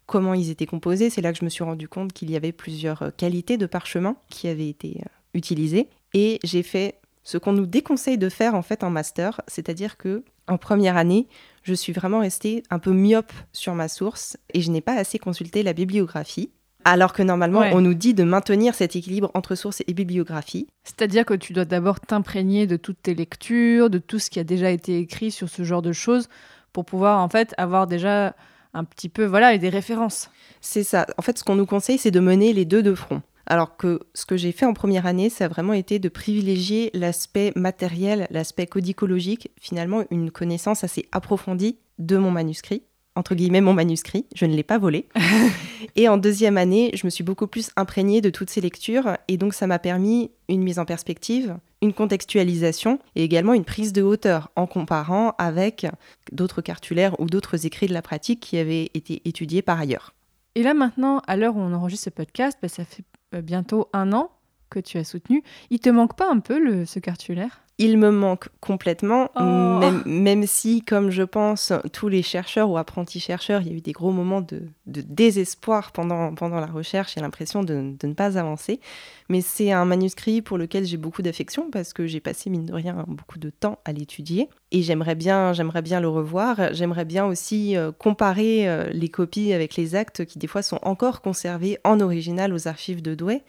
comment 0.06 0.34
ils 0.34 0.50
étaient 0.50 0.66
composés. 0.66 1.08
C'est 1.08 1.22
là 1.22 1.32
que 1.32 1.38
je 1.38 1.44
me 1.44 1.50
suis 1.50 1.62
rendu 1.62 1.86
compte 1.86 2.12
qu'il 2.12 2.32
y 2.32 2.36
avait 2.36 2.50
plusieurs 2.50 3.12
qualités 3.16 3.56
de 3.56 3.66
parchemin 3.66 4.16
qui 4.28 4.48
avaient 4.48 4.68
été 4.68 5.02
euh, 5.02 5.08
utilisées. 5.34 5.88
Et 6.14 6.40
j'ai 6.42 6.64
fait 6.64 6.96
ce 7.22 7.38
qu'on 7.38 7.52
nous 7.52 7.66
déconseille 7.66 8.18
de 8.18 8.28
faire 8.28 8.56
en 8.56 8.62
fait 8.62 8.82
en 8.82 8.90
master, 8.90 9.40
c'est-à-dire 9.46 9.98
que 9.98 10.24
en 10.48 10.58
première 10.58 10.96
année, 10.96 11.28
je 11.66 11.74
suis 11.74 11.92
vraiment 11.92 12.20
restée 12.20 12.62
un 12.70 12.78
peu 12.78 12.92
myope 12.92 13.32
sur 13.52 13.74
ma 13.74 13.88
source 13.88 14.36
et 14.54 14.60
je 14.60 14.70
n'ai 14.70 14.80
pas 14.80 14.94
assez 14.94 15.18
consulté 15.18 15.64
la 15.64 15.72
bibliographie. 15.72 16.50
Alors 16.84 17.12
que 17.12 17.22
normalement, 17.24 17.58
Ouais. 17.60 17.72
on 17.74 17.80
nous 17.80 17.94
dit 17.94 18.14
de 18.14 18.22
maintenir 18.22 18.76
cet 18.76 18.94
équilibre 18.94 19.32
entre 19.34 19.56
source 19.56 19.82
et 19.88 19.92
bibliographie. 19.92 20.68
C'est-à-dire 20.84 21.24
que 21.24 21.34
tu 21.34 21.52
dois 21.52 21.64
d'abord 21.64 21.98
t'imprégner 21.98 22.68
de 22.68 22.76
toutes 22.76 23.02
tes 23.02 23.14
lectures, 23.16 23.90
de 23.90 23.98
tout 23.98 24.20
ce 24.20 24.30
qui 24.30 24.38
a 24.38 24.44
déjà 24.44 24.70
été 24.70 25.00
écrit 25.00 25.32
sur 25.32 25.48
ce 25.48 25.64
genre 25.64 25.82
de 25.82 25.90
choses, 25.92 26.28
pour 26.72 26.84
pouvoir 26.84 27.18
en 27.20 27.28
fait 27.28 27.52
avoir 27.58 27.88
déjà 27.88 28.36
un 28.72 28.84
petit 28.84 29.08
peu, 29.08 29.24
voilà, 29.24 29.58
des 29.58 29.68
références. 29.68 30.30
C'est 30.60 30.84
ça. 30.84 31.06
En 31.18 31.22
fait, 31.22 31.36
ce 31.38 31.42
qu'on 31.42 31.56
nous 31.56 31.66
conseille, 31.66 31.98
c'est 31.98 32.12
de 32.12 32.20
mener 32.20 32.52
les 32.52 32.64
deux 32.66 32.84
de 32.84 32.94
front. 32.94 33.22
Alors 33.46 33.76
que 33.76 34.00
ce 34.14 34.26
que 34.26 34.36
j'ai 34.36 34.52
fait 34.52 34.66
en 34.66 34.74
première 34.74 35.06
année, 35.06 35.30
ça 35.30 35.44
a 35.44 35.48
vraiment 35.48 35.72
été 35.72 35.98
de 35.98 36.08
privilégier 36.08 36.90
l'aspect 36.94 37.52
matériel, 37.54 38.26
l'aspect 38.30 38.66
codicologique, 38.66 39.50
finalement 39.60 40.04
une 40.10 40.30
connaissance 40.32 40.82
assez 40.82 41.06
approfondie 41.12 41.78
de 41.98 42.16
mon 42.16 42.30
manuscrit. 42.30 42.82
entre 43.14 43.34
guillemets 43.34 43.62
mon 43.62 43.72
manuscrit, 43.72 44.26
je 44.34 44.44
ne 44.44 44.54
l'ai 44.54 44.62
pas 44.62 44.76
volé. 44.76 45.08
et 45.96 46.08
en 46.08 46.18
deuxième 46.18 46.58
année, 46.58 46.90
je 46.94 47.06
me 47.06 47.10
suis 47.10 47.24
beaucoup 47.24 47.46
plus 47.46 47.70
imprégnée 47.76 48.20
de 48.20 48.28
toutes 48.28 48.50
ces 48.50 48.60
lectures 48.60 49.16
et 49.28 49.38
donc 49.38 49.54
ça 49.54 49.66
m'a 49.66 49.78
permis 49.78 50.32
une 50.50 50.62
mise 50.62 50.78
en 50.78 50.84
perspective, 50.84 51.56
une 51.80 51.94
contextualisation 51.94 52.98
et 53.14 53.24
également 53.24 53.54
une 53.54 53.64
prise 53.64 53.94
de 53.94 54.02
hauteur 54.02 54.50
en 54.56 54.66
comparant 54.66 55.34
avec 55.38 55.86
d'autres 56.32 56.60
cartulaires 56.60 57.18
ou 57.20 57.26
d'autres 57.26 57.64
écrits 57.64 57.86
de 57.86 57.94
la 57.94 58.02
pratique 58.02 58.40
qui 58.40 58.58
avaient 58.58 58.90
été 58.92 59.22
étudiés 59.24 59.62
par 59.62 59.80
ailleurs. 59.80 60.14
Et 60.56 60.62
là 60.62 60.74
maintenant, 60.74 61.22
à 61.26 61.36
l'heure 61.36 61.56
où 61.56 61.60
on 61.60 61.72
enregistre 61.72 62.04
ce 62.04 62.10
podcast, 62.10 62.58
bah, 62.60 62.68
ça 62.68 62.84
fait 62.84 63.04
bientôt 63.42 63.88
un 63.92 64.12
an 64.12 64.30
que 64.70 64.80
tu 64.80 64.98
as 64.98 65.04
soutenu. 65.04 65.42
Il 65.70 65.80
te 65.80 65.88
manque 65.88 66.16
pas 66.16 66.30
un 66.30 66.40
peu 66.40 66.58
le, 66.58 66.84
ce 66.84 66.98
cartulaire? 66.98 67.62
Il 67.78 67.98
me 67.98 68.10
manque 68.10 68.48
complètement, 68.60 69.28
Oh. 69.36 69.42
même, 69.42 70.02
même 70.06 70.46
si, 70.46 70.80
comme 70.80 71.10
je 71.10 71.22
pense, 71.22 71.72
tous 71.92 72.08
les 72.08 72.22
chercheurs 72.22 72.70
ou 72.70 72.78
apprentis 72.78 73.20
chercheurs, 73.20 73.60
il 73.60 73.68
y 73.68 73.70
a 73.70 73.74
eu 73.74 73.80
des 73.82 73.92
gros 73.92 74.12
moments 74.12 74.40
de, 74.40 74.62
de 74.86 75.02
désespoir 75.02 75.92
pendant, 75.92 76.34
pendant 76.34 76.58
la 76.58 76.66
recherche 76.66 77.18
et 77.18 77.20
l'impression 77.20 77.62
de, 77.62 77.94
de 77.98 78.06
ne 78.06 78.14
pas 78.14 78.38
avancer. 78.38 78.80
Mais 79.28 79.42
c'est 79.42 79.72
un 79.72 79.84
manuscrit 79.84 80.40
pour 80.40 80.56
lequel 80.56 80.86
j'ai 80.86 80.96
beaucoup 80.96 81.20
d'affection 81.20 81.70
parce 81.70 81.92
que 81.92 82.06
j'ai 82.06 82.20
passé, 82.20 82.48
mine 82.48 82.64
de 82.64 82.72
rien, 82.72 83.04
beaucoup 83.08 83.38
de 83.38 83.50
temps 83.50 83.78
à 83.84 83.92
l'étudier. 83.92 84.48
Et 84.72 84.80
j'aimerais 84.80 85.14
bien, 85.14 85.52
j'aimerais 85.52 85.82
bien 85.82 86.00
le 86.00 86.08
revoir. 86.08 86.72
J'aimerais 86.72 87.04
bien 87.04 87.26
aussi 87.26 87.76
euh, 87.76 87.92
comparer 87.92 88.68
euh, 88.68 88.88
les 88.92 89.08
copies 89.10 89.52
avec 89.52 89.76
les 89.76 89.94
actes 89.94 90.24
qui, 90.24 90.38
des 90.38 90.46
fois, 90.46 90.62
sont 90.62 90.78
encore 90.82 91.20
conservés 91.20 91.78
en 91.84 92.00
original 92.00 92.54
aux 92.54 92.68
archives 92.68 93.02
de 93.02 93.14
Douai. 93.14 93.42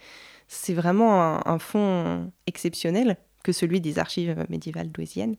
C'est 0.48 0.74
vraiment 0.74 1.22
un, 1.22 1.42
un 1.46 1.58
fonds 1.58 2.30
exceptionnel 2.46 3.16
que 3.48 3.52
celui 3.54 3.80
des 3.80 3.98
archives 3.98 4.44
médiévales 4.50 4.90
douaisiennes. 4.90 5.36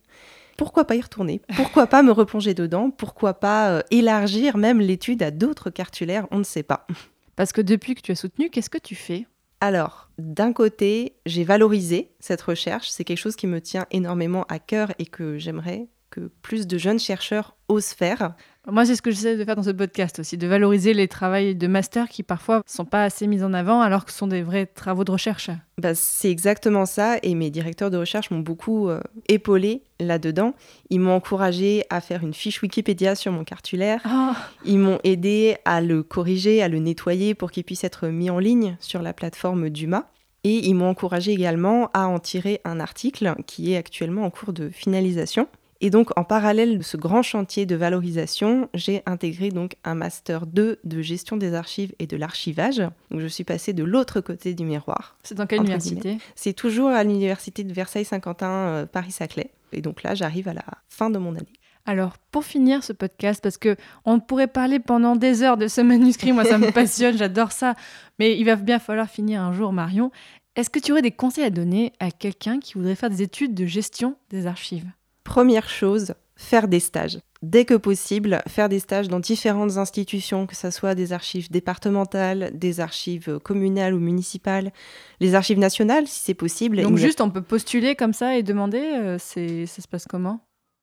Pourquoi 0.56 0.84
pas 0.84 0.96
y 0.96 1.00
retourner? 1.00 1.40
Pourquoi 1.54 1.86
pas 1.86 2.02
me 2.02 2.10
replonger 2.10 2.54
dedans? 2.54 2.90
Pourquoi 2.90 3.34
pas 3.34 3.70
euh, 3.70 3.82
élargir 3.92 4.56
même 4.56 4.80
l'étude 4.80 5.22
à 5.22 5.30
d'autres 5.30 5.70
cartulaires? 5.70 6.26
On 6.32 6.38
ne 6.38 6.44
sait 6.44 6.64
pas. 6.64 6.88
Parce 7.36 7.52
que 7.52 7.60
depuis 7.60 7.94
que 7.94 8.00
tu 8.00 8.10
as 8.10 8.16
soutenu, 8.16 8.50
qu'est-ce 8.50 8.68
que 8.68 8.78
tu 8.78 8.96
fais? 8.96 9.28
Alors, 9.60 10.10
d'un 10.18 10.52
côté, 10.52 11.14
j'ai 11.24 11.44
valorisé 11.44 12.10
cette 12.18 12.42
recherche. 12.42 12.88
C'est 12.90 13.04
quelque 13.04 13.16
chose 13.16 13.36
qui 13.36 13.46
me 13.46 13.60
tient 13.60 13.86
énormément 13.92 14.44
à 14.48 14.58
cœur 14.58 14.90
et 14.98 15.06
que 15.06 15.38
j'aimerais 15.38 15.86
que 16.10 16.32
plus 16.42 16.66
de 16.66 16.78
jeunes 16.78 16.98
chercheurs 16.98 17.54
osent 17.68 17.92
faire. 17.92 18.34
Moi, 18.68 18.84
c'est 18.84 18.94
ce 18.94 19.00
que 19.00 19.10
j'essaie 19.10 19.38
de 19.38 19.44
faire 19.44 19.56
dans 19.56 19.62
ce 19.62 19.70
podcast 19.70 20.18
aussi, 20.18 20.36
de 20.36 20.46
valoriser 20.46 20.92
les 20.92 21.08
travaux 21.08 21.54
de 21.54 21.66
master 21.66 22.08
qui 22.08 22.22
parfois 22.22 22.58
ne 22.58 22.62
sont 22.66 22.84
pas 22.84 23.04
assez 23.04 23.26
mis 23.26 23.42
en 23.42 23.54
avant 23.54 23.80
alors 23.80 24.04
que 24.04 24.12
ce 24.12 24.18
sont 24.18 24.26
des 24.26 24.42
vrais 24.42 24.66
travaux 24.66 25.02
de 25.02 25.10
recherche. 25.10 25.48
Bah, 25.78 25.94
c'est 25.94 26.30
exactement 26.30 26.84
ça 26.84 27.16
et 27.22 27.34
mes 27.34 27.50
directeurs 27.50 27.90
de 27.90 27.96
recherche 27.96 28.30
m'ont 28.30 28.40
beaucoup 28.40 28.90
euh, 28.90 29.00
épaulé 29.28 29.82
là-dedans. 29.98 30.54
Ils 30.90 31.00
m'ont 31.00 31.14
encouragé 31.14 31.84
à 31.88 32.02
faire 32.02 32.22
une 32.22 32.34
fiche 32.34 32.60
Wikipédia 32.60 33.14
sur 33.14 33.32
mon 33.32 33.44
cartulaire. 33.44 34.02
Oh. 34.06 34.32
Ils 34.66 34.78
m'ont 34.78 34.98
aidé 35.04 35.56
à 35.64 35.80
le 35.80 36.02
corriger, 36.02 36.62
à 36.62 36.68
le 36.68 36.80
nettoyer 36.80 37.34
pour 37.34 37.50
qu'il 37.50 37.64
puisse 37.64 37.84
être 37.84 38.08
mis 38.08 38.28
en 38.28 38.38
ligne 38.38 38.76
sur 38.78 39.00
la 39.00 39.14
plateforme 39.14 39.70
Duma. 39.70 40.10
Et 40.44 40.66
ils 40.68 40.74
m'ont 40.74 40.88
encouragé 40.88 41.32
également 41.32 41.90
à 41.92 42.06
en 42.06 42.18
tirer 42.18 42.60
un 42.64 42.80
article 42.80 43.34
qui 43.46 43.72
est 43.72 43.76
actuellement 43.76 44.24
en 44.24 44.30
cours 44.30 44.52
de 44.52 44.68
finalisation. 44.70 45.48
Et 45.82 45.88
donc, 45.88 46.10
en 46.18 46.24
parallèle 46.24 46.78
de 46.78 46.82
ce 46.82 46.98
grand 46.98 47.22
chantier 47.22 47.64
de 47.64 47.74
valorisation, 47.74 48.68
j'ai 48.74 49.02
intégré 49.06 49.48
donc 49.48 49.76
un 49.82 49.94
master 49.94 50.46
2 50.46 50.78
de 50.84 51.02
gestion 51.02 51.38
des 51.38 51.54
archives 51.54 51.94
et 51.98 52.06
de 52.06 52.16
l'archivage. 52.18 52.82
Donc, 53.10 53.20
je 53.20 53.26
suis 53.26 53.44
passée 53.44 53.72
de 53.72 53.82
l'autre 53.82 54.20
côté 54.20 54.52
du 54.52 54.64
miroir. 54.64 55.16
C'est 55.22 55.34
dans 55.34 55.46
quelle 55.46 55.60
université? 55.60 56.18
C'est 56.34 56.52
toujours 56.52 56.90
à 56.90 57.02
l'université 57.02 57.64
de 57.64 57.72
Versailles-Saint-Quentin, 57.72 58.50
euh, 58.50 58.86
Paris-Saclay. 58.86 59.50
Et 59.72 59.80
donc 59.80 60.02
là, 60.02 60.14
j'arrive 60.14 60.48
à 60.48 60.54
la 60.54 60.64
fin 60.88 61.08
de 61.08 61.18
mon 61.18 61.30
année. 61.30 61.46
Alors, 61.86 62.18
pour 62.30 62.44
finir 62.44 62.84
ce 62.84 62.92
podcast, 62.92 63.42
parce 63.42 63.56
que 63.56 63.76
on 64.04 64.20
pourrait 64.20 64.48
parler 64.48 64.80
pendant 64.80 65.16
des 65.16 65.42
heures 65.42 65.56
de 65.56 65.66
ce 65.66 65.80
manuscrit, 65.80 66.32
moi 66.32 66.44
ça 66.44 66.58
me 66.58 66.70
passionne, 66.72 67.16
j'adore 67.16 67.52
ça, 67.52 67.74
mais 68.18 68.38
il 68.38 68.44
va 68.44 68.56
bien 68.56 68.78
falloir 68.78 69.08
finir 69.08 69.40
un 69.40 69.52
jour, 69.52 69.72
Marion. 69.72 70.10
Est-ce 70.56 70.68
que 70.68 70.78
tu 70.78 70.92
aurais 70.92 71.02
des 71.02 71.10
conseils 71.10 71.44
à 71.44 71.50
donner 71.50 71.92
à 72.00 72.10
quelqu'un 72.10 72.60
qui 72.60 72.74
voudrait 72.74 72.96
faire 72.96 73.08
des 73.08 73.22
études 73.22 73.54
de 73.54 73.64
gestion 73.64 74.16
des 74.28 74.46
archives? 74.46 74.86
Première 75.30 75.68
chose, 75.68 76.14
faire 76.34 76.66
des 76.66 76.80
stages. 76.80 77.20
Dès 77.40 77.64
que 77.64 77.74
possible, 77.74 78.42
faire 78.48 78.68
des 78.68 78.80
stages 78.80 79.06
dans 79.06 79.20
différentes 79.20 79.76
institutions, 79.76 80.48
que 80.48 80.56
ce 80.56 80.72
soit 80.72 80.96
des 80.96 81.12
archives 81.12 81.52
départementales, 81.52 82.50
des 82.52 82.80
archives 82.80 83.38
communales 83.38 83.94
ou 83.94 84.00
municipales, 84.00 84.72
les 85.20 85.36
archives 85.36 85.60
nationales 85.60 86.08
si 86.08 86.18
c'est 86.18 86.34
possible. 86.34 86.82
Donc 86.82 86.96
juste, 86.96 87.20
on 87.20 87.30
peut 87.30 87.42
postuler 87.42 87.94
comme 87.94 88.12
ça 88.12 88.36
et 88.36 88.42
demander, 88.42 88.82
euh, 88.82 89.18
c'est 89.20 89.66
ça 89.66 89.80
se 89.80 89.86
passe 89.86 90.04
comment? 90.04 90.40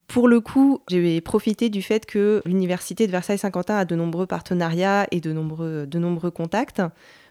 Pour 0.08 0.30
le 0.30 0.39
coup, 0.39 0.80
j'ai 0.88 1.20
profité 1.20 1.70
du 1.70 1.82
fait 1.82 2.06
que 2.06 2.41
l'université 2.45 3.06
de 3.06 3.12
Versailles-Saint-Quentin 3.12 3.76
a 3.76 3.84
de 3.84 3.95
nombreux 3.98 4.28
partenariats 4.28 5.08
et 5.12 5.20
de 5.20 5.34
nombreux, 5.34 5.86
de 5.86 6.00
nombreux 6.00 6.32
contacts. 6.32 6.82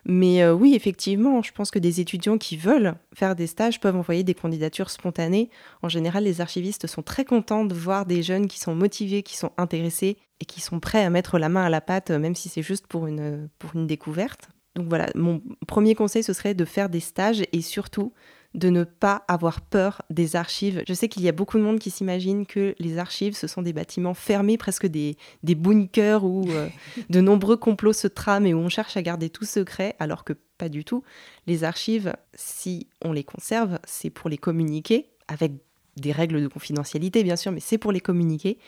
Mais 0.08 0.40
euh, 0.42 0.54
oui, 0.54 0.74
effectivement, 0.76 1.42
je 1.42 1.50
pense 1.50 1.72
que 1.72 1.80
des 1.80 2.00
étudiants 2.00 2.38
qui 2.38 2.56
veulent 2.56 2.94
faire 3.12 3.34
des 3.34 3.48
stages 3.48 3.80
peuvent 3.80 3.96
envoyer 3.96 4.22
des 4.22 4.34
candidatures 4.34 4.90
spontanées. 4.90 5.50
En 5.82 5.88
général, 5.88 6.24
les 6.24 6.40
archivistes 6.40 6.86
sont 6.86 7.02
très 7.02 7.24
contents 7.24 7.64
de 7.64 7.74
voir 7.74 8.06
des 8.06 8.22
jeunes 8.22 8.46
qui 8.46 8.60
sont 8.60 8.76
motivés, 8.76 9.24
qui 9.24 9.36
sont 9.36 9.50
intéressés 9.56 10.16
et 10.40 10.44
qui 10.44 10.60
sont 10.60 10.78
prêts 10.78 11.04
à 11.04 11.10
mettre 11.10 11.40
la 11.40 11.48
main 11.48 11.64
à 11.64 11.70
la 11.70 11.80
pâte, 11.80 12.10
euh, 12.12 12.20
même 12.20 12.36
si 12.36 12.48
c'est 12.48 12.62
juste 12.62 12.86
pour 12.86 13.08
une, 13.08 13.48
pour 13.58 13.74
une 13.74 13.88
découverte. 13.88 14.48
Donc 14.76 14.88
voilà, 14.88 15.08
mon 15.16 15.42
premier 15.66 15.96
conseil, 15.96 16.22
ce 16.22 16.32
serait 16.32 16.54
de 16.54 16.64
faire 16.64 16.88
des 16.88 17.00
stages 17.00 17.42
et 17.52 17.60
surtout 17.60 18.12
de 18.54 18.70
ne 18.70 18.84
pas 18.84 19.24
avoir 19.28 19.60
peur 19.60 20.02
des 20.10 20.36
archives. 20.36 20.82
Je 20.86 20.94
sais 20.94 21.08
qu'il 21.08 21.22
y 21.22 21.28
a 21.28 21.32
beaucoup 21.32 21.58
de 21.58 21.62
monde 21.62 21.78
qui 21.78 21.90
s'imagine 21.90 22.46
que 22.46 22.74
les 22.78 22.98
archives, 22.98 23.36
ce 23.36 23.46
sont 23.46 23.62
des 23.62 23.72
bâtiments 23.72 24.14
fermés, 24.14 24.56
presque 24.56 24.86
des, 24.86 25.16
des 25.42 25.54
bunkers 25.54 26.24
où 26.24 26.48
euh, 26.50 26.68
de 27.10 27.20
nombreux 27.20 27.56
complots 27.56 27.92
se 27.92 28.08
trament 28.08 28.46
et 28.46 28.54
où 28.54 28.58
on 28.58 28.68
cherche 28.68 28.96
à 28.96 29.02
garder 29.02 29.30
tout 29.30 29.44
secret, 29.44 29.94
alors 29.98 30.24
que 30.24 30.32
pas 30.58 30.68
du 30.68 30.84
tout. 30.84 31.02
Les 31.46 31.64
archives, 31.64 32.14
si 32.34 32.88
on 33.04 33.12
les 33.12 33.24
conserve, 33.24 33.78
c'est 33.84 34.10
pour 34.10 34.30
les 34.30 34.38
communiquer, 34.38 35.10
avec 35.28 35.52
des 35.96 36.12
règles 36.12 36.42
de 36.42 36.48
confidentialité 36.48 37.22
bien 37.24 37.36
sûr, 37.36 37.52
mais 37.52 37.60
c'est 37.60 37.78
pour 37.78 37.92
les 37.92 38.00
communiquer. 38.00 38.58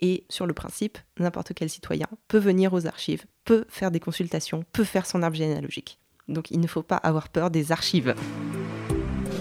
Et 0.00 0.24
sur 0.28 0.46
le 0.46 0.52
principe, 0.52 0.98
n'importe 1.18 1.54
quel 1.54 1.70
citoyen 1.70 2.08
peut 2.26 2.38
venir 2.38 2.72
aux 2.72 2.86
archives, 2.86 3.24
peut 3.44 3.64
faire 3.68 3.92
des 3.92 4.00
consultations, 4.00 4.64
peut 4.72 4.84
faire 4.84 5.06
son 5.06 5.22
arbre 5.22 5.36
généalogique. 5.36 6.00
Donc 6.28 6.50
il 6.50 6.58
ne 6.60 6.66
faut 6.66 6.82
pas 6.82 6.96
avoir 6.96 7.28
peur 7.28 7.50
des 7.50 7.70
archives. 7.70 8.14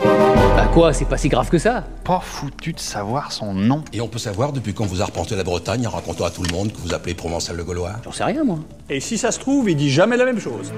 Bah 0.04 0.68
quoi, 0.74 0.94
c'est 0.94 1.06
pas 1.06 1.18
si 1.18 1.30
grave 1.30 1.50
que 1.50 1.58
ça 1.58 1.86
Pas 2.04 2.20
foutu 2.20 2.74
de 2.74 2.80
savoir 2.80 3.32
son 3.32 3.54
nom. 3.54 3.84
Et 3.94 4.02
on 4.02 4.08
peut 4.08 4.20
savoir 4.20 4.52
depuis 4.54 4.74
quand 4.74 4.86
vous 4.86 5.02
arpentez 5.02 5.36
la 5.36 5.44
Bretagne 5.44 5.86
en 5.88 5.92
racontant 5.92 6.26
à 6.26 6.32
tout 6.32 6.44
le 6.44 6.52
monde 6.52 6.72
que 6.72 6.78
vous 6.78 6.94
appelez 6.94 7.14
Provençal 7.14 7.56
le 7.56 7.64
Gaulois? 7.64 7.94
J'en 8.04 8.12
sais 8.12 8.24
rien, 8.24 8.44
moi. 8.44 8.60
Et 8.90 9.00
si 9.00 9.18
ça 9.18 9.32
se 9.32 9.40
trouve, 9.40 9.70
il 9.70 9.76
dit 9.76 9.92
jamais 9.92 10.18
la 10.18 10.26
même 10.26 10.40
chose. 10.40 10.72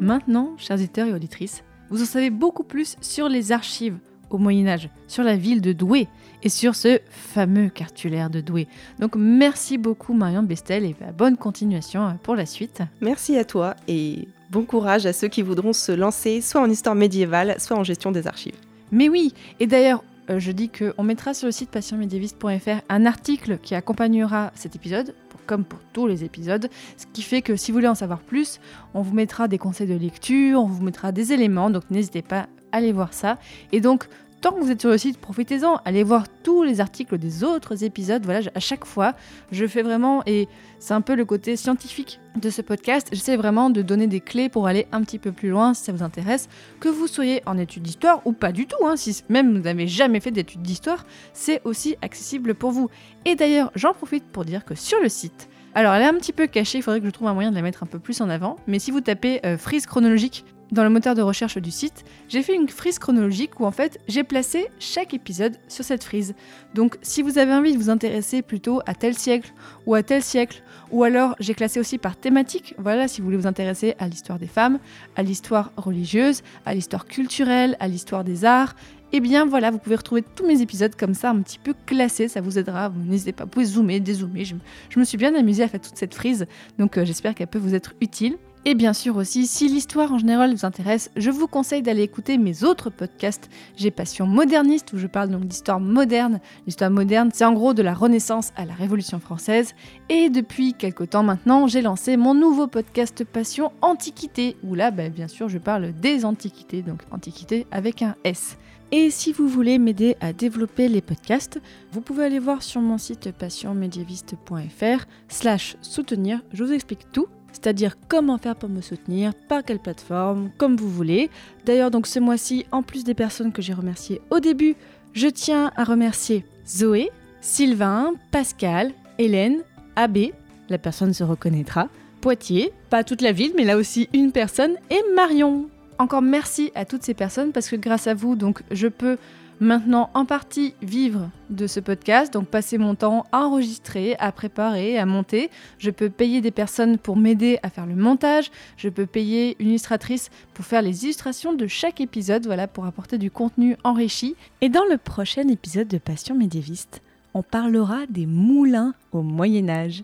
Maintenant, 0.00 0.52
chers 0.56 0.76
auditeurs 0.76 1.08
et 1.08 1.12
auditrices, 1.12 1.62
vous 1.90 2.02
en 2.02 2.06
savez 2.06 2.30
beaucoup 2.30 2.64
plus 2.64 2.96
sur 3.00 3.28
les 3.28 3.52
archives 3.52 3.98
au 4.30 4.38
Moyen 4.38 4.68
Âge, 4.68 4.88
sur 5.08 5.24
la 5.24 5.36
ville 5.36 5.60
de 5.60 5.72
Douai 5.72 6.08
et 6.42 6.48
sur 6.48 6.74
ce 6.74 7.00
fameux 7.10 7.68
cartulaire 7.68 8.30
de 8.30 8.40
Douai. 8.40 8.68
Donc 8.98 9.16
merci 9.16 9.76
beaucoup 9.76 10.14
Marion 10.14 10.42
Bestel 10.42 10.84
et 10.84 10.94
bah, 10.98 11.12
bonne 11.12 11.36
continuation 11.36 12.06
euh, 12.06 12.12
pour 12.22 12.36
la 12.36 12.46
suite. 12.46 12.82
Merci 13.00 13.36
à 13.36 13.44
toi 13.44 13.74
et 13.88 14.28
bon 14.50 14.64
courage 14.64 15.06
à 15.06 15.12
ceux 15.12 15.28
qui 15.28 15.42
voudront 15.42 15.72
se 15.72 15.92
lancer 15.92 16.40
soit 16.40 16.60
en 16.60 16.68
histoire 16.68 16.94
médiévale, 16.94 17.56
soit 17.58 17.76
en 17.76 17.84
gestion 17.84 18.10
des 18.10 18.26
archives. 18.26 18.56
Mais 18.90 19.08
oui, 19.08 19.32
et 19.60 19.66
d'ailleurs, 19.66 20.02
euh, 20.28 20.38
je 20.38 20.50
dis 20.50 20.68
qu'on 20.68 21.02
mettra 21.02 21.34
sur 21.34 21.46
le 21.46 21.52
site 21.52 21.70
patientmédiéviste.fr 21.70 22.82
un 22.88 23.06
article 23.06 23.58
qui 23.62 23.74
accompagnera 23.74 24.50
cet 24.54 24.74
épisode, 24.76 25.14
comme 25.46 25.64
pour 25.64 25.80
tous 25.92 26.06
les 26.06 26.24
épisodes, 26.24 26.68
ce 26.96 27.06
qui 27.12 27.22
fait 27.22 27.42
que 27.42 27.56
si 27.56 27.70
vous 27.70 27.76
voulez 27.76 27.88
en 27.88 27.94
savoir 27.94 28.20
plus, 28.20 28.60
on 28.94 29.02
vous 29.02 29.14
mettra 29.14 29.48
des 29.48 29.58
conseils 29.58 29.88
de 29.88 29.94
lecture, 29.94 30.60
on 30.60 30.66
vous 30.66 30.82
mettra 30.82 31.12
des 31.12 31.32
éléments, 31.32 31.70
donc 31.70 31.84
n'hésitez 31.90 32.22
pas 32.22 32.48
à 32.72 32.76
aller 32.76 32.92
voir 32.92 33.12
ça. 33.12 33.38
Et 33.72 33.80
donc, 33.80 34.06
tant 34.40 34.52
que 34.52 34.60
vous 34.60 34.70
êtes 34.70 34.80
sur 34.80 34.90
le 34.90 34.98
site, 34.98 35.18
profitez-en, 35.18 35.80
allez 35.84 36.02
voir 36.02 36.26
tous 36.42 36.62
les 36.62 36.80
articles 36.80 37.18
des 37.18 37.44
autres 37.44 37.84
épisodes. 37.84 38.24
Voilà, 38.24 38.48
à 38.54 38.60
chaque 38.60 38.84
fois, 38.84 39.14
je 39.52 39.66
fais 39.66 39.82
vraiment, 39.82 40.22
et 40.26 40.48
c'est 40.78 40.94
un 40.94 41.00
peu 41.00 41.14
le 41.14 41.24
côté 41.24 41.56
scientifique 41.56 42.20
de 42.36 42.48
ce 42.48 42.62
podcast, 42.62 43.08
j'essaie 43.12 43.36
vraiment 43.36 43.70
de 43.70 43.82
donner 43.82 44.06
des 44.06 44.20
clés 44.20 44.48
pour 44.48 44.66
aller 44.66 44.86
un 44.92 45.02
petit 45.02 45.18
peu 45.18 45.32
plus 45.32 45.50
loin 45.50 45.74
si 45.74 45.84
ça 45.84 45.92
vous 45.92 46.02
intéresse, 46.02 46.48
que 46.78 46.88
vous 46.88 47.06
soyez 47.06 47.42
en 47.44 47.58
études 47.58 47.82
d'histoire 47.82 48.22
ou 48.24 48.32
pas 48.32 48.52
du 48.52 48.66
tout, 48.66 48.86
hein, 48.86 48.96
si 48.96 49.22
même 49.28 49.56
vous 49.56 49.62
n'avez 49.62 49.88
jamais 49.88 50.20
fait 50.20 50.30
d'études 50.30 50.62
d'histoire, 50.62 51.04
c'est 51.32 51.60
aussi 51.64 51.96
accessible 52.02 52.54
pour 52.54 52.70
vous. 52.70 52.88
Et 53.24 53.34
d'ailleurs, 53.34 53.70
j'en 53.74 53.92
profite 53.92 54.24
pour 54.24 54.44
dire 54.44 54.64
que 54.64 54.74
sur 54.74 55.00
le 55.00 55.08
site, 55.08 55.48
alors 55.74 55.92
elle 55.94 56.02
est 56.02 56.06
un 56.06 56.14
petit 56.14 56.32
peu 56.32 56.46
cachée, 56.46 56.78
il 56.78 56.82
faudrait 56.82 57.00
que 57.00 57.06
je 57.06 57.10
trouve 57.10 57.28
un 57.28 57.34
moyen 57.34 57.50
de 57.50 57.56
la 57.56 57.62
mettre 57.62 57.82
un 57.82 57.86
peu 57.86 57.98
plus 57.98 58.20
en 58.20 58.30
avant, 58.30 58.56
mais 58.66 58.78
si 58.78 58.90
vous 58.90 59.00
tapez 59.00 59.40
euh, 59.44 59.58
frise 59.58 59.86
chronologique 59.86 60.44
dans 60.72 60.84
le 60.84 60.90
moteur 60.90 61.14
de 61.14 61.22
recherche 61.22 61.58
du 61.58 61.70
site, 61.70 62.04
j'ai 62.28 62.42
fait 62.42 62.54
une 62.54 62.68
frise 62.68 62.98
chronologique 62.98 63.58
où 63.58 63.64
en 63.64 63.72
fait 63.72 63.98
j'ai 64.06 64.22
placé 64.22 64.68
chaque 64.78 65.14
épisode 65.14 65.56
sur 65.68 65.84
cette 65.84 66.04
frise. 66.04 66.34
Donc 66.74 66.96
si 67.02 67.22
vous 67.22 67.38
avez 67.38 67.52
envie 67.52 67.72
de 67.72 67.78
vous 67.78 67.90
intéresser 67.90 68.42
plutôt 68.42 68.80
à 68.86 68.94
tel 68.94 69.14
siècle 69.14 69.52
ou 69.86 69.94
à 69.94 70.02
tel 70.02 70.22
siècle, 70.22 70.62
ou 70.92 71.02
alors 71.02 71.34
j'ai 71.40 71.54
classé 71.54 71.80
aussi 71.80 71.98
par 71.98 72.16
thématique, 72.16 72.74
voilà 72.78 73.08
si 73.08 73.20
vous 73.20 73.26
voulez 73.26 73.36
vous 73.36 73.48
intéresser 73.48 73.94
à 73.98 74.06
l'histoire 74.06 74.38
des 74.38 74.46
femmes, 74.46 74.78
à 75.16 75.22
l'histoire 75.22 75.72
religieuse, 75.76 76.42
à 76.66 76.74
l'histoire 76.74 77.06
culturelle, 77.06 77.76
à 77.80 77.88
l'histoire 77.88 78.22
des 78.22 78.44
arts, 78.44 78.74
Et 79.12 79.16
eh 79.16 79.20
bien 79.20 79.44
voilà, 79.44 79.72
vous 79.72 79.78
pouvez 79.78 79.96
retrouver 79.96 80.22
tous 80.22 80.46
mes 80.46 80.62
épisodes 80.62 80.94
comme 80.94 81.14
ça, 81.14 81.30
un 81.30 81.40
petit 81.42 81.58
peu 81.58 81.74
classés, 81.84 82.28
ça 82.28 82.40
vous 82.40 82.58
aidera. 82.58 82.92
N'hésitez 83.06 83.32
pas, 83.32 83.42
vous 83.42 83.50
pouvez 83.50 83.64
zoomer, 83.64 83.98
dézoomer. 83.98 84.44
Je, 84.44 84.98
me 85.00 85.04
suis 85.04 85.18
bien 85.18 85.34
amusée 85.34 85.64
à 85.64 85.68
faire 85.68 85.80
toute 85.80 85.96
cette 85.96 86.14
frise, 86.14 86.46
donc 86.78 86.96
euh, 86.96 87.04
j'espère 87.04 87.34
qu'elle 87.34 87.48
peut 87.48 87.58
vous 87.58 87.74
être 87.74 87.94
utile. 88.00 88.36
Et 88.66 88.74
bien 88.74 88.92
sûr 88.92 89.16
aussi, 89.16 89.46
si 89.46 89.68
l'histoire 89.68 90.12
en 90.12 90.18
général 90.18 90.54
vous 90.54 90.66
intéresse, 90.66 91.10
je 91.16 91.30
vous 91.30 91.46
conseille 91.46 91.80
d'aller 91.80 92.02
écouter 92.02 92.36
mes 92.36 92.62
autres 92.62 92.90
podcasts. 92.90 93.48
J'ai 93.78 93.90
Passion 93.90 94.26
moderniste 94.26 94.92
où 94.92 94.98
je 94.98 95.06
parle 95.06 95.30
donc 95.30 95.46
d'histoire 95.46 95.80
moderne. 95.80 96.40
L'histoire 96.66 96.90
moderne, 96.90 97.30
c'est 97.32 97.46
en 97.46 97.54
gros 97.54 97.72
de 97.72 97.82
la 97.82 97.94
Renaissance 97.94 98.52
à 98.56 98.66
la 98.66 98.74
Révolution 98.74 99.18
française. 99.18 99.74
Et 100.10 100.28
depuis 100.28 100.74
quelque 100.74 101.04
temps 101.04 101.22
maintenant, 101.22 101.68
j'ai 101.68 101.80
lancé 101.80 102.18
mon 102.18 102.34
nouveau 102.34 102.66
podcast 102.66 103.24
Passion 103.24 103.72
Antiquité 103.80 104.58
où 104.62 104.74
là, 104.74 104.90
bah, 104.90 105.08
bien 105.08 105.28
sûr, 105.28 105.48
je 105.48 105.58
parle 105.58 105.94
des 105.94 106.26
antiquités, 106.26 106.82
donc 106.82 107.00
antiquité 107.12 107.66
avec 107.70 108.02
un 108.02 108.14
S. 108.24 108.58
Et 108.92 109.10
si 109.10 109.32
vous 109.32 109.48
voulez 109.48 109.78
m'aider 109.78 110.16
à 110.20 110.34
développer 110.34 110.88
les 110.88 111.00
podcasts, 111.00 111.60
vous 111.92 112.02
pouvez 112.02 112.24
aller 112.24 112.40
voir 112.40 112.62
sur 112.62 112.82
mon 112.82 112.98
site 112.98 113.32
passionmédiéviste.fr 113.32 115.06
slash 115.28 115.76
soutenir, 115.80 116.42
je 116.52 116.64
vous 116.64 116.72
explique 116.72 117.10
tout 117.12 117.28
c'est-à-dire 117.52 117.96
comment 118.08 118.38
faire 118.38 118.56
pour 118.56 118.68
me 118.68 118.80
soutenir, 118.80 119.32
par 119.48 119.64
quelle 119.64 119.78
plateforme, 119.78 120.50
comme 120.58 120.76
vous 120.76 120.88
voulez. 120.88 121.30
D'ailleurs, 121.64 121.90
donc 121.90 122.06
ce 122.06 122.18
mois-ci, 122.18 122.66
en 122.72 122.82
plus 122.82 123.04
des 123.04 123.14
personnes 123.14 123.52
que 123.52 123.62
j'ai 123.62 123.74
remerciées 123.74 124.20
au 124.30 124.40
début, 124.40 124.76
je 125.12 125.28
tiens 125.28 125.72
à 125.76 125.84
remercier 125.84 126.44
Zoé, 126.66 127.10
Sylvain, 127.40 128.12
Pascal, 128.30 128.92
Hélène, 129.18 129.58
Abbé, 129.96 130.32
la 130.68 130.78
personne 130.78 131.12
se 131.12 131.24
reconnaîtra, 131.24 131.88
Poitiers, 132.20 132.72
pas 132.90 133.02
toute 133.02 133.22
la 133.22 133.32
ville, 133.32 133.52
mais 133.56 133.64
là 133.64 133.76
aussi 133.76 134.08
une 134.12 134.30
personne, 134.30 134.76
et 134.90 135.00
Marion. 135.16 135.68
Encore 135.98 136.22
merci 136.22 136.70
à 136.74 136.84
toutes 136.84 137.02
ces 137.02 137.14
personnes 137.14 137.52
parce 137.52 137.68
que 137.68 137.76
grâce 137.76 138.06
à 138.06 138.14
vous, 138.14 138.36
donc, 138.36 138.62
je 138.70 138.88
peux 138.88 139.18
maintenant 139.60 140.10
en 140.14 140.24
partie 140.24 140.74
vivre 140.82 141.30
de 141.50 141.66
ce 141.66 141.78
podcast, 141.80 142.32
donc 142.32 142.48
passer 142.48 142.78
mon 142.78 142.94
temps 142.94 143.26
à 143.30 143.44
enregistrer, 143.44 144.16
à 144.18 144.32
préparer, 144.32 144.98
à 144.98 145.06
monter. 145.06 145.50
Je 145.78 145.90
peux 145.90 146.10
payer 146.10 146.40
des 146.40 146.50
personnes 146.50 146.98
pour 146.98 147.16
m'aider 147.16 147.58
à 147.62 147.70
faire 147.70 147.86
le 147.86 147.94
montage, 147.94 148.50
je 148.76 148.88
peux 148.88 149.06
payer 149.06 149.56
une 149.60 149.68
illustratrice 149.68 150.30
pour 150.54 150.64
faire 150.64 150.82
les 150.82 151.04
illustrations 151.04 151.52
de 151.52 151.66
chaque 151.66 152.00
épisode, 152.00 152.46
voilà, 152.46 152.66
pour 152.66 152.86
apporter 152.86 153.18
du 153.18 153.30
contenu 153.30 153.76
enrichi. 153.84 154.34
Et 154.60 154.68
dans 154.68 154.84
le 154.90 154.96
prochain 154.96 155.46
épisode 155.48 155.88
de 155.88 155.98
Passion 155.98 156.34
médiéviste, 156.34 157.02
on 157.34 157.42
parlera 157.42 158.06
des 158.08 158.26
moulins 158.26 158.94
au 159.12 159.22
Moyen 159.22 159.68
Âge. 159.68 160.02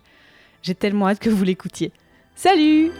J'ai 0.61 0.75
tellement 0.75 1.07
hâte 1.07 1.19
que 1.19 1.29
vous 1.29 1.43
l'écoutiez. 1.43 1.91
Salut 2.35 2.91